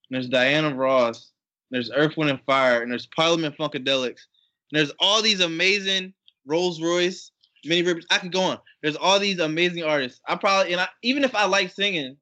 and 0.10 0.16
there's 0.16 0.30
Diana 0.30 0.76
Ross 0.76 1.33
there's 1.74 1.92
Earth, 1.92 2.16
Wind, 2.18 2.30
and 2.30 2.42
Fire, 2.46 2.82
and 2.82 2.92
there's 2.92 3.08
Parliament 3.08 3.56
Funkadelics, 3.58 4.28
and 4.72 4.80
there's 4.80 4.92
all 5.00 5.22
these 5.22 5.40
amazing 5.40 6.14
Rose 6.46 6.82
Royce, 6.82 7.32
Minnie 7.66 7.84
Riperton. 7.84 8.06
I 8.12 8.20
could 8.20 8.32
go 8.32 8.42
on. 8.42 8.60
There's 8.82 8.96
all 8.96 9.20
these 9.20 9.40
amazing 9.40 9.84
artists. 9.84 10.22
I 10.28 10.36
probably, 10.36 10.74
and 10.74 10.82
I, 10.82 10.88
even 11.02 11.24
if 11.24 11.34
I 11.34 11.46
like 11.46 11.72
singing, 11.72 12.18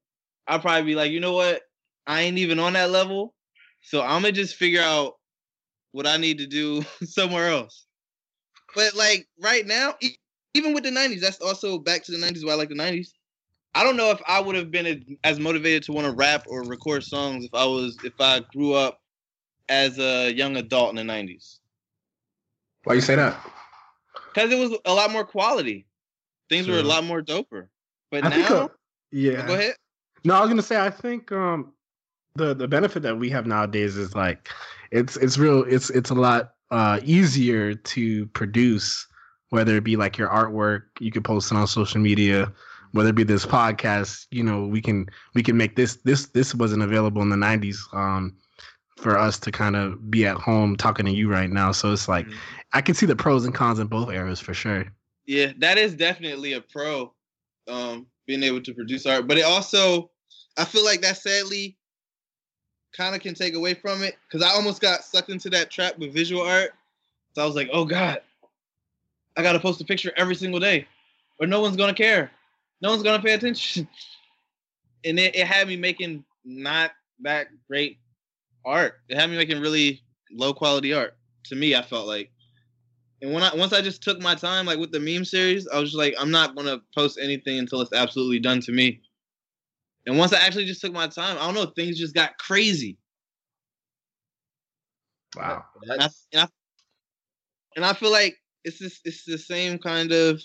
I'll 0.46 0.60
probably 0.60 0.84
be 0.84 0.94
like, 0.94 1.12
you 1.12 1.20
know 1.20 1.32
what? 1.34 1.62
I 2.06 2.22
ain't 2.22 2.38
even 2.38 2.58
on 2.58 2.72
that 2.72 2.90
level. 2.90 3.34
So 3.82 4.00
I'm 4.00 4.22
gonna 4.22 4.32
just 4.32 4.56
figure 4.56 4.80
out 4.82 5.14
what 5.90 6.06
I 6.06 6.16
need 6.16 6.38
to 6.38 6.46
do 6.46 6.84
somewhere 7.04 7.48
else. 7.48 7.86
But 8.74 8.94
like 8.94 9.26
right 9.40 9.66
now, 9.66 9.94
even 10.54 10.72
with 10.72 10.84
the 10.84 10.90
'90s, 10.90 11.20
that's 11.20 11.40
also 11.40 11.78
back 11.78 12.04
to 12.04 12.12
the 12.12 12.18
'90s. 12.18 12.44
Why 12.44 12.52
I 12.52 12.56
like 12.56 12.68
the 12.70 12.74
'90s. 12.74 13.08
I 13.74 13.84
don't 13.84 13.96
know 13.96 14.10
if 14.10 14.20
I 14.26 14.40
would 14.40 14.54
have 14.54 14.70
been 14.70 15.16
as 15.24 15.40
motivated 15.40 15.82
to 15.84 15.92
want 15.92 16.06
to 16.06 16.12
rap 16.12 16.44
or 16.46 16.62
record 16.62 17.04
songs 17.04 17.44
if 17.44 17.54
I 17.54 17.64
was 17.64 17.98
if 18.04 18.12
I 18.20 18.40
grew 18.52 18.74
up 18.74 19.01
as 19.68 19.98
a 19.98 20.32
young 20.32 20.56
adult 20.56 20.90
in 20.90 21.06
the 21.06 21.12
'90s. 21.12 21.58
Why 22.84 22.94
you 22.94 23.00
say 23.00 23.16
that? 23.16 23.38
Because 24.32 24.50
it 24.50 24.58
was 24.58 24.78
a 24.84 24.94
lot 24.94 25.10
more 25.10 25.24
quality. 25.24 25.86
Things 26.48 26.66
were 26.68 26.78
a 26.78 26.82
lot 26.82 27.04
more 27.04 27.22
doper. 27.22 27.68
But 28.10 28.24
I 28.24 28.28
now, 28.28 28.36
think, 28.36 28.50
uh, 28.50 28.68
yeah. 29.10 29.46
Go 29.46 29.54
ahead. 29.54 29.74
No, 30.24 30.34
I 30.34 30.40
was 30.40 30.48
gonna 30.48 30.62
say 30.62 30.80
I 30.80 30.90
think 30.90 31.32
um 31.32 31.72
the 32.34 32.54
the 32.54 32.68
benefit 32.68 33.02
that 33.02 33.18
we 33.18 33.28
have 33.30 33.46
nowadays 33.46 33.96
is 33.96 34.14
like 34.14 34.48
it's 34.90 35.16
it's 35.16 35.38
real 35.38 35.64
it's 35.64 35.90
it's 35.90 36.10
a 36.10 36.14
lot 36.14 36.54
uh 36.70 37.00
easier 37.04 37.74
to 37.74 38.26
produce 38.28 39.06
whether 39.50 39.76
it 39.76 39.84
be 39.84 39.96
like 39.96 40.16
your 40.16 40.28
artwork 40.28 40.82
you 40.98 41.10
could 41.10 41.24
post 41.24 41.52
it 41.52 41.56
on 41.56 41.66
social 41.66 42.00
media 42.00 42.50
whether 42.92 43.10
it 43.10 43.14
be 43.14 43.24
this 43.24 43.44
podcast 43.44 44.26
you 44.30 44.42
know 44.42 44.66
we 44.66 44.80
can 44.80 45.06
we 45.34 45.42
can 45.42 45.56
make 45.56 45.76
this 45.76 45.96
this 46.04 46.26
this 46.26 46.54
wasn't 46.54 46.82
available 46.82 47.20
in 47.20 47.28
the 47.28 47.36
90s 47.36 47.76
um 47.92 48.34
for 48.98 49.18
us 49.18 49.38
to 49.38 49.50
kind 49.50 49.76
of 49.76 50.10
be 50.10 50.26
at 50.26 50.36
home 50.36 50.76
talking 50.76 51.06
to 51.06 51.12
you 51.12 51.30
right 51.30 51.50
now 51.50 51.72
so 51.72 51.92
it's 51.92 52.08
like 52.08 52.26
mm-hmm. 52.26 52.38
i 52.72 52.80
can 52.80 52.94
see 52.94 53.06
the 53.06 53.16
pros 53.16 53.44
and 53.44 53.54
cons 53.54 53.78
in 53.78 53.86
both 53.86 54.10
eras 54.10 54.40
for 54.40 54.54
sure 54.54 54.84
yeah 55.26 55.52
that 55.58 55.78
is 55.78 55.94
definitely 55.94 56.52
a 56.52 56.60
pro 56.60 57.12
um 57.68 58.06
being 58.26 58.42
able 58.42 58.60
to 58.60 58.74
produce 58.74 59.06
art 59.06 59.26
but 59.26 59.38
it 59.38 59.44
also 59.44 60.10
i 60.56 60.64
feel 60.64 60.84
like 60.84 61.00
that 61.00 61.16
sadly 61.16 61.76
kind 62.92 63.14
of 63.14 63.22
can 63.22 63.34
take 63.34 63.54
away 63.54 63.74
from 63.74 64.02
it 64.02 64.16
because 64.28 64.46
I 64.46 64.54
almost 64.54 64.80
got 64.80 65.04
sucked 65.04 65.30
into 65.30 65.50
that 65.50 65.70
trap 65.70 65.98
with 65.98 66.12
visual 66.12 66.42
art. 66.42 66.72
So 67.34 67.42
I 67.42 67.46
was 67.46 67.56
like, 67.56 67.70
oh 67.72 67.84
God, 67.84 68.20
I 69.36 69.42
got 69.42 69.52
to 69.52 69.60
post 69.60 69.80
a 69.80 69.84
picture 69.84 70.12
every 70.16 70.34
single 70.34 70.60
day 70.60 70.86
or 71.40 71.46
no 71.46 71.60
one's 71.60 71.76
going 71.76 71.94
to 71.94 72.02
care. 72.02 72.30
No 72.80 72.90
one's 72.90 73.02
going 73.02 73.18
to 73.18 73.26
pay 73.26 73.34
attention. 73.34 73.88
and 75.04 75.18
it, 75.18 75.34
it 75.34 75.46
had 75.46 75.68
me 75.68 75.76
making 75.76 76.24
not 76.44 76.92
that 77.20 77.48
great 77.68 77.98
art. 78.64 79.00
It 79.08 79.18
had 79.18 79.30
me 79.30 79.36
making 79.36 79.60
really 79.60 80.02
low 80.30 80.52
quality 80.54 80.92
art 80.92 81.16
to 81.46 81.54
me, 81.54 81.74
I 81.74 81.82
felt 81.82 82.06
like. 82.06 82.30
And 83.20 83.32
when 83.32 83.42
I 83.42 83.54
once 83.54 83.72
I 83.72 83.80
just 83.80 84.02
took 84.02 84.20
my 84.20 84.34
time, 84.34 84.66
like 84.66 84.78
with 84.78 84.90
the 84.90 85.00
meme 85.00 85.24
series, 85.24 85.68
I 85.68 85.78
was 85.78 85.90
just 85.90 85.98
like, 85.98 86.14
I'm 86.18 86.30
not 86.30 86.56
gonna 86.56 86.80
post 86.94 87.18
anything 87.22 87.58
until 87.58 87.80
it's 87.80 87.92
absolutely 87.92 88.40
done 88.40 88.60
to 88.62 88.72
me. 88.72 89.00
And 90.06 90.18
once 90.18 90.32
I 90.32 90.38
actually 90.38 90.64
just 90.64 90.80
took 90.80 90.92
my 90.92 91.06
time, 91.06 91.36
I 91.38 91.46
don't 91.46 91.54
know, 91.54 91.66
things 91.66 91.98
just 91.98 92.14
got 92.14 92.36
crazy. 92.38 92.98
Wow. 95.36 95.64
And 95.82 96.02
I, 96.02 96.08
and 96.32 96.42
I, 96.42 96.48
and 97.76 97.84
I 97.84 97.92
feel 97.92 98.10
like 98.10 98.36
it's 98.64 98.78
just, 98.78 99.00
it's 99.04 99.24
the 99.24 99.38
same 99.38 99.78
kind 99.78 100.12
of. 100.12 100.42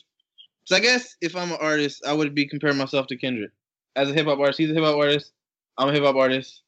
So 0.66 0.76
I 0.76 0.80
guess 0.80 1.16
if 1.22 1.36
I'm 1.36 1.52
an 1.52 1.58
artist, 1.60 2.06
I 2.06 2.14
would 2.14 2.36
be 2.36 2.48
comparing 2.48 2.78
myself 2.78 3.08
to 3.08 3.18
Kendrick. 3.18 3.52
As 3.96 4.10
a 4.12 4.14
hip 4.14 4.28
hop 4.28 4.40
artist, 4.40 4.60
he's 4.60 4.70
a 4.70 4.74
hip 4.74 4.84
hop 4.84 4.98
artist. 4.98 5.32
I'm 5.78 5.90
a 5.90 5.94
hip 5.94 6.04
hop 6.04 6.16
artist. 6.16 6.62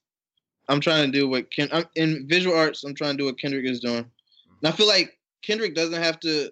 I'm 0.70 0.80
trying 0.80 1.12
to 1.12 1.18
do 1.18 1.28
what 1.28 1.52
Ken. 1.52 1.68
I'm 1.72 1.86
in 1.96 2.28
visual 2.28 2.56
arts. 2.56 2.84
I'm 2.84 2.96
trying 2.96 3.14
to 3.14 3.18
do 3.18 3.26
what 3.26 3.40
Kendrick 3.40 3.66
is 3.66 3.80
doing. 3.80 4.06
And 4.62 4.64
I 4.64 4.72
feel 4.72 4.88
like 4.88 5.18
Kendrick 5.44 5.76
doesn't 5.76 6.02
have 6.02 6.20
to. 6.22 6.52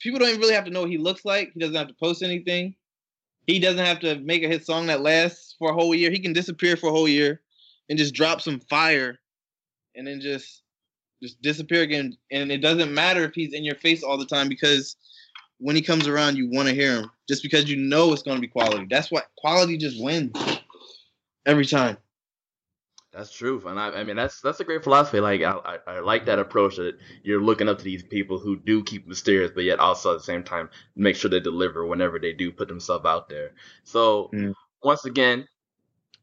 People 0.00 0.18
don't 0.18 0.30
even 0.30 0.40
really 0.40 0.54
have 0.54 0.64
to 0.64 0.70
know 0.70 0.80
what 0.80 0.90
he 0.90 0.98
looks 0.98 1.24
like. 1.24 1.52
He 1.52 1.60
doesn't 1.60 1.76
have 1.76 1.88
to 1.88 1.94
post 1.94 2.22
anything. 2.22 2.74
He 3.46 3.58
doesn't 3.58 3.84
have 3.84 4.00
to 4.00 4.18
make 4.20 4.42
a 4.42 4.48
hit 4.48 4.64
song 4.64 4.86
that 4.86 5.02
lasts 5.02 5.54
for 5.58 5.70
a 5.70 5.74
whole 5.74 5.94
year. 5.94 6.10
He 6.10 6.18
can 6.18 6.32
disappear 6.32 6.76
for 6.76 6.88
a 6.88 6.92
whole 6.92 7.08
year 7.08 7.40
and 7.88 7.98
just 7.98 8.14
drop 8.14 8.40
some 8.40 8.60
fire 8.60 9.18
and 9.94 10.06
then 10.06 10.20
just 10.20 10.62
just 11.22 11.40
disappear 11.42 11.82
again. 11.82 12.16
And 12.30 12.50
it 12.50 12.58
doesn't 12.58 12.92
matter 12.92 13.24
if 13.24 13.34
he's 13.34 13.52
in 13.52 13.62
your 13.62 13.76
face 13.76 14.02
all 14.02 14.16
the 14.16 14.26
time 14.26 14.48
because 14.48 14.96
when 15.58 15.76
he 15.76 15.82
comes 15.82 16.08
around, 16.08 16.36
you 16.36 16.50
want 16.50 16.68
to 16.68 16.74
hear 16.74 16.96
him 16.96 17.10
just 17.28 17.42
because 17.42 17.70
you 17.70 17.76
know 17.76 18.12
it's 18.12 18.22
going 18.22 18.36
to 18.36 18.40
be 18.40 18.48
quality. 18.48 18.86
That's 18.90 19.10
what 19.12 19.28
quality 19.36 19.76
just 19.76 20.02
wins 20.02 20.32
every 21.46 21.66
time. 21.66 21.96
That's 23.12 23.30
true, 23.30 23.62
and 23.66 23.78
I, 23.78 23.90
I, 23.90 24.04
mean 24.04 24.16
that's 24.16 24.40
that's 24.40 24.60
a 24.60 24.64
great 24.64 24.82
philosophy. 24.82 25.20
Like 25.20 25.42
I, 25.42 25.52
I, 25.52 25.78
I, 25.86 26.00
like 26.00 26.24
that 26.26 26.38
approach 26.38 26.76
that 26.76 26.96
you're 27.22 27.42
looking 27.42 27.68
up 27.68 27.76
to 27.76 27.84
these 27.84 28.02
people 28.02 28.38
who 28.38 28.56
do 28.56 28.82
keep 28.82 29.06
mysterious, 29.06 29.50
but 29.54 29.64
yet 29.64 29.80
also 29.80 30.12
at 30.12 30.18
the 30.18 30.24
same 30.24 30.42
time 30.42 30.70
make 30.96 31.16
sure 31.16 31.30
they 31.30 31.38
deliver 31.38 31.84
whenever 31.84 32.18
they 32.18 32.32
do 32.32 32.50
put 32.50 32.68
themselves 32.68 33.04
out 33.04 33.28
there. 33.28 33.50
So 33.84 34.30
mm. 34.32 34.54
once 34.82 35.04
again, 35.04 35.46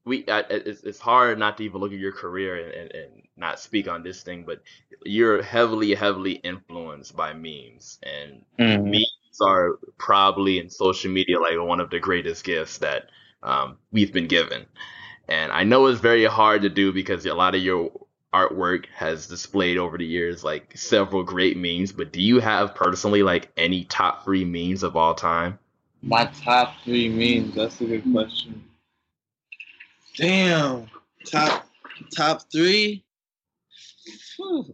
we 0.03 0.27
I, 0.27 0.39
it's, 0.49 0.81
it's 0.81 0.99
hard 0.99 1.37
not 1.37 1.57
to 1.57 1.63
even 1.63 1.79
look 1.79 1.93
at 1.93 1.99
your 1.99 2.11
career 2.11 2.55
and, 2.55 2.73
and, 2.73 2.91
and 2.91 3.21
not 3.37 3.59
speak 3.59 3.87
on 3.87 4.01
this 4.01 4.23
thing, 4.23 4.43
but 4.43 4.63
you're 5.05 5.43
heavily 5.43 5.93
heavily 5.93 6.33
influenced 6.33 7.15
by 7.15 7.33
memes, 7.33 7.99
and 8.01 8.43
mm. 8.59 8.83
memes 8.83 9.41
are 9.45 9.77
probably 9.99 10.57
in 10.57 10.71
social 10.71 11.11
media 11.11 11.39
like 11.39 11.59
one 11.59 11.81
of 11.81 11.91
the 11.91 11.99
greatest 11.99 12.43
gifts 12.43 12.79
that 12.79 13.11
um, 13.43 13.77
we've 13.91 14.11
been 14.11 14.27
given. 14.27 14.65
And 15.29 15.51
I 15.51 15.63
know 15.63 15.85
it's 15.85 16.01
very 16.01 16.25
hard 16.25 16.63
to 16.63 16.69
do 16.69 16.91
because 16.91 17.25
a 17.25 17.33
lot 17.35 17.53
of 17.53 17.61
your 17.61 17.91
artwork 18.33 18.85
has 18.95 19.27
displayed 19.27 19.77
over 19.77 19.97
the 19.97 20.05
years 20.05 20.43
like 20.43 20.75
several 20.75 21.23
great 21.23 21.55
memes, 21.55 21.91
but 21.91 22.11
do 22.11 22.19
you 22.19 22.39
have 22.39 22.73
personally 22.73 23.21
like 23.21 23.51
any 23.55 23.85
top 23.85 24.25
three 24.25 24.43
memes 24.43 24.81
of 24.81 24.97
all 24.97 25.13
time? 25.13 25.59
My 26.01 26.25
top 26.25 26.73
three 26.83 27.09
memes, 27.09 27.55
that's 27.55 27.79
a 27.79 27.85
good 27.85 28.03
question. 28.11 28.63
Damn. 30.17 30.87
Top 31.25 31.67
top 32.15 32.41
three? 32.51 33.05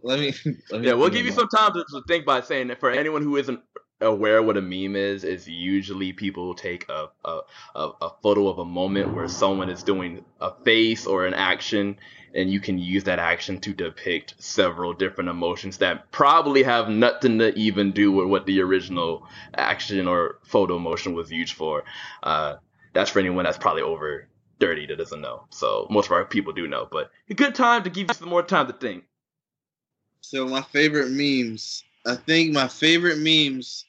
Let 0.02 0.20
me, 0.20 0.32
let 0.70 0.80
me 0.80 0.86
Yeah, 0.86 0.94
we'll 0.94 1.10
give 1.10 1.26
you 1.26 1.32
some 1.32 1.48
time 1.48 1.74
to, 1.74 1.84
to 1.90 2.02
think 2.08 2.24
by 2.24 2.40
saying 2.40 2.68
that 2.68 2.80
for 2.80 2.90
anyone 2.90 3.22
who 3.22 3.36
isn't 3.36 3.60
aware 4.00 4.42
what 4.42 4.56
a 4.56 4.62
meme 4.62 4.96
is 4.96 5.24
is 5.24 5.48
usually 5.48 6.12
people 6.12 6.54
take 6.54 6.86
a, 6.88 7.08
a, 7.24 7.40
a, 7.74 8.10
photo 8.22 8.48
of 8.48 8.58
a 8.58 8.64
moment 8.64 9.14
where 9.14 9.28
someone 9.28 9.70
is 9.70 9.82
doing 9.82 10.24
a 10.40 10.52
face 10.64 11.06
or 11.06 11.26
an 11.26 11.32
action 11.32 11.98
and 12.34 12.50
you 12.50 12.60
can 12.60 12.78
use 12.78 13.04
that 13.04 13.18
action 13.18 13.58
to 13.58 13.72
depict 13.72 14.34
several 14.38 14.92
different 14.92 15.30
emotions 15.30 15.78
that 15.78 16.10
probably 16.12 16.62
have 16.62 16.90
nothing 16.90 17.38
to 17.38 17.56
even 17.58 17.92
do 17.92 18.12
with 18.12 18.26
what 18.26 18.44
the 18.44 18.60
original 18.60 19.26
action 19.54 20.06
or 20.06 20.38
photo 20.42 20.78
motion 20.78 21.14
was 21.14 21.32
used 21.32 21.54
for. 21.54 21.84
Uh, 22.22 22.56
that's 22.92 23.10
for 23.10 23.20
anyone 23.20 23.44
that's 23.44 23.56
probably 23.56 23.82
over 23.82 24.28
30 24.60 24.88
that 24.88 24.98
doesn't 24.98 25.22
know. 25.22 25.46
So 25.48 25.86
most 25.88 26.06
of 26.06 26.12
our 26.12 26.26
people 26.26 26.52
do 26.52 26.68
know 26.68 26.86
but 26.90 27.10
a 27.30 27.34
good 27.34 27.54
time 27.54 27.84
to 27.84 27.90
give 27.90 28.08
you 28.08 28.14
some 28.14 28.28
more 28.28 28.42
time 28.42 28.66
to 28.66 28.74
think. 28.74 29.04
So 30.20 30.46
my 30.46 30.60
favorite 30.60 31.10
memes 31.10 31.82
I 32.06 32.14
think 32.14 32.52
my 32.52 32.68
favorite 32.68 33.18
memes 33.18 33.84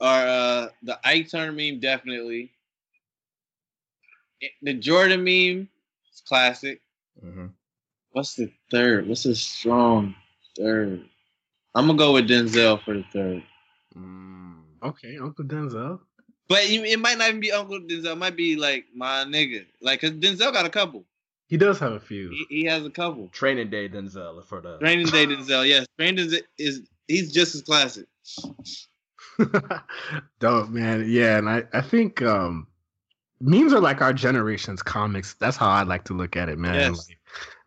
are 0.00 0.26
uh, 0.26 0.68
the 0.82 0.98
Ike 1.04 1.30
Turner 1.30 1.52
meme, 1.52 1.78
definitely. 1.78 2.50
The 4.62 4.74
Jordan 4.74 5.22
meme, 5.22 5.68
it's 6.10 6.20
classic. 6.20 6.82
Mm-hmm. 7.24 7.46
What's 8.10 8.34
the 8.34 8.52
third? 8.70 9.08
What's 9.08 9.24
a 9.24 9.34
strong 9.34 10.14
third? 10.58 11.04
I'm 11.74 11.86
gonna 11.86 11.98
go 11.98 12.12
with 12.12 12.28
Denzel 12.28 12.82
for 12.84 12.94
the 12.94 13.04
third. 13.12 13.42
Mm, 13.96 14.62
okay, 14.82 15.18
Uncle 15.18 15.44
Denzel. 15.44 16.00
But 16.48 16.60
it 16.64 17.00
might 17.00 17.18
not 17.18 17.28
even 17.28 17.40
be 17.40 17.52
Uncle 17.52 17.80
Denzel. 17.80 18.12
It 18.12 18.18
might 18.18 18.36
be 18.36 18.56
like 18.56 18.86
my 18.94 19.24
nigga. 19.24 19.64
Like, 19.80 20.00
cause 20.00 20.10
Denzel 20.10 20.52
got 20.52 20.66
a 20.66 20.70
couple. 20.70 21.04
He 21.46 21.56
does 21.56 21.78
have 21.78 21.92
a 21.92 22.00
few. 22.00 22.30
He, 22.30 22.46
he 22.48 22.64
has 22.64 22.84
a 22.84 22.90
couple. 22.90 23.28
Training 23.28 23.70
Day 23.70 23.88
Denzel 23.88 24.44
for 24.44 24.60
the 24.60 24.78
Training 24.78 25.06
Day 25.06 25.26
Denzel. 25.26 25.66
Yes, 25.66 25.86
Training 25.98 26.28
Day 26.28 26.42
is 26.58 26.82
he's 27.08 27.32
just 27.32 27.54
as 27.54 27.62
classic. 27.62 28.06
Dope, 30.40 30.70
man. 30.70 31.04
Yeah, 31.08 31.38
and 31.38 31.48
I, 31.48 31.64
I 31.72 31.80
think 31.80 32.22
um 32.22 32.66
memes 33.40 33.72
are 33.72 33.80
like 33.80 34.00
our 34.00 34.12
generation's 34.12 34.82
comics. 34.82 35.34
That's 35.34 35.56
how 35.56 35.68
I 35.68 35.82
like 35.82 36.04
to 36.04 36.14
look 36.14 36.36
at 36.36 36.48
it, 36.48 36.58
man. 36.58 36.74
Yes. 36.74 37.08
Like, 37.08 37.18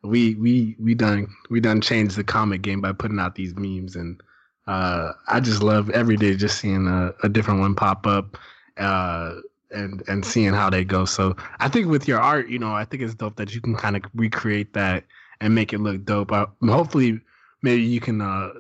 we 0.03 0.35
we 0.35 0.75
we 0.79 0.93
done 0.93 1.27
we 1.49 1.59
done 1.59 1.81
changed 1.81 2.15
the 2.15 2.23
comic 2.23 2.61
game 2.61 2.81
by 2.81 2.91
putting 2.91 3.19
out 3.19 3.35
these 3.35 3.55
memes 3.55 3.95
and 3.95 4.21
uh 4.67 5.11
I 5.27 5.39
just 5.39 5.63
love 5.63 5.89
every 5.89 6.17
day 6.17 6.35
just 6.35 6.59
seeing 6.59 6.87
a, 6.87 7.13
a 7.23 7.29
different 7.29 7.59
one 7.59 7.75
pop 7.75 8.05
up 8.05 8.37
uh 8.77 9.35
and 9.71 10.03
and 10.07 10.23
seeing 10.23 10.53
how 10.53 10.69
they 10.69 10.83
go. 10.83 11.05
So 11.05 11.35
I 11.59 11.67
think 11.67 11.87
with 11.87 12.07
your 12.07 12.19
art, 12.19 12.47
you 12.47 12.59
know, 12.59 12.71
I 12.71 12.85
think 12.85 13.03
it's 13.03 13.15
dope 13.15 13.35
that 13.35 13.53
you 13.53 13.61
can 13.61 13.75
kind 13.75 13.95
of 13.95 14.03
recreate 14.15 14.73
that 14.73 15.03
and 15.41 15.53
make 15.53 15.73
it 15.73 15.79
look 15.79 16.05
dope. 16.05 16.31
I, 16.31 16.45
hopefully 16.63 17.19
maybe 17.61 17.81
you 17.83 17.99
can 17.99 18.21
uh 18.21 18.51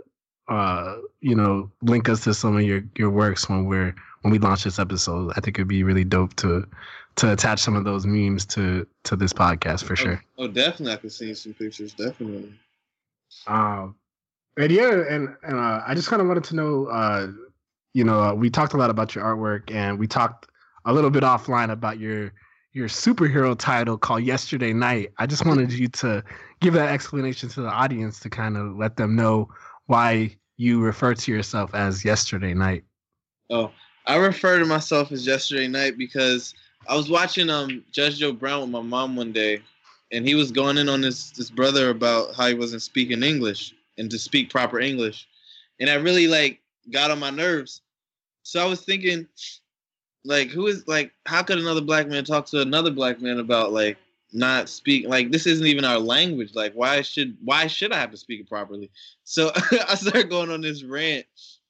uh, 0.47 0.97
you 1.21 1.35
know, 1.35 1.69
link 1.81 2.07
us 2.09 2.23
to 2.23 2.33
some 2.33 2.55
of 2.55 2.63
your 2.63 2.83
your 2.95 3.09
works 3.09 3.49
when 3.49 3.65
we're 3.65 3.93
when 4.21 4.31
we 4.31 4.39
launch 4.39 4.63
this 4.63 4.79
episode. 4.79 5.33
I 5.35 5.41
think 5.41 5.57
it'd 5.57 5.67
be 5.67 5.83
really 5.83 6.03
dope 6.03 6.35
to 6.37 6.67
to 7.17 7.33
attach 7.33 7.59
some 7.59 7.75
of 7.75 7.83
those 7.83 8.05
memes 8.05 8.45
to 8.47 8.87
to 9.03 9.15
this 9.15 9.33
podcast 9.33 9.83
for 9.83 9.93
oh, 9.93 9.95
sure. 9.95 10.23
Oh, 10.37 10.47
definitely, 10.47 10.93
I 10.93 10.97
can 10.97 11.09
see 11.09 11.33
some 11.33 11.53
pictures. 11.53 11.93
Definitely. 11.93 12.53
Um, 13.45 13.95
and 14.57 14.71
yeah, 14.71 14.91
and 15.09 15.35
and 15.43 15.59
uh, 15.59 15.81
I 15.85 15.93
just 15.93 16.07
kind 16.07 16.21
of 16.21 16.27
wanted 16.27 16.43
to 16.45 16.55
know, 16.55 16.85
uh, 16.87 17.27
you 17.93 18.03
know, 18.03 18.21
uh, 18.21 18.33
we 18.33 18.49
talked 18.49 18.73
a 18.73 18.77
lot 18.77 18.89
about 18.89 19.15
your 19.15 19.23
artwork, 19.23 19.71
and 19.73 19.99
we 19.99 20.07
talked 20.07 20.47
a 20.85 20.93
little 20.93 21.09
bit 21.09 21.23
offline 21.23 21.71
about 21.71 21.99
your 21.99 22.31
your 22.73 22.87
superhero 22.87 23.57
title 23.57 23.97
called 23.97 24.23
Yesterday 24.23 24.71
Night. 24.71 25.11
I 25.17 25.25
just 25.25 25.45
wanted 25.45 25.73
you 25.73 25.87
to 25.87 26.23
give 26.61 26.73
that 26.75 26.89
explanation 26.89 27.49
to 27.49 27.61
the 27.61 27.69
audience 27.69 28.19
to 28.21 28.29
kind 28.29 28.55
of 28.55 28.77
let 28.77 28.97
them 28.97 29.15
know 29.15 29.49
why 29.87 30.35
you 30.57 30.81
refer 30.81 31.13
to 31.13 31.31
yourself 31.31 31.73
as 31.73 32.05
Yesterday 32.05 32.53
Night. 32.53 32.83
Oh, 33.49 33.71
I 34.05 34.17
refer 34.17 34.59
to 34.59 34.65
myself 34.65 35.11
as 35.11 35.25
Yesterday 35.25 35.67
Night 35.67 35.97
because 35.97 36.53
I 36.87 36.95
was 36.95 37.09
watching 37.09 37.49
um 37.49 37.83
Judge 37.91 38.19
Joe 38.19 38.31
Brown 38.31 38.61
with 38.61 38.69
my 38.69 38.81
mom 38.81 39.15
one 39.15 39.31
day, 39.31 39.61
and 40.11 40.27
he 40.27 40.35
was 40.35 40.51
going 40.51 40.77
in 40.77 40.89
on 40.89 41.01
this 41.01 41.31
this 41.31 41.49
brother 41.49 41.89
about 41.89 42.35
how 42.35 42.47
he 42.47 42.53
wasn't 42.53 42.81
speaking 42.81 43.23
English 43.23 43.73
and 43.97 44.11
to 44.11 44.19
speak 44.19 44.49
proper 44.49 44.79
English, 44.79 45.27
and 45.79 45.89
I 45.89 45.95
really 45.95 46.27
like 46.27 46.59
got 46.91 47.11
on 47.11 47.19
my 47.19 47.29
nerves. 47.29 47.81
So 48.43 48.63
I 48.63 48.65
was 48.65 48.81
thinking, 48.81 49.27
like, 50.23 50.49
who 50.49 50.67
is 50.67 50.87
like, 50.87 51.11
how 51.25 51.43
could 51.43 51.57
another 51.57 51.81
black 51.81 52.07
man 52.07 52.23
talk 52.23 52.45
to 52.47 52.61
another 52.61 52.91
black 52.91 53.21
man 53.21 53.39
about 53.39 53.73
like 53.73 53.97
not 54.33 54.67
speak 54.67 55.07
like 55.07 55.31
this 55.31 55.47
isn't 55.47 55.67
even 55.67 55.85
our 55.85 55.99
language 55.99 56.53
like 56.53 56.73
why 56.73 57.01
should 57.01 57.37
why 57.43 57.65
should 57.65 57.93
i 57.93 57.97
have 57.97 58.11
to 58.11 58.17
speak 58.17 58.41
it 58.41 58.49
properly? 58.49 58.89
So 59.23 59.51
i 59.87 59.95
started 59.95 60.29
going 60.29 60.51
on 60.51 60.61
this 60.61 60.83
rant 60.83 61.25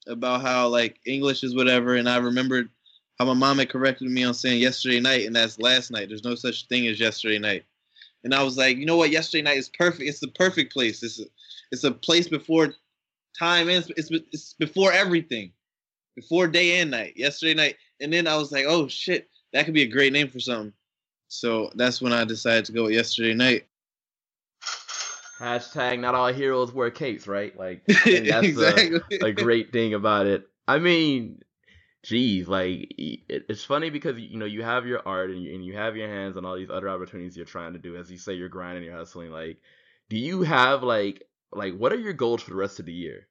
about 0.06 0.40
how 0.40 0.68
like 0.68 0.98
english 1.06 1.44
is 1.44 1.54
whatever 1.54 1.94
and 1.94 2.08
i 2.08 2.16
remembered 2.16 2.70
how 3.18 3.26
my 3.26 3.34
mom 3.34 3.58
had 3.58 3.68
corrected 3.68 4.08
me 4.08 4.24
on 4.24 4.34
saying 4.34 4.60
yesterday 4.60 5.00
night 5.00 5.26
and 5.26 5.34
that's 5.34 5.58
last 5.58 5.90
night. 5.90 6.08
There's 6.08 6.24
no 6.24 6.34
such 6.34 6.66
thing 6.66 6.86
as 6.86 7.00
yesterday 7.00 7.38
night. 7.38 7.64
And 8.24 8.34
i 8.34 8.42
was 8.42 8.56
like 8.56 8.76
you 8.76 8.86
know 8.86 8.96
what? 8.96 9.10
Yesterday 9.10 9.42
night 9.42 9.58
is 9.58 9.68
perfect. 9.68 10.08
It's 10.08 10.20
the 10.20 10.28
perfect 10.28 10.72
place. 10.72 11.02
It's 11.02 11.20
a, 11.20 11.24
it's 11.70 11.84
a 11.84 11.92
place 11.92 12.28
before 12.28 12.74
time 13.38 13.68
ends 13.68 13.90
it's, 13.96 14.10
it's 14.10 14.54
before 14.54 14.92
everything. 14.92 15.52
Before 16.14 16.48
day 16.48 16.80
and 16.80 16.90
night. 16.90 17.14
Yesterday 17.16 17.54
night. 17.54 17.76
And 18.00 18.12
then 18.12 18.26
i 18.26 18.36
was 18.36 18.52
like 18.52 18.66
oh 18.66 18.88
shit. 18.88 19.28
That 19.52 19.64
could 19.64 19.74
be 19.74 19.82
a 19.82 19.88
great 19.88 20.12
name 20.12 20.28
for 20.28 20.40
something 20.40 20.72
so 21.28 21.70
that's 21.74 22.00
when 22.00 22.12
I 22.12 22.24
decided 22.24 22.64
to 22.66 22.72
go 22.72 22.88
yesterday 22.88 23.34
night. 23.34 23.66
Hashtag 25.38 26.00
not 26.00 26.14
all 26.14 26.32
heroes 26.32 26.72
wear 26.72 26.90
capes, 26.90 27.28
right? 27.28 27.56
Like 27.56 27.84
that's 27.86 28.08
exactly. 28.48 29.00
a, 29.20 29.26
a, 29.26 29.32
great 29.32 29.72
thing 29.72 29.94
about 29.94 30.26
it. 30.26 30.48
I 30.66 30.78
mean, 30.78 31.40
geez, 32.02 32.48
like 32.48 32.92
it's 32.98 33.62
funny 33.62 33.90
because 33.90 34.18
you 34.18 34.36
know 34.36 34.46
you 34.46 34.62
have 34.62 34.86
your 34.86 35.00
art 35.06 35.30
and 35.30 35.40
you, 35.40 35.54
and 35.54 35.64
you 35.64 35.76
have 35.76 35.96
your 35.96 36.08
hands 36.08 36.36
on 36.36 36.44
all 36.44 36.56
these 36.56 36.70
other 36.70 36.88
opportunities 36.88 37.36
you're 37.36 37.46
trying 37.46 37.74
to 37.74 37.78
do. 37.78 37.96
As 37.96 38.10
you 38.10 38.18
say, 38.18 38.32
you're 38.32 38.48
grinding, 38.48 38.82
you're 38.82 38.96
hustling. 38.96 39.30
Like, 39.30 39.58
do 40.08 40.18
you 40.18 40.42
have 40.42 40.82
like 40.82 41.22
like 41.52 41.76
what 41.76 41.92
are 41.92 41.98
your 42.00 42.14
goals 42.14 42.42
for 42.42 42.50
the 42.50 42.56
rest 42.56 42.80
of 42.80 42.86
the 42.86 42.92
year? 42.92 43.28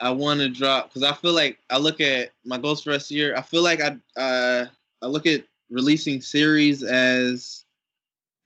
I 0.00 0.10
want 0.10 0.40
to 0.40 0.48
drop 0.48 0.88
because 0.88 1.02
I 1.02 1.14
feel 1.14 1.32
like 1.32 1.58
I 1.68 1.78
look 1.78 2.00
at 2.00 2.30
my 2.44 2.58
goals 2.58 2.82
for 2.82 2.90
the 2.90 2.94
rest 2.94 3.06
of 3.06 3.08
the 3.10 3.16
year. 3.16 3.36
I 3.36 3.42
feel 3.42 3.62
like 3.62 3.80
I 3.80 3.96
uh, 4.20 4.66
I 5.02 5.06
look 5.06 5.26
at 5.26 5.44
releasing 5.72 6.20
series 6.20 6.82
as 6.82 7.64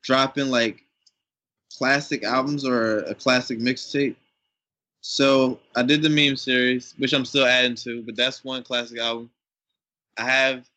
dropping 0.02 0.48
like 0.48 0.84
classic 1.76 2.24
albums 2.24 2.64
or 2.64 3.00
a 3.00 3.14
classic 3.14 3.58
mixtape. 3.58 4.16
So 5.00 5.60
I 5.74 5.82
did 5.82 6.02
the 6.02 6.08
meme 6.08 6.36
series, 6.36 6.94
which 6.98 7.12
I'm 7.12 7.24
still 7.24 7.44
adding 7.44 7.74
to, 7.76 8.02
but 8.02 8.16
that's 8.16 8.44
one 8.44 8.62
classic 8.62 8.98
album. 8.98 9.30
I 10.16 10.24
have 10.24 10.68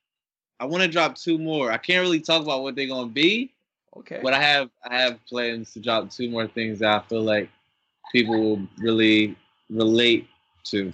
I 0.60 0.66
want 0.66 0.84
to 0.84 0.90
drop 0.90 1.16
two 1.16 1.38
more. 1.38 1.72
I 1.72 1.78
can't 1.78 2.02
really 2.02 2.20
talk 2.20 2.42
about 2.42 2.64
what 2.64 2.76
they're 2.76 2.88
gonna 2.88 3.08
be. 3.08 3.54
Okay. 3.96 4.20
But 4.22 4.34
I 4.34 4.42
have 4.42 4.70
I 4.84 4.98
have 4.98 5.26
plans 5.26 5.74
to 5.74 5.80
drop 5.80 6.10
two 6.10 6.30
more 6.30 6.48
things 6.48 6.80
that 6.80 6.94
I 6.94 7.08
feel 7.08 7.22
like 7.22 7.50
people 8.12 8.40
will 8.40 8.68
really 8.78 9.38
relate 9.70 10.28
to. 10.66 10.92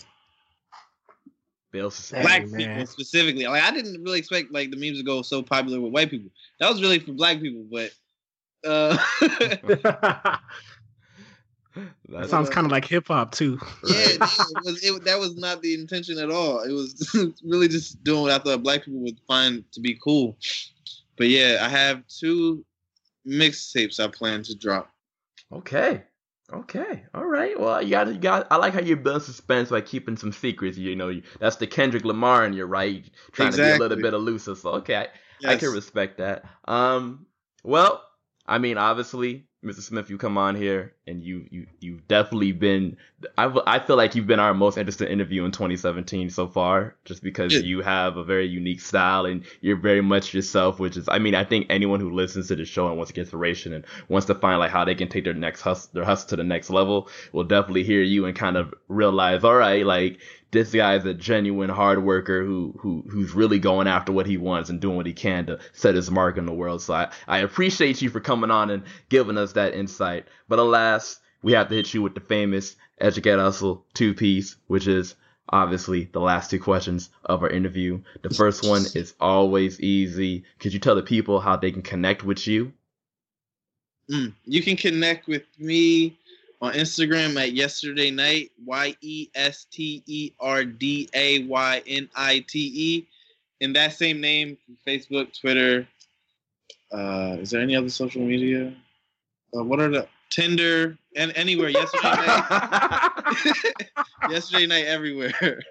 Black 1.81 2.47
hey, 2.47 2.67
people 2.67 2.85
specifically. 2.85 3.45
Like 3.45 3.63
I 3.63 3.71
didn't 3.71 4.03
really 4.03 4.19
expect 4.19 4.51
like 4.51 4.71
the 4.71 4.77
memes 4.77 4.97
to 4.97 5.03
go 5.03 5.21
so 5.21 5.41
popular 5.41 5.79
with 5.81 5.93
white 5.93 6.09
people. 6.09 6.29
That 6.59 6.69
was 6.69 6.81
really 6.81 6.99
for 6.99 7.13
black 7.13 7.39
people, 7.39 7.65
but 7.71 7.91
uh 8.65 8.97
that 12.09 12.29
sounds 12.29 12.49
kind 12.49 12.65
of 12.65 12.71
like 12.71 12.85
hip 12.85 13.07
hop 13.07 13.31
too. 13.31 13.59
Yeah, 13.87 14.05
it 14.09 14.19
was, 14.63 14.83
it, 14.83 15.05
that 15.05 15.19
was 15.19 15.35
not 15.37 15.61
the 15.61 15.73
intention 15.73 16.17
at 16.17 16.31
all. 16.31 16.61
It 16.61 16.71
was 16.71 17.15
really 17.43 17.67
just 17.67 18.03
doing 18.03 18.23
what 18.23 18.31
I 18.31 18.39
thought 18.39 18.63
black 18.63 18.85
people 18.85 19.01
would 19.01 19.19
find 19.27 19.63
to 19.73 19.79
be 19.79 19.97
cool. 20.03 20.37
But 21.17 21.27
yeah, 21.27 21.59
I 21.61 21.69
have 21.69 22.03
two 22.07 22.65
mixtapes 23.27 23.99
I 23.99 24.07
plan 24.07 24.43
to 24.43 24.55
drop. 24.55 24.91
Okay. 25.51 26.03
Okay, 26.53 27.03
all 27.15 27.25
right. 27.25 27.59
Well, 27.59 27.81
you 27.81 27.89
got, 27.89 28.07
you 28.07 28.19
got. 28.19 28.47
I 28.51 28.57
like 28.57 28.73
how 28.73 28.81
you 28.81 28.95
build 28.95 29.23
suspense 29.23 29.69
by 29.69 29.81
keeping 29.81 30.15
some 30.15 30.31
secrets. 30.31 30.77
You 30.77 30.95
know, 30.95 31.19
that's 31.39 31.55
the 31.55 31.65
Kendrick 31.65 32.05
Lamar, 32.05 32.45
and 32.45 32.53
you're 32.53 32.67
right, 32.67 33.03
trying 33.31 33.47
exactly. 33.47 33.71
to 33.71 33.77
be 33.77 33.77
a 33.77 33.79
little 33.79 34.01
bit 34.03 34.13
elusive. 34.13 34.59
So, 34.59 34.69
okay, 34.73 34.95
I, 34.95 35.07
yes. 35.39 35.51
I 35.51 35.55
can 35.57 35.71
respect 35.71 36.19
that. 36.19 36.45
Um, 36.65 37.25
well, 37.63 38.03
I 38.45 38.59
mean, 38.59 38.77
obviously, 38.77 39.47
Mr. 39.65 39.81
Smith, 39.81 40.09
you 40.09 40.17
come 40.17 40.37
on 40.37 40.55
here 40.55 40.93
and 41.07 41.23
you 41.23 41.45
you 41.49 41.67
you've 41.79 42.07
definitely 42.07 42.51
been. 42.51 42.97
I 43.37 43.51
I 43.65 43.79
feel 43.79 43.95
like 43.95 44.13
you've 44.13 44.27
been 44.27 44.39
our 44.39 44.53
most 44.53 44.77
interesting 44.77 45.07
interview 45.07 45.43
in 45.43 45.51
2017 45.51 46.29
so 46.29 46.47
far, 46.47 46.95
just 47.03 47.23
because 47.23 47.53
yeah. 47.53 47.61
you 47.61 47.81
have 47.81 48.17
a 48.17 48.23
very 48.23 48.45
unique 48.45 48.79
style 48.79 49.25
and 49.25 49.43
you're 49.61 49.77
very 49.77 50.01
much 50.01 50.33
yourself. 50.33 50.79
Which 50.79 50.97
is, 50.97 51.09
I 51.09 51.17
mean, 51.17 51.33
I 51.33 51.43
think 51.43 51.65
anyone 51.69 51.99
who 51.99 52.11
listens 52.11 52.49
to 52.49 52.55
the 52.55 52.65
show 52.65 52.87
and 52.87 52.97
wants 52.97 53.09
to 53.09 53.15
get 53.15 53.21
inspiration 53.21 53.73
and 53.73 53.85
wants 54.07 54.27
to 54.27 54.35
find 54.35 54.59
like 54.59 54.71
how 54.71 54.85
they 54.85 54.95
can 54.95 55.09
take 55.09 55.23
their 55.23 55.33
next 55.33 55.61
hustle, 55.61 55.89
their 55.93 56.05
hustle 56.05 56.29
to 56.29 56.35
the 56.35 56.43
next 56.43 56.69
level, 56.69 57.09
will 57.33 57.43
definitely 57.43 57.83
hear 57.83 58.03
you 58.03 58.25
and 58.25 58.37
kind 58.37 58.57
of 58.57 58.73
realize, 58.87 59.43
all 59.43 59.55
right, 59.55 59.85
like 59.85 60.19
this 60.51 60.71
guy 60.71 60.95
is 60.95 61.05
a 61.05 61.13
genuine 61.13 61.69
hard 61.69 62.03
worker 62.03 62.43
who 62.43 62.73
who 62.79 63.03
who's 63.09 63.33
really 63.33 63.59
going 63.59 63.87
after 63.87 64.11
what 64.11 64.25
he 64.25 64.37
wants 64.37 64.69
and 64.69 64.79
doing 64.79 64.95
what 64.95 65.05
he 65.05 65.13
can 65.13 65.45
to 65.47 65.59
set 65.73 65.95
his 65.95 66.09
mark 66.09 66.37
in 66.37 66.45
the 66.45 66.53
world. 66.53 66.81
So 66.81 66.93
I, 66.93 67.11
I 67.27 67.39
appreciate 67.39 68.01
you 68.01 68.09
for 68.09 68.19
coming 68.19 68.51
on 68.51 68.69
and 68.69 68.83
giving 69.09 69.37
us 69.37 69.53
that 69.53 69.73
insight. 69.73 70.25
But 70.47 70.59
alas, 70.59 71.19
we 71.41 71.53
have 71.53 71.69
to 71.69 71.75
hit 71.75 71.93
you 71.93 72.01
with 72.01 72.15
the 72.15 72.21
famous 72.21 72.75
Educate 72.99 73.37
Hustle 73.37 73.85
two 73.93 74.13
piece, 74.13 74.55
which 74.67 74.87
is 74.87 75.15
obviously 75.49 76.05
the 76.05 76.19
last 76.21 76.49
two 76.49 76.59
questions 76.59 77.09
of 77.23 77.43
our 77.43 77.49
interview. 77.49 78.01
The 78.21 78.29
first 78.29 78.67
one 78.67 78.85
is 78.95 79.13
always 79.19 79.79
easy. 79.79 80.45
Could 80.59 80.73
you 80.73 80.79
tell 80.79 80.95
the 80.95 81.03
people 81.03 81.39
how 81.39 81.55
they 81.55 81.71
can 81.71 81.81
connect 81.81 82.23
with 82.23 82.47
you? 82.47 82.73
Mm, 84.09 84.33
you 84.45 84.61
can 84.61 84.77
connect 84.77 85.27
with 85.27 85.43
me 85.59 86.17
on 86.65 86.73
Instagram 86.73 87.39
at 87.41 87.53
yesterday 87.53 88.09
night, 88.11 88.51
Y 88.65 88.95
E 89.01 89.29
S 89.35 89.65
T 89.71 90.03
E 90.07 90.31
R 90.39 90.65
D 90.65 91.09
A 91.13 91.45
Y 91.45 91.83
N 91.87 92.09
I 92.15 92.43
T 92.47 92.71
E. 92.73 93.07
In 93.61 93.73
that 93.73 93.93
same 93.93 94.19
name, 94.19 94.57
Facebook, 94.85 95.39
Twitter. 95.39 95.87
Uh, 96.91 97.37
is 97.39 97.51
there 97.51 97.61
any 97.61 97.75
other 97.75 97.89
social 97.89 98.21
media? 98.21 98.73
Uh, 99.55 99.63
what 99.63 99.79
are 99.79 99.89
the 99.89 100.07
Tinder 100.29 100.97
and 101.15 101.31
anywhere? 101.35 101.69
Yesterday 101.69 102.09
night. 102.09 103.61
yesterday 104.29 104.65
night, 104.65 104.85
everywhere. 104.85 105.61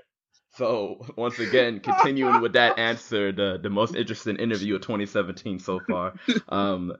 So 0.57 1.04
once 1.16 1.40
again, 1.40 1.80
continuing 1.80 2.40
with 2.40 2.52
that 2.52 2.78
answer, 2.78 3.33
the 3.33 3.59
the 3.61 3.70
most 3.70 3.96
interesting 3.96 4.37
interview 4.37 4.76
of 4.76 4.83
2017 4.83 5.59
so 5.59 5.80
far. 5.80 6.14
Um, 6.48 6.94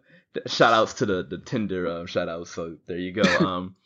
shout 0.47 0.73
outs 0.73 0.95
to 0.95 1.07
the 1.07 1.23
the 1.23 1.39
Tinder 1.39 1.87
um, 1.87 2.07
shout 2.07 2.29
outs. 2.29 2.51
So 2.51 2.77
there 2.87 2.99
you 2.99 3.13
go. 3.13 3.23
Um, 3.47 3.77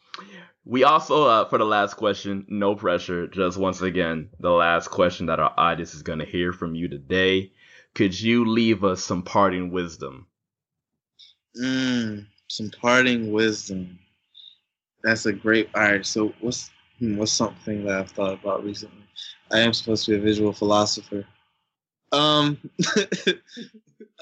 we 0.65 0.85
also 0.85 1.25
uh, 1.25 1.49
for 1.49 1.59
the 1.59 1.65
last 1.65 1.95
question, 1.95 2.45
no 2.49 2.75
pressure. 2.75 3.27
Just 3.27 3.59
once 3.59 3.81
again, 3.81 4.31
the 4.41 4.51
last 4.51 4.89
question 4.89 5.27
that 5.27 5.41
our 5.41 5.53
audience 5.57 5.95
is 5.95 6.03
going 6.03 6.19
to 6.19 6.25
hear 6.25 6.53
from 6.53 6.75
you 6.75 6.89
today. 6.89 7.53
Could 7.95 8.19
you 8.21 8.45
leave 8.45 8.85
us 8.85 9.03
some 9.03 9.23
parting 9.23 9.71
wisdom? 9.71 10.27
Mm, 11.61 12.27
some 12.49 12.71
parting 12.71 13.33
wisdom. 13.33 13.99
That's 15.03 15.27
a 15.27 15.33
great. 15.33 15.71
All 15.75 15.83
right. 15.83 16.07
So 16.07 16.35
what's 16.41 16.71
hmm, 16.99 17.17
what's 17.17 17.33
something 17.33 17.85
that 17.85 17.99
I've 17.99 18.11
thought 18.11 18.35
about 18.35 18.65
recently? 18.65 19.05
I 19.51 19.61
am 19.61 19.73
supposed 19.73 20.05
to 20.05 20.13
be 20.13 20.17
a 20.19 20.21
visual 20.21 20.53
philosopher. 20.53 21.25
Um. 22.13 22.59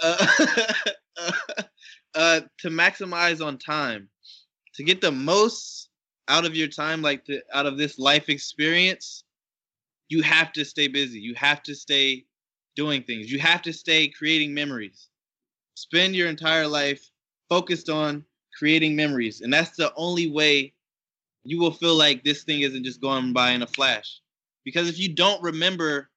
uh, 0.03 0.27
uh, 2.15 2.41
to 2.59 2.69
maximize 2.69 3.45
on 3.45 3.59
time, 3.59 4.09
to 4.75 4.85
get 4.85 5.01
the 5.01 5.13
most 5.13 5.86
out 6.29 6.45
of 6.45 6.57
your 6.57 6.69
time, 6.69 7.03
like 7.03 7.27
out 7.53 7.67
of 7.67 7.79
this 7.79 7.99
life 7.99 8.29
experience, 8.29 9.25
you 10.09 10.23
have 10.23 10.53
to 10.53 10.65
stay 10.65 10.89
busy. 10.89 11.19
You 11.19 11.35
have 11.35 11.63
to 11.65 11.75
stay 11.75 12.25
doing 12.75 13.03
things. 13.03 13.31
You 13.31 13.39
have 13.39 13.63
to 13.63 13.73
stay 13.73 14.09
creating 14.09 14.55
memories. 14.55 15.09
Spend 15.75 16.15
your 16.15 16.29
entire 16.29 16.67
life 16.67 17.11
focused 17.49 17.89
on 17.89 18.25
creating 18.57 18.97
memories. 18.97 19.41
And 19.41 19.53
that's 19.53 19.77
the 19.77 19.93
only 19.97 20.31
way 20.31 20.73
you 21.45 21.59
will 21.59 21.73
feel 21.73 21.95
like 21.95 22.25
this 22.25 22.45
thing 22.45 22.61
isn't 22.61 22.85
just 22.85 23.01
going 23.01 23.33
by 23.33 23.51
in 23.51 23.63
a 23.63 23.67
flash. 23.67 24.21
Because 24.65 24.89
if 24.89 24.99
you 24.99 25.15
don't 25.15 25.43
remember 25.43 26.11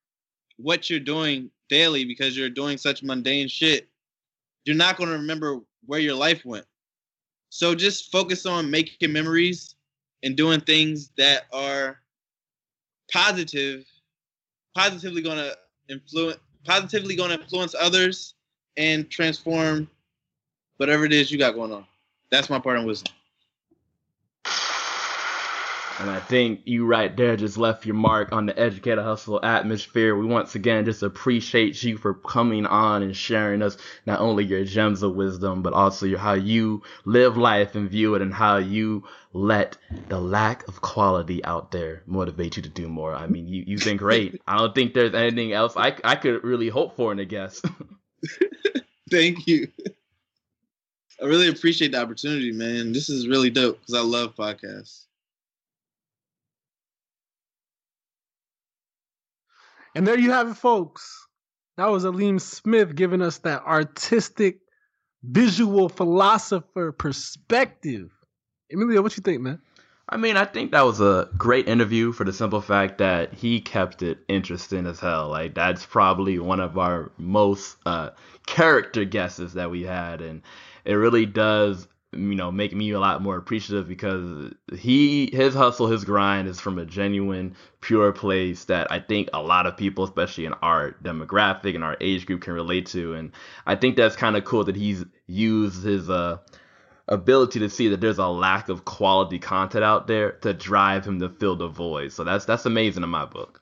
what 0.57 0.89
you're 0.89 0.99
doing 0.99 1.51
daily 1.69 2.03
because 2.03 2.35
you're 2.35 2.49
doing 2.49 2.77
such 2.77 3.03
mundane 3.03 3.47
shit, 3.47 3.87
you're 4.65 4.75
not 4.75 4.97
going 4.97 5.09
to 5.09 5.17
remember 5.17 5.59
where 5.85 5.99
your 5.99 6.15
life 6.15 6.43
went. 6.45 6.65
So 7.49 7.75
just 7.75 8.11
focus 8.11 8.45
on 8.45 8.69
making 8.69 9.11
memories 9.11 9.75
and 10.23 10.35
doing 10.35 10.61
things 10.61 11.11
that 11.17 11.43
are 11.53 11.99
positive, 13.11 13.85
positively 14.75 15.21
going 15.21 15.37
to 15.37 15.55
influence, 15.89 16.37
positively 16.65 17.15
going 17.15 17.29
to 17.29 17.41
influence 17.41 17.75
others 17.79 18.35
and 18.77 19.09
transform 19.09 19.89
whatever 20.77 21.05
it 21.05 21.13
is 21.13 21.31
you 21.31 21.37
got 21.37 21.55
going 21.55 21.71
on. 21.71 21.85
That's 22.31 22.49
my 22.49 22.59
part 22.59 22.77
on 22.77 22.85
wisdom. 22.85 23.13
And 25.99 26.09
I 26.09 26.19
think 26.21 26.61
you 26.63 26.85
right 26.85 27.15
there 27.15 27.35
just 27.35 27.57
left 27.57 27.85
your 27.85 27.95
mark 27.95 28.31
on 28.31 28.45
the 28.45 28.57
educator 28.57 29.03
hustle 29.03 29.43
atmosphere. 29.43 30.15
We 30.15 30.25
once 30.25 30.55
again 30.55 30.85
just 30.85 31.03
appreciate 31.03 31.83
you 31.83 31.97
for 31.97 32.13
coming 32.13 32.65
on 32.65 33.03
and 33.03 33.13
sharing 33.13 33.61
us 33.61 33.77
not 34.05 34.21
only 34.21 34.45
your 34.45 34.63
gems 34.63 35.03
of 35.03 35.15
wisdom, 35.15 35.61
but 35.61 35.73
also 35.73 36.05
your, 36.05 36.19
how 36.19 36.35
you 36.35 36.83
live 37.03 37.35
life 37.35 37.75
and 37.75 37.89
view 37.89 38.15
it 38.15 38.21
and 38.21 38.33
how 38.33 38.57
you 38.57 39.03
let 39.33 39.75
the 40.07 40.21
lack 40.21 40.65
of 40.69 40.79
quality 40.79 41.43
out 41.43 41.71
there 41.71 42.01
motivate 42.05 42.55
you 42.55 42.63
to 42.63 42.69
do 42.69 42.87
more. 42.87 43.13
I 43.13 43.27
mean, 43.27 43.49
you, 43.49 43.65
you've 43.67 43.83
been 43.83 43.97
great. 43.97 44.41
I 44.47 44.57
don't 44.57 44.73
think 44.73 44.93
there's 44.93 45.13
anything 45.13 45.51
else 45.51 45.73
I, 45.75 45.97
I 46.05 46.15
could 46.15 46.45
really 46.45 46.69
hope 46.69 46.95
for 46.95 47.11
in 47.11 47.19
a 47.19 47.25
guest. 47.25 47.65
Thank 49.11 49.47
you. 49.47 49.67
I 51.21 51.25
really 51.25 51.49
appreciate 51.49 51.91
the 51.91 52.01
opportunity, 52.01 52.53
man. 52.53 52.93
This 52.93 53.09
is 53.09 53.27
really 53.27 53.49
dope 53.49 53.81
because 53.81 53.95
I 53.95 54.01
love 54.01 54.35
podcasts. 54.35 55.07
And 59.95 60.05
there 60.05 60.19
you 60.19 60.31
have 60.31 60.49
it, 60.49 60.55
folks. 60.55 61.27
That 61.77 61.89
was 61.89 62.05
Alim 62.05 62.39
Smith 62.39 62.95
giving 62.95 63.21
us 63.21 63.37
that 63.39 63.63
artistic, 63.63 64.59
visual 65.23 65.89
philosopher 65.89 66.91
perspective. 66.91 68.11
Emilio, 68.71 69.01
what 69.01 69.15
you 69.17 69.21
think, 69.21 69.41
man? 69.41 69.61
I 70.11 70.17
mean, 70.17 70.37
I 70.37 70.45
think 70.45 70.71
that 70.71 70.85
was 70.85 70.99
a 70.99 71.29
great 71.37 71.67
interview 71.67 72.11
for 72.11 72.23
the 72.23 72.33
simple 72.33 72.61
fact 72.61 72.97
that 72.97 73.33
he 73.33 73.61
kept 73.61 74.01
it 74.01 74.19
interesting 74.27 74.87
as 74.87 74.99
hell. 74.99 75.29
Like 75.29 75.53
that's 75.53 75.85
probably 75.85 76.39
one 76.39 76.59
of 76.59 76.79
our 76.79 77.11
most 77.17 77.77
uh, 77.85 78.09
character 78.47 79.05
guesses 79.05 79.53
that 79.53 79.69
we 79.69 79.83
had, 79.83 80.21
and 80.21 80.41
it 80.83 80.95
really 80.95 81.27
does 81.27 81.87
you 82.11 82.35
know 82.35 82.51
make 82.51 82.73
me 82.73 82.91
a 82.91 82.99
lot 82.99 83.21
more 83.21 83.37
appreciative 83.37 83.87
because 83.87 84.51
he 84.75 85.29
his 85.31 85.53
hustle 85.53 85.87
his 85.87 86.03
grind 86.03 86.47
is 86.47 86.59
from 86.59 86.79
a 86.79 86.85
genuine 86.85 87.55
pure 87.81 88.11
place 88.11 88.65
that 88.65 88.91
i 88.91 88.99
think 88.99 89.29
a 89.33 89.41
lot 89.41 89.67
of 89.67 89.77
people 89.77 90.03
especially 90.03 90.45
in 90.45 90.53
our 90.63 90.91
demographic 91.03 91.75
and 91.75 91.83
our 91.83 91.95
age 92.01 92.25
group 92.25 92.41
can 92.41 92.53
relate 92.53 92.87
to. 92.87 93.13
And 93.13 93.31
i 93.67 93.75
think 93.75 93.95
that's 93.95 94.15
kind 94.15 94.35
of 94.35 94.43
cool 94.43 94.63
that 94.63 94.75
he's 94.75 95.05
used 95.27 95.83
his 95.83 96.09
uh 96.09 96.37
ability 97.07 97.59
to 97.59 97.69
see 97.69 97.89
that 97.89 98.01
there's 98.01 98.19
a 98.19 98.27
lack 98.27 98.69
of 98.69 98.85
quality 98.85 99.39
content 99.39 99.83
out 99.83 100.07
there 100.07 100.33
to 100.33 100.53
drive 100.53 101.05
him 101.05 101.19
to 101.19 101.27
fill 101.27 101.55
the 101.55 101.67
void. 101.67 102.11
So 102.11 102.23
that's 102.23 102.45
that's 102.45 102.65
amazing 102.65 103.03
in 103.03 103.09
my 103.09 103.25
book 103.25 103.61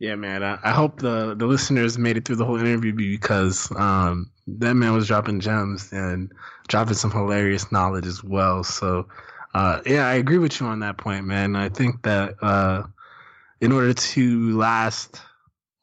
yeah, 0.00 0.16
man. 0.16 0.42
I, 0.42 0.58
I, 0.64 0.70
hope 0.70 1.00
the 1.00 1.34
the 1.34 1.46
listeners 1.46 1.98
made 1.98 2.16
it 2.16 2.24
through 2.24 2.36
the 2.36 2.44
whole 2.46 2.58
interview 2.58 2.92
because 2.92 3.70
um, 3.76 4.30
that 4.46 4.72
man 4.72 4.94
was 4.94 5.06
dropping 5.06 5.40
gems 5.40 5.92
and 5.92 6.32
dropping 6.68 6.94
some 6.94 7.10
hilarious 7.10 7.70
knowledge 7.70 8.06
as 8.06 8.24
well. 8.24 8.64
So, 8.64 9.06
uh, 9.52 9.82
yeah, 9.84 10.08
I 10.08 10.14
agree 10.14 10.38
with 10.38 10.58
you 10.58 10.66
on 10.66 10.80
that 10.80 10.96
point, 10.96 11.26
man. 11.26 11.54
I 11.54 11.68
think 11.68 12.02
that 12.02 12.34
uh, 12.42 12.84
in 13.60 13.72
order 13.72 13.92
to 13.92 14.56
last, 14.56 15.20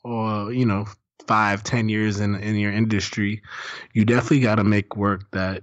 or 0.03 0.51
you 0.51 0.65
know, 0.65 0.88
five, 1.28 1.63
ten 1.63 1.88
years 1.88 2.20
in 2.20 2.34
in 2.38 2.55
your 2.55 2.72
industry, 2.72 3.43
you 3.93 4.03
definitely 4.03 4.39
got 4.39 4.55
to 4.55 4.63
make 4.63 4.97
work 4.97 5.30
that 5.30 5.61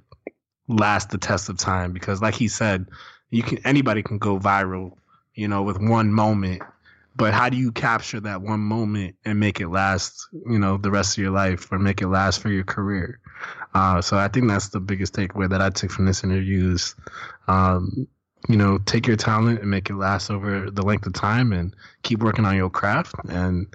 lasts 0.68 1.10
the 1.10 1.18
test 1.18 1.48
of 1.48 1.58
time. 1.58 1.92
Because, 1.92 2.22
like 2.22 2.34
he 2.34 2.46
said, 2.46 2.86
you 3.30 3.42
can 3.42 3.58
anybody 3.66 4.00
can 4.00 4.18
go 4.18 4.38
viral, 4.38 4.92
you 5.34 5.48
know, 5.48 5.62
with 5.64 5.80
one 5.80 6.12
moment 6.12 6.62
but 7.16 7.32
how 7.32 7.48
do 7.48 7.56
you 7.56 7.72
capture 7.72 8.20
that 8.20 8.42
one 8.42 8.60
moment 8.60 9.16
and 9.24 9.38
make 9.38 9.60
it 9.60 9.68
last 9.68 10.28
you 10.32 10.58
know 10.58 10.76
the 10.76 10.90
rest 10.90 11.16
of 11.16 11.22
your 11.22 11.32
life 11.32 11.70
or 11.70 11.78
make 11.78 12.02
it 12.02 12.08
last 12.08 12.40
for 12.40 12.50
your 12.50 12.64
career? 12.64 13.20
Uh, 13.74 14.00
so 14.00 14.16
i 14.16 14.28
think 14.28 14.48
that's 14.48 14.68
the 14.68 14.80
biggest 14.80 15.14
takeaway 15.14 15.48
that 15.48 15.60
i 15.60 15.68
took 15.68 15.90
from 15.90 16.06
this 16.06 16.24
interview 16.24 16.72
is 16.72 16.94
um, 17.48 18.06
you 18.48 18.56
know 18.56 18.78
take 18.78 19.06
your 19.06 19.16
talent 19.16 19.60
and 19.60 19.70
make 19.70 19.90
it 19.90 19.96
last 19.96 20.30
over 20.30 20.70
the 20.70 20.82
length 20.82 21.06
of 21.06 21.12
time 21.12 21.52
and 21.52 21.74
keep 22.02 22.20
working 22.20 22.44
on 22.44 22.56
your 22.56 22.70
craft 22.70 23.14
and 23.28 23.66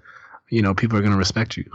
you 0.50 0.62
know 0.62 0.74
people 0.74 0.98
are 0.98 1.02
going 1.02 1.12
to 1.12 1.18
respect 1.18 1.58
you 1.58 1.70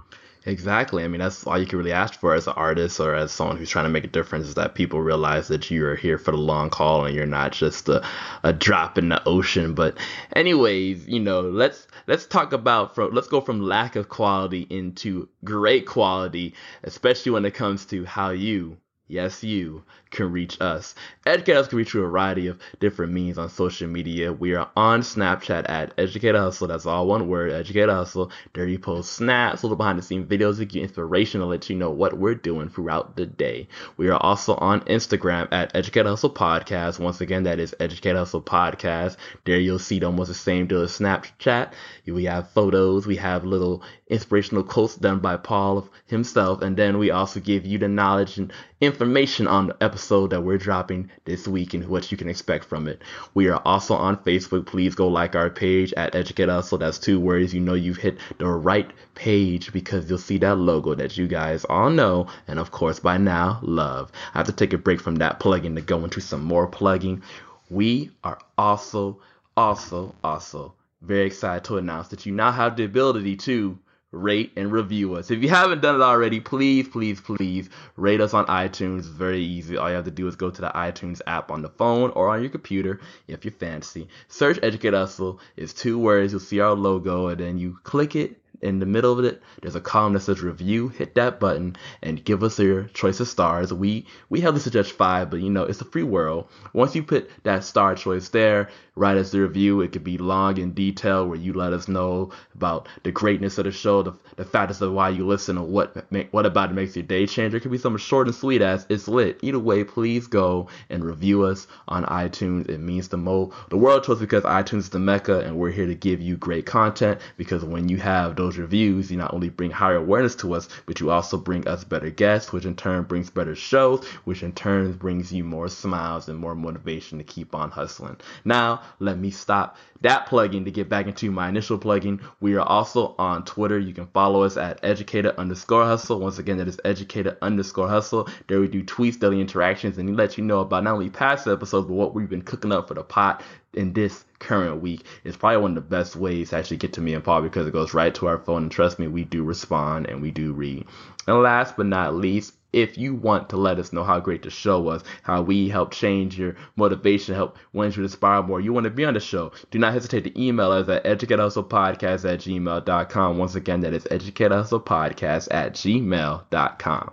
Exactly. 0.47 1.05
I 1.05 1.09
mean, 1.09 1.20
that's 1.20 1.47
all 1.47 1.59
you 1.59 1.66
can 1.66 1.78
really 1.78 1.92
ask 1.92 2.20
for 2.20 2.34
as 2.34 2.47
an 2.47 2.53
artist 2.57 3.01
or 3.01 3.14
as 3.14 3.32
someone 3.32 3.57
who's 3.57 3.70
trying 3.70 3.86
to 3.86 3.90
make 3.90 4.05
a 4.05 4.09
difference 4.09 4.47
is 4.47 4.55
that 4.55 4.74
people 4.74 5.01
realize 5.01 5.49
that 5.49 5.70
you 5.70 5.86
are 5.86 5.97
here 5.97 6.18
for 6.18 6.32
the 6.32 6.36
long 6.36 6.70
haul 6.70 7.05
and 7.07 7.14
you're 7.14 7.24
not 7.26 7.53
just 7.53 7.88
a, 7.88 8.07
a 8.42 8.53
drop 8.53 8.99
in 8.99 9.09
the 9.09 9.26
ocean. 9.26 9.74
But 9.74 9.97
anyways, 10.34 11.09
you 11.09 11.20
know, 11.20 11.40
let's 11.40 11.86
let's 12.07 12.26
talk 12.26 12.53
about 12.53 12.95
from 12.95 13.14
let's 13.14 13.28
go 13.28 13.40
from 13.40 13.61
lack 13.62 13.97
of 13.97 14.11
quality 14.11 14.66
into 14.68 15.28
great 15.45 15.86
quality, 15.86 16.55
especially 16.82 17.32
when 17.32 17.47
it 17.47 17.55
comes 17.55 17.86
to 17.86 18.05
how 18.05 18.30
you 18.30 18.76
yes, 19.09 19.45
you 19.45 19.83
can 20.11 20.31
reach 20.31 20.61
us. 20.61 20.95
Educators 21.27 21.69
can 21.69 21.79
reach 21.79 21.91
through 21.91 22.05
a 22.05 22.09
variety 22.09 22.47
of 22.47 22.59
different 22.81 23.13
means 23.13 23.39
on 23.39 23.49
social 23.49 23.89
media. 23.89 24.33
We 24.33 24.55
are 24.55 24.71
on 24.77 25.03
Snapchat 25.03 25.69
at 25.69 25.93
Educator 25.99 26.39
Hustle. 26.39 26.69
That's 26.69 26.87
all 26.87 27.07
one 27.07 27.29
word, 27.29 27.53
Educator 27.53 27.93
Hustle. 27.93 28.31
There 28.53 28.67
you 28.67 28.79
post 28.79 29.13
snaps, 29.13 29.63
little 29.63 29.77
behind 29.77 29.99
the 29.99 30.03
scenes 30.03 30.29
videos 30.29 30.59
to 30.59 30.65
give 30.65 30.77
you 30.77 30.83
inspiration 30.83 31.41
to 31.41 31.47
let 31.47 31.69
you 31.69 31.77
know 31.77 31.91
what 31.91 32.19
we're 32.19 32.35
doing 32.35 32.69
throughout 32.69 33.17
the 33.17 33.27
day. 33.27 33.69
We 33.97 34.09
are 34.09 34.23
also 34.23 34.55
on 34.57 34.81
Instagram 34.83 35.49
at 35.53 35.75
Educator 35.75 36.09
Hustle 36.11 36.31
Podcast. 36.31 36.99
Once 36.99 37.21
again, 37.21 37.45
that 37.45 37.59
is 37.59 37.75
Educator 37.81 38.19
Hustle 38.19 38.43
Podcast. 38.43 39.17
There 39.45 39.59
you'll 39.59 39.79
see 39.79 40.03
almost 40.05 40.29
the 40.29 40.35
same 40.35 40.67
deal 40.67 40.83
as 40.83 40.99
Snapchat. 40.99 41.73
We 42.07 42.25
have 42.25 42.51
photos, 42.51 43.07
we 43.07 43.17
have 43.17 43.45
little 43.45 43.83
inspirational 44.09 44.63
quotes 44.63 44.97
done 44.97 45.19
by 45.19 45.37
Paul 45.37 45.89
himself, 46.07 46.61
and 46.61 46.77
then 46.77 46.99
we 46.99 47.11
also 47.11 47.41
give 47.41 47.65
you 47.65 47.79
the 47.79 47.89
knowledge 47.89 48.37
and 48.37 48.53
information 48.81 49.47
on 49.47 49.69
the 49.69 49.77
episode 49.83 50.31
that 50.31 50.43
we're 50.43 50.59
dropping 50.59 51.11
this 51.25 51.49
week 51.49 51.73
and 51.73 51.89
what 51.89 52.13
you 52.13 52.19
can 52.19 52.29
expect 52.29 52.67
from 52.67 52.87
it. 52.87 53.01
We 53.33 53.49
are 53.49 53.63
also 53.65 53.95
on 53.95 54.19
Facebook. 54.19 54.67
Please 54.67 54.95
go 54.95 55.09
like 55.09 55.35
our 55.35 55.49
page 55.49 55.95
at 55.95 56.15
Educate 56.15 56.51
Us. 56.51 56.69
So 56.69 56.77
that's 56.77 56.99
two 56.99 57.19
words. 57.19 57.55
You 57.55 57.61
know 57.61 57.73
you've 57.75 57.97
hit 57.97 58.19
the 58.37 58.47
right 58.47 58.91
page 59.15 59.73
because 59.73 60.09
you'll 60.09 60.19
see 60.19 60.39
that 60.39 60.57
logo 60.57 60.95
that 60.95 61.17
you 61.17 61.27
guys 61.27 61.65
all 61.65 61.89
know 61.89 62.27
and 62.47 62.59
of 62.59 62.71
course 62.71 63.01
by 63.01 63.17
now 63.17 63.59
love. 63.63 64.13
I 64.35 64.39
have 64.39 64.47
to 64.47 64.53
take 64.53 64.75
a 64.75 64.79
break 64.79 65.01
from 65.01 65.17
that 65.17 65.41
plugging 65.41 65.77
to 65.77 65.81
go 65.81 66.05
into 66.05 66.21
some 66.21 66.45
more 66.45 66.67
plugging. 66.67 67.23
We 67.71 68.11
are 68.23 68.39
also, 68.59 69.21
also, 69.57 70.15
also 70.23 70.75
very 71.01 71.27
excited 71.27 71.65
to 71.65 71.79
announce 71.79 72.09
that 72.09 72.27
you 72.27 72.33
now 72.33 72.51
have 72.51 72.77
the 72.77 72.85
ability 72.85 73.37
to 73.37 73.79
rate, 74.15 74.53
and 74.57 74.73
review 74.73 75.15
us. 75.15 75.31
If 75.31 75.43
you 75.43 75.49
haven't 75.49 75.83
done 75.83 75.97
it 75.97 76.03
already, 76.03 76.41
please, 76.41 76.89
please, 76.89 77.21
please 77.21 77.69
rate 77.97 78.21
us 78.21 78.35
on 78.35 78.47
iTunes. 78.47 79.01
It's 79.01 79.09
very 79.09 79.43
easy. 79.43 79.77
All 79.77 79.89
you 79.89 79.97
have 79.97 80.05
to 80.05 80.11
do 80.11 80.27
is 80.29 80.37
go 80.37 80.51
to 80.51 80.61
the 80.61 80.71
iTunes 80.75 81.21
app 81.27 81.51
on 81.51 81.62
the 81.62 81.69
phone 81.69 82.11
or 82.11 82.29
on 82.29 82.41
your 82.41 82.51
computer 82.51 83.01
if 83.29 83.45
you're 83.45 83.53
fancy. 83.53 84.09
Search 84.29 84.59
Educate 84.62 84.95
Hustle. 84.95 85.41
It's 85.57 85.73
two 85.73 85.99
words. 85.99 86.33
You'll 86.33 86.41
see 86.41 86.61
our 86.61 86.75
logo, 86.75 87.29
and 87.29 87.41
then 87.41 87.59
you 87.59 87.79
click 87.83 88.17
it 88.17 88.41
in 88.65 88.79
the 88.79 88.87
middle 88.87 89.19
of 89.19 89.25
it, 89.25 89.43
there's 89.61 89.77
a 89.77 89.81
column 89.81 90.15
that 90.15 90.21
says 90.21 90.41
review. 90.41 90.89
Hit 90.89 91.15
that 91.15 91.39
button 91.39 91.77
and 92.03 92.25
give 92.25 92.43
us 92.43 92.59
your 92.59 92.85
choice 92.85 93.21
of 93.21 93.29
stars. 93.29 93.73
We 93.73 94.07
we 94.31 94.41
have 94.41 94.55
to 94.55 94.61
suggest 94.61 94.93
five, 94.93 95.31
but 95.31 95.41
you 95.41 95.51
know 95.51 95.65
it's 95.65 95.83
a 95.83 95.85
free 95.85 96.03
world. 96.03 96.49
Once 96.73 96.95
you 96.97 97.03
put 97.03 97.31
that 97.45 97.62
star 97.62 97.95
choice 97.95 98.31
there, 98.31 98.71
write 98.97 99.19
us 99.19 99.31
the 99.31 99.41
review. 99.41 99.83
It 99.83 99.93
could 99.93 100.05
be 100.05 100.19
long 100.19 100.59
and 100.59 100.75
detailed, 100.75 101.29
where 101.29 101.39
you 101.39 101.53
let 101.53 101.73
us 101.73 101.89
know 101.89 102.31
about 102.55 102.89
the 103.03 103.12
greatness 103.12 103.59
of 103.59 103.65
the 103.65 103.73
show, 103.73 104.03
the, 104.03 104.12
the 104.37 104.45
factors 104.45 104.81
of 104.81 104.93
why 104.93 105.11
you 105.11 105.27
listen, 105.27 105.59
or 105.59 105.67
what 105.67 106.07
what 106.31 106.47
about 106.47 106.71
it 106.71 106.75
makes 106.75 106.97
your 106.97 107.05
day 107.05 107.27
change. 107.27 107.53
It 107.55 107.61
could 107.61 107.71
be 107.71 107.79
something 107.79 107.99
short 107.99 108.27
and 108.29 108.35
sweet 108.35 108.62
as 108.62 108.87
it's 108.89 109.09
lit. 109.09 109.39
Either 109.43 109.59
way, 109.59 109.85
please 109.85 110.27
go 110.27 110.69
and 110.89 111.05
review 111.05 111.43
us 111.43 111.67
on 111.89 112.05
iTunes. 112.07 112.69
It 112.71 112.79
means 112.79 113.09
the 113.09 113.19
mo 113.19 113.53
the 113.69 113.77
world 113.77 114.05
to 114.05 114.12
us 114.12 114.21
because 114.21 114.45
iTunes 114.45 114.79
is 114.79 114.89
the 114.91 114.99
mecca, 114.99 115.41
and 115.41 115.57
we're 115.59 115.71
here 115.71 115.87
to 115.87 115.95
give 115.95 116.23
you 116.23 116.37
great 116.37 116.65
content. 116.65 117.21
Because 117.37 117.62
when 117.65 117.89
you 117.89 117.99
have 117.99 118.37
those 118.37 118.54
reviews, 118.59 119.11
you 119.11 119.17
not 119.17 119.35
only 119.35 119.49
bring 119.49 119.71
higher 119.71 119.97
awareness 119.97 120.35
to 120.37 120.55
us, 120.55 120.69
but 120.87 121.01
you 121.01 121.11
also 121.11 121.37
bring 121.37 121.67
us 121.69 121.85
better 121.85 122.11
guests, 122.11 122.53
which 122.53 122.65
in 122.65 122.77
turn 122.77 123.05
brings 123.05 123.31
better 123.31 123.55
shows, 123.55 124.05
which 124.25 124.43
in 124.43 124.53
turn 124.53 124.93
brings 124.93 125.33
you 125.33 125.45
more 125.45 125.69
smiles 125.69 126.29
and 126.29 126.39
more 126.39 126.55
motivation 126.55 127.19
to 127.19 127.25
keep 127.25 127.55
on 127.55 127.71
hustling. 127.71 128.17
Now, 128.45 128.83
let 128.99 129.19
me 129.19 129.31
stop 129.31 129.77
that 130.01 130.27
plugging 130.27 130.67
to 130.67 130.71
get 130.71 130.91
back 130.91 131.07
into 131.07 131.31
my 131.31 131.49
initial 131.49 131.79
plugin. 131.79 132.21
We 132.41 132.57
are 132.57 132.61
also 132.67 133.15
on 133.19 133.45
Twitter. 133.45 133.79
You 133.79 133.95
can 133.95 134.07
follow 134.09 134.43
us 134.43 134.59
at 134.59 134.81
educator 134.83 135.35
underscore 135.39 135.85
hustle. 135.85 136.21
Once 136.21 136.39
again, 136.39 136.59
that 136.59 136.69
is 136.69 136.79
educator 136.85 137.39
underscore 137.41 137.89
hustle. 137.89 138.29
There 138.47 138.61
we 138.61 138.69
do 138.69 138.83
tweets, 138.83 139.19
daily 139.19 139.41
interactions, 139.41 139.97
and 139.97 140.15
let 140.17 140.37
you 140.37 140.45
know 140.45 140.61
about 140.61 140.85
not 140.85 140.95
only 140.95 141.09
past 141.09 141.47
episodes, 141.47 141.87
but 141.87 141.95
what 141.95 142.15
we've 142.15 142.29
been 142.29 142.43
cooking 142.43 142.71
up 142.71 142.89
for 142.89 142.95
the 142.95 143.03
pot 143.03 143.43
in 143.73 143.93
this 143.93 144.25
current 144.45 144.82
week. 144.82 145.05
is 145.24 145.36
probably 145.36 145.59
one 145.59 145.70
of 145.72 145.74
the 145.76 145.97
best 145.97 146.16
ways 146.16 146.51
to 146.51 146.57
actually 146.57 146.76
get 146.76 146.92
to 146.95 147.01
me 147.01 147.14
and 147.14 147.24
Paul 147.24 147.42
because 147.42 147.66
it 147.66 147.72
goes 147.72 147.95
right 147.95 148.14
to 148.14 148.26
our 148.26 148.38
phone. 148.38 148.62
And 148.62 148.72
trust 148.72 148.99
me, 148.99 149.09
we 149.09 149.24
do 149.24 149.42
respond 149.42 150.07
and 150.07 150.20
we 150.20 150.30
do 150.30 150.53
read. 150.53 150.86
And 151.26 151.42
last 151.42 151.76
but 151.76 151.86
not 151.86 152.14
least, 152.14 152.55
if 152.74 152.99
you 152.99 153.14
want 153.14 153.49
to 153.51 153.57
let 153.57 153.78
us 153.78 153.92
know 153.92 154.03
how 154.03 154.18
great 154.18 154.42
the 154.42 154.51
show 154.51 154.80
was, 154.80 155.05
how 155.22 155.40
we 155.42 155.68
helped 155.68 155.95
change 155.95 156.38
your 156.38 156.57
motivation, 156.76 157.34
help 157.34 157.57
want 157.72 157.90
you 157.97 158.03
to 158.03 158.07
inspire 158.07 158.42
more, 158.42 158.61
you 158.61 158.72
want 158.72 158.84
to 158.84 158.90
be 158.90 159.05
on 159.05 159.14
the 159.14 159.20
show, 159.20 159.53
do 159.70 159.78
not 159.78 159.92
hesitate 159.92 160.24
to 160.24 160.40
email 160.40 160.72
us 160.72 160.88
at 160.88 161.05
educatehustlepodcast 161.05 162.28
at 162.28 162.40
gmail.com. 162.40 163.38
Once 163.38 163.55
again, 163.55 163.80
that 163.80 163.95
is 163.95 164.05
educatehustlepodcast 164.05 165.49
at 165.53 165.74
gmail.com. 165.74 167.12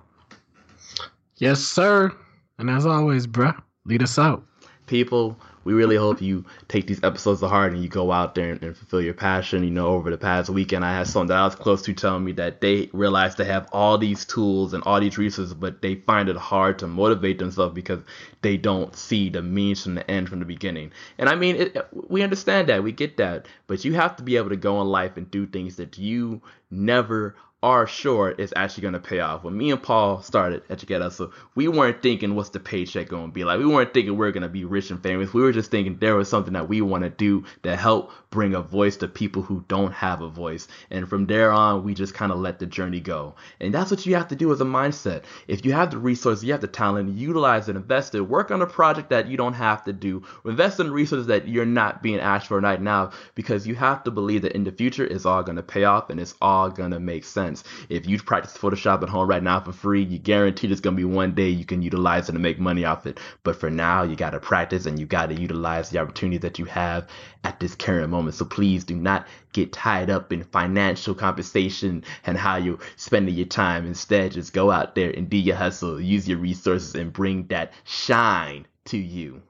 Yes, 1.38 1.59
sir. 1.59 2.11
And 2.57 2.69
as 2.69 2.86
always, 2.86 3.27
bruh, 3.27 3.59
lead 3.86 4.03
us 4.03 4.17
out. 4.19 4.43
People, 4.88 5.39
we 5.64 5.74
really 5.74 5.95
hope 5.95 6.22
you 6.22 6.45
take 6.68 6.88
these 6.88 7.03
episodes 7.03 7.39
to 7.41 7.47
heart 7.47 7.74
and 7.74 7.84
you 7.84 7.89
go 7.89 8.12
out 8.12 8.36
there 8.36 8.51
and, 8.51 8.64
and, 8.64 8.76
fulfill 8.76 9.01
your 9.01 9.14
passion. 9.14 9.64
You 9.64 9.70
know, 9.70 9.88
over 9.88 10.09
the 10.09 10.18
past 10.18 10.49
weekend, 10.49 10.84
I 10.84 10.93
had 10.93 11.07
someone 11.07 11.28
that 11.28 11.38
I 11.38 11.45
was 11.45 11.55
close 11.55 11.82
to 11.84 11.93
telling 11.93 12.24
me 12.24 12.32
that 12.34 12.62
they 12.62 12.89
realize 12.93 13.36
they 13.36 13.45
have 13.45 13.70
all 13.72 13.97
these 13.97 14.26
tools 14.26 14.74
and 14.74 14.84
all 14.84 14.99
these 14.99 15.18
resources, 15.18 15.53
but 15.53 15.82
they 15.82 15.95
find 15.95 16.30
it 16.30 16.38
hard 16.38 16.80
to 16.80 16.88
motivate 16.88 17.39
themselves 17.39 17.74
because 17.76 18.01
they 18.41 18.57
don't 18.57 18.95
see 18.95 19.30
the 19.30 19.41
means 19.41 19.84
from 19.84 19.95
the 19.95 20.09
end 20.09 20.30
from 20.30 20.39
the 20.39 20.45
beginning. 20.45 20.91
And 21.18 21.30
I 21.30 21.36
mean, 21.36 21.55
it, 21.57 21.88
we 21.91 22.24
understand 22.24 22.70
that, 22.70 22.84
we 22.84 22.91
get 22.91 23.18
that, 23.18 23.47
but 23.68 23.86
you 23.86 23.93
have 23.93 24.16
to 24.18 24.24
be 24.24 24.38
able 24.38 24.49
to 24.49 24.55
go 24.55 24.82
in 24.82 24.88
life 24.88 25.18
and 25.18 25.30
do 25.30 25.45
things 25.45 25.76
that 25.76 25.97
you 25.97 26.41
never 26.72 27.36
are 27.64 27.86
sure 27.86 28.32
is 28.32 28.53
actually 28.55 28.82
going 28.82 28.93
to 28.93 28.99
pay 28.99 29.20
off. 29.20 29.43
When 29.43 29.55
me 29.55 29.70
and 29.70 29.82
Paul 29.82 30.24
started 30.24 30.64
at 30.64 30.72
Educate 30.72 31.01
Hustle, 31.01 31.32
we 31.53 31.68
weren't 31.68 32.01
thinking 32.01 32.34
what's 32.34 32.49
the 32.49 32.59
paycheck 32.59 33.07
going 33.07 33.28
to 33.28 33.32
be 33.32 33.43
like. 33.43 33.59
We 33.59 33.68
weren't 33.68 33.93
thinking 33.93 34.18
we're 34.18 34.32
going 34.32 34.41
to 34.43 34.49
be 34.49 34.66
rich 34.66 34.89
and 34.89 35.01
famous. 35.01 35.34
We 35.34 35.41
were 35.41 35.51
just 35.51 35.70
thinking 35.70 35.97
there 35.97 36.16
was 36.16 36.28
something 36.28 36.53
that 36.53 36.68
we 36.68 36.82
want 36.82 37.03
to 37.03 37.12
do 37.12 37.43
to 37.62 37.76
help 37.76 38.12
bring 38.32 38.55
a 38.55 38.62
voice 38.62 38.97
to 38.97 39.07
people 39.07 39.43
who 39.43 39.64
don't 39.68 39.91
have 39.91 40.22
a 40.22 40.30
voice. 40.30 40.68
And 40.89 41.07
from 41.07 41.28
there 41.28 41.51
on, 41.51 41.84
we 41.84 41.93
just 41.93 42.16
kind 42.16 42.32
of 42.32 42.39
let 42.39 42.57
the 42.57 42.66
journey 42.66 42.99
go. 42.99 43.36
And 43.59 43.74
that's 43.74 43.91
what 43.91 44.05
you 44.05 44.16
have 44.16 44.30
to 44.30 44.36
do 44.36 44.51
as 44.51 44.62
a 44.62 44.66
mindset. 44.66 45.24
If 45.47 45.64
you 45.66 45.74
have 45.74 45.91
the 45.91 45.99
resources, 45.99 46.43
you 46.43 46.53
have 46.53 46.62
the 46.62 46.68
talent, 46.68 47.16
utilize 47.16 47.70
it, 47.70 47.76
invest 47.76 48.16
it, 48.16 48.22
work 48.22 48.49
on 48.49 48.62
a 48.62 48.68
project 48.68 49.09
that 49.09 49.28
you 49.28 49.38
don't 49.38 49.53
have 49.53 49.84
to 49.84 49.93
do, 49.93 50.24
invest 50.45 50.80
in 50.80 50.91
resources 50.91 51.28
that 51.28 51.47
you're 51.47 51.66
not 51.66 52.01
being 52.01 52.20
asked 52.20 52.47
for 52.47 52.59
right 52.59 52.82
now 52.82 53.12
because 53.36 53.68
you 53.68 53.76
have 53.76 54.03
to 54.05 54.12
believe 54.12 54.43
that 54.43 54.53
in 54.53 54.64
the 54.64 54.72
future 54.72 55.05
it's 55.05 55.26
all 55.26 55.43
going 55.43 55.57
to 55.57 55.64
pay 55.64 55.84
off 55.84 56.09
and 56.09 56.20
it's 56.20 56.34
all 56.41 56.70
going 56.70 56.91
to 56.91 56.99
make 56.99 57.26
sense. 57.26 57.51
If 57.89 58.08
you 58.08 58.18
practice 58.20 58.58
Photoshop 58.58 59.04
at 59.04 59.10
home 59.10 59.28
right 59.28 59.43
now 59.43 59.60
for 59.60 59.74
free, 59.74 60.04
you 60.04 60.18
guarantee 60.18 60.68
there's 60.68 60.82
going 60.82 60.95
to 60.95 61.02
be 61.02 61.06
one 61.06 61.36
day 61.36 61.49
you 61.49 61.66
can 61.66 61.82
utilize 61.82 62.30
it 62.30 62.36
and 62.36 62.41
make 62.41 62.60
money 62.60 62.86
off 62.86 63.06
it. 63.06 63.20
But 63.43 63.58
for 63.58 63.70
now, 63.70 64.04
you 64.04 64.16
got 64.16 64.32
to 64.32 64.39
practice 64.39 64.86
and 64.86 64.97
you 64.97 65.06
got 65.06 65.28
to 65.28 65.36
utilize 65.36 65.89
the 65.89 65.99
opportunity 65.99 66.38
that 66.39 66.60
you 66.60 66.66
have 66.66 67.08
at 67.43 67.60
this 67.60 67.76
current 67.76 68.10
moment 68.10 68.22
moment. 68.22 68.36
So 68.36 68.45
please 68.45 68.84
do 68.84 68.95
not 68.95 69.28
get 69.52 69.74
tied 69.74 70.10
up 70.10 70.32
in 70.32 70.43
financial 70.43 71.16
compensation 71.16 72.04
and 72.26 72.38
how 72.38 72.58
you're 72.58 72.80
spending 72.95 73.36
your 73.36 73.47
time. 73.47 73.86
Instead, 73.86 74.34
just 74.34 74.54
go 74.54 74.72
out 74.72 74.95
there 74.95 75.12
and 75.12 75.30
do 75.30 75.38
your 75.38 75.56
hustle, 75.56 75.99
use 75.99 76.28
your 76.28 76.38
resources, 76.38 76.95
and 76.95 77.12
bring 77.12 77.47
that 77.47 77.74
shine 77.84 78.68
to 78.86 78.97
you. 78.97 79.41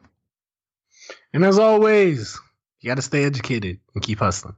And 1.34 1.44
as 1.44 1.60
always, 1.60 2.40
you 2.80 2.90
got 2.90 2.96
to 2.96 3.02
stay 3.02 3.26
educated 3.26 3.80
and 3.94 4.04
keep 4.04 4.20
hustling. 4.20 4.56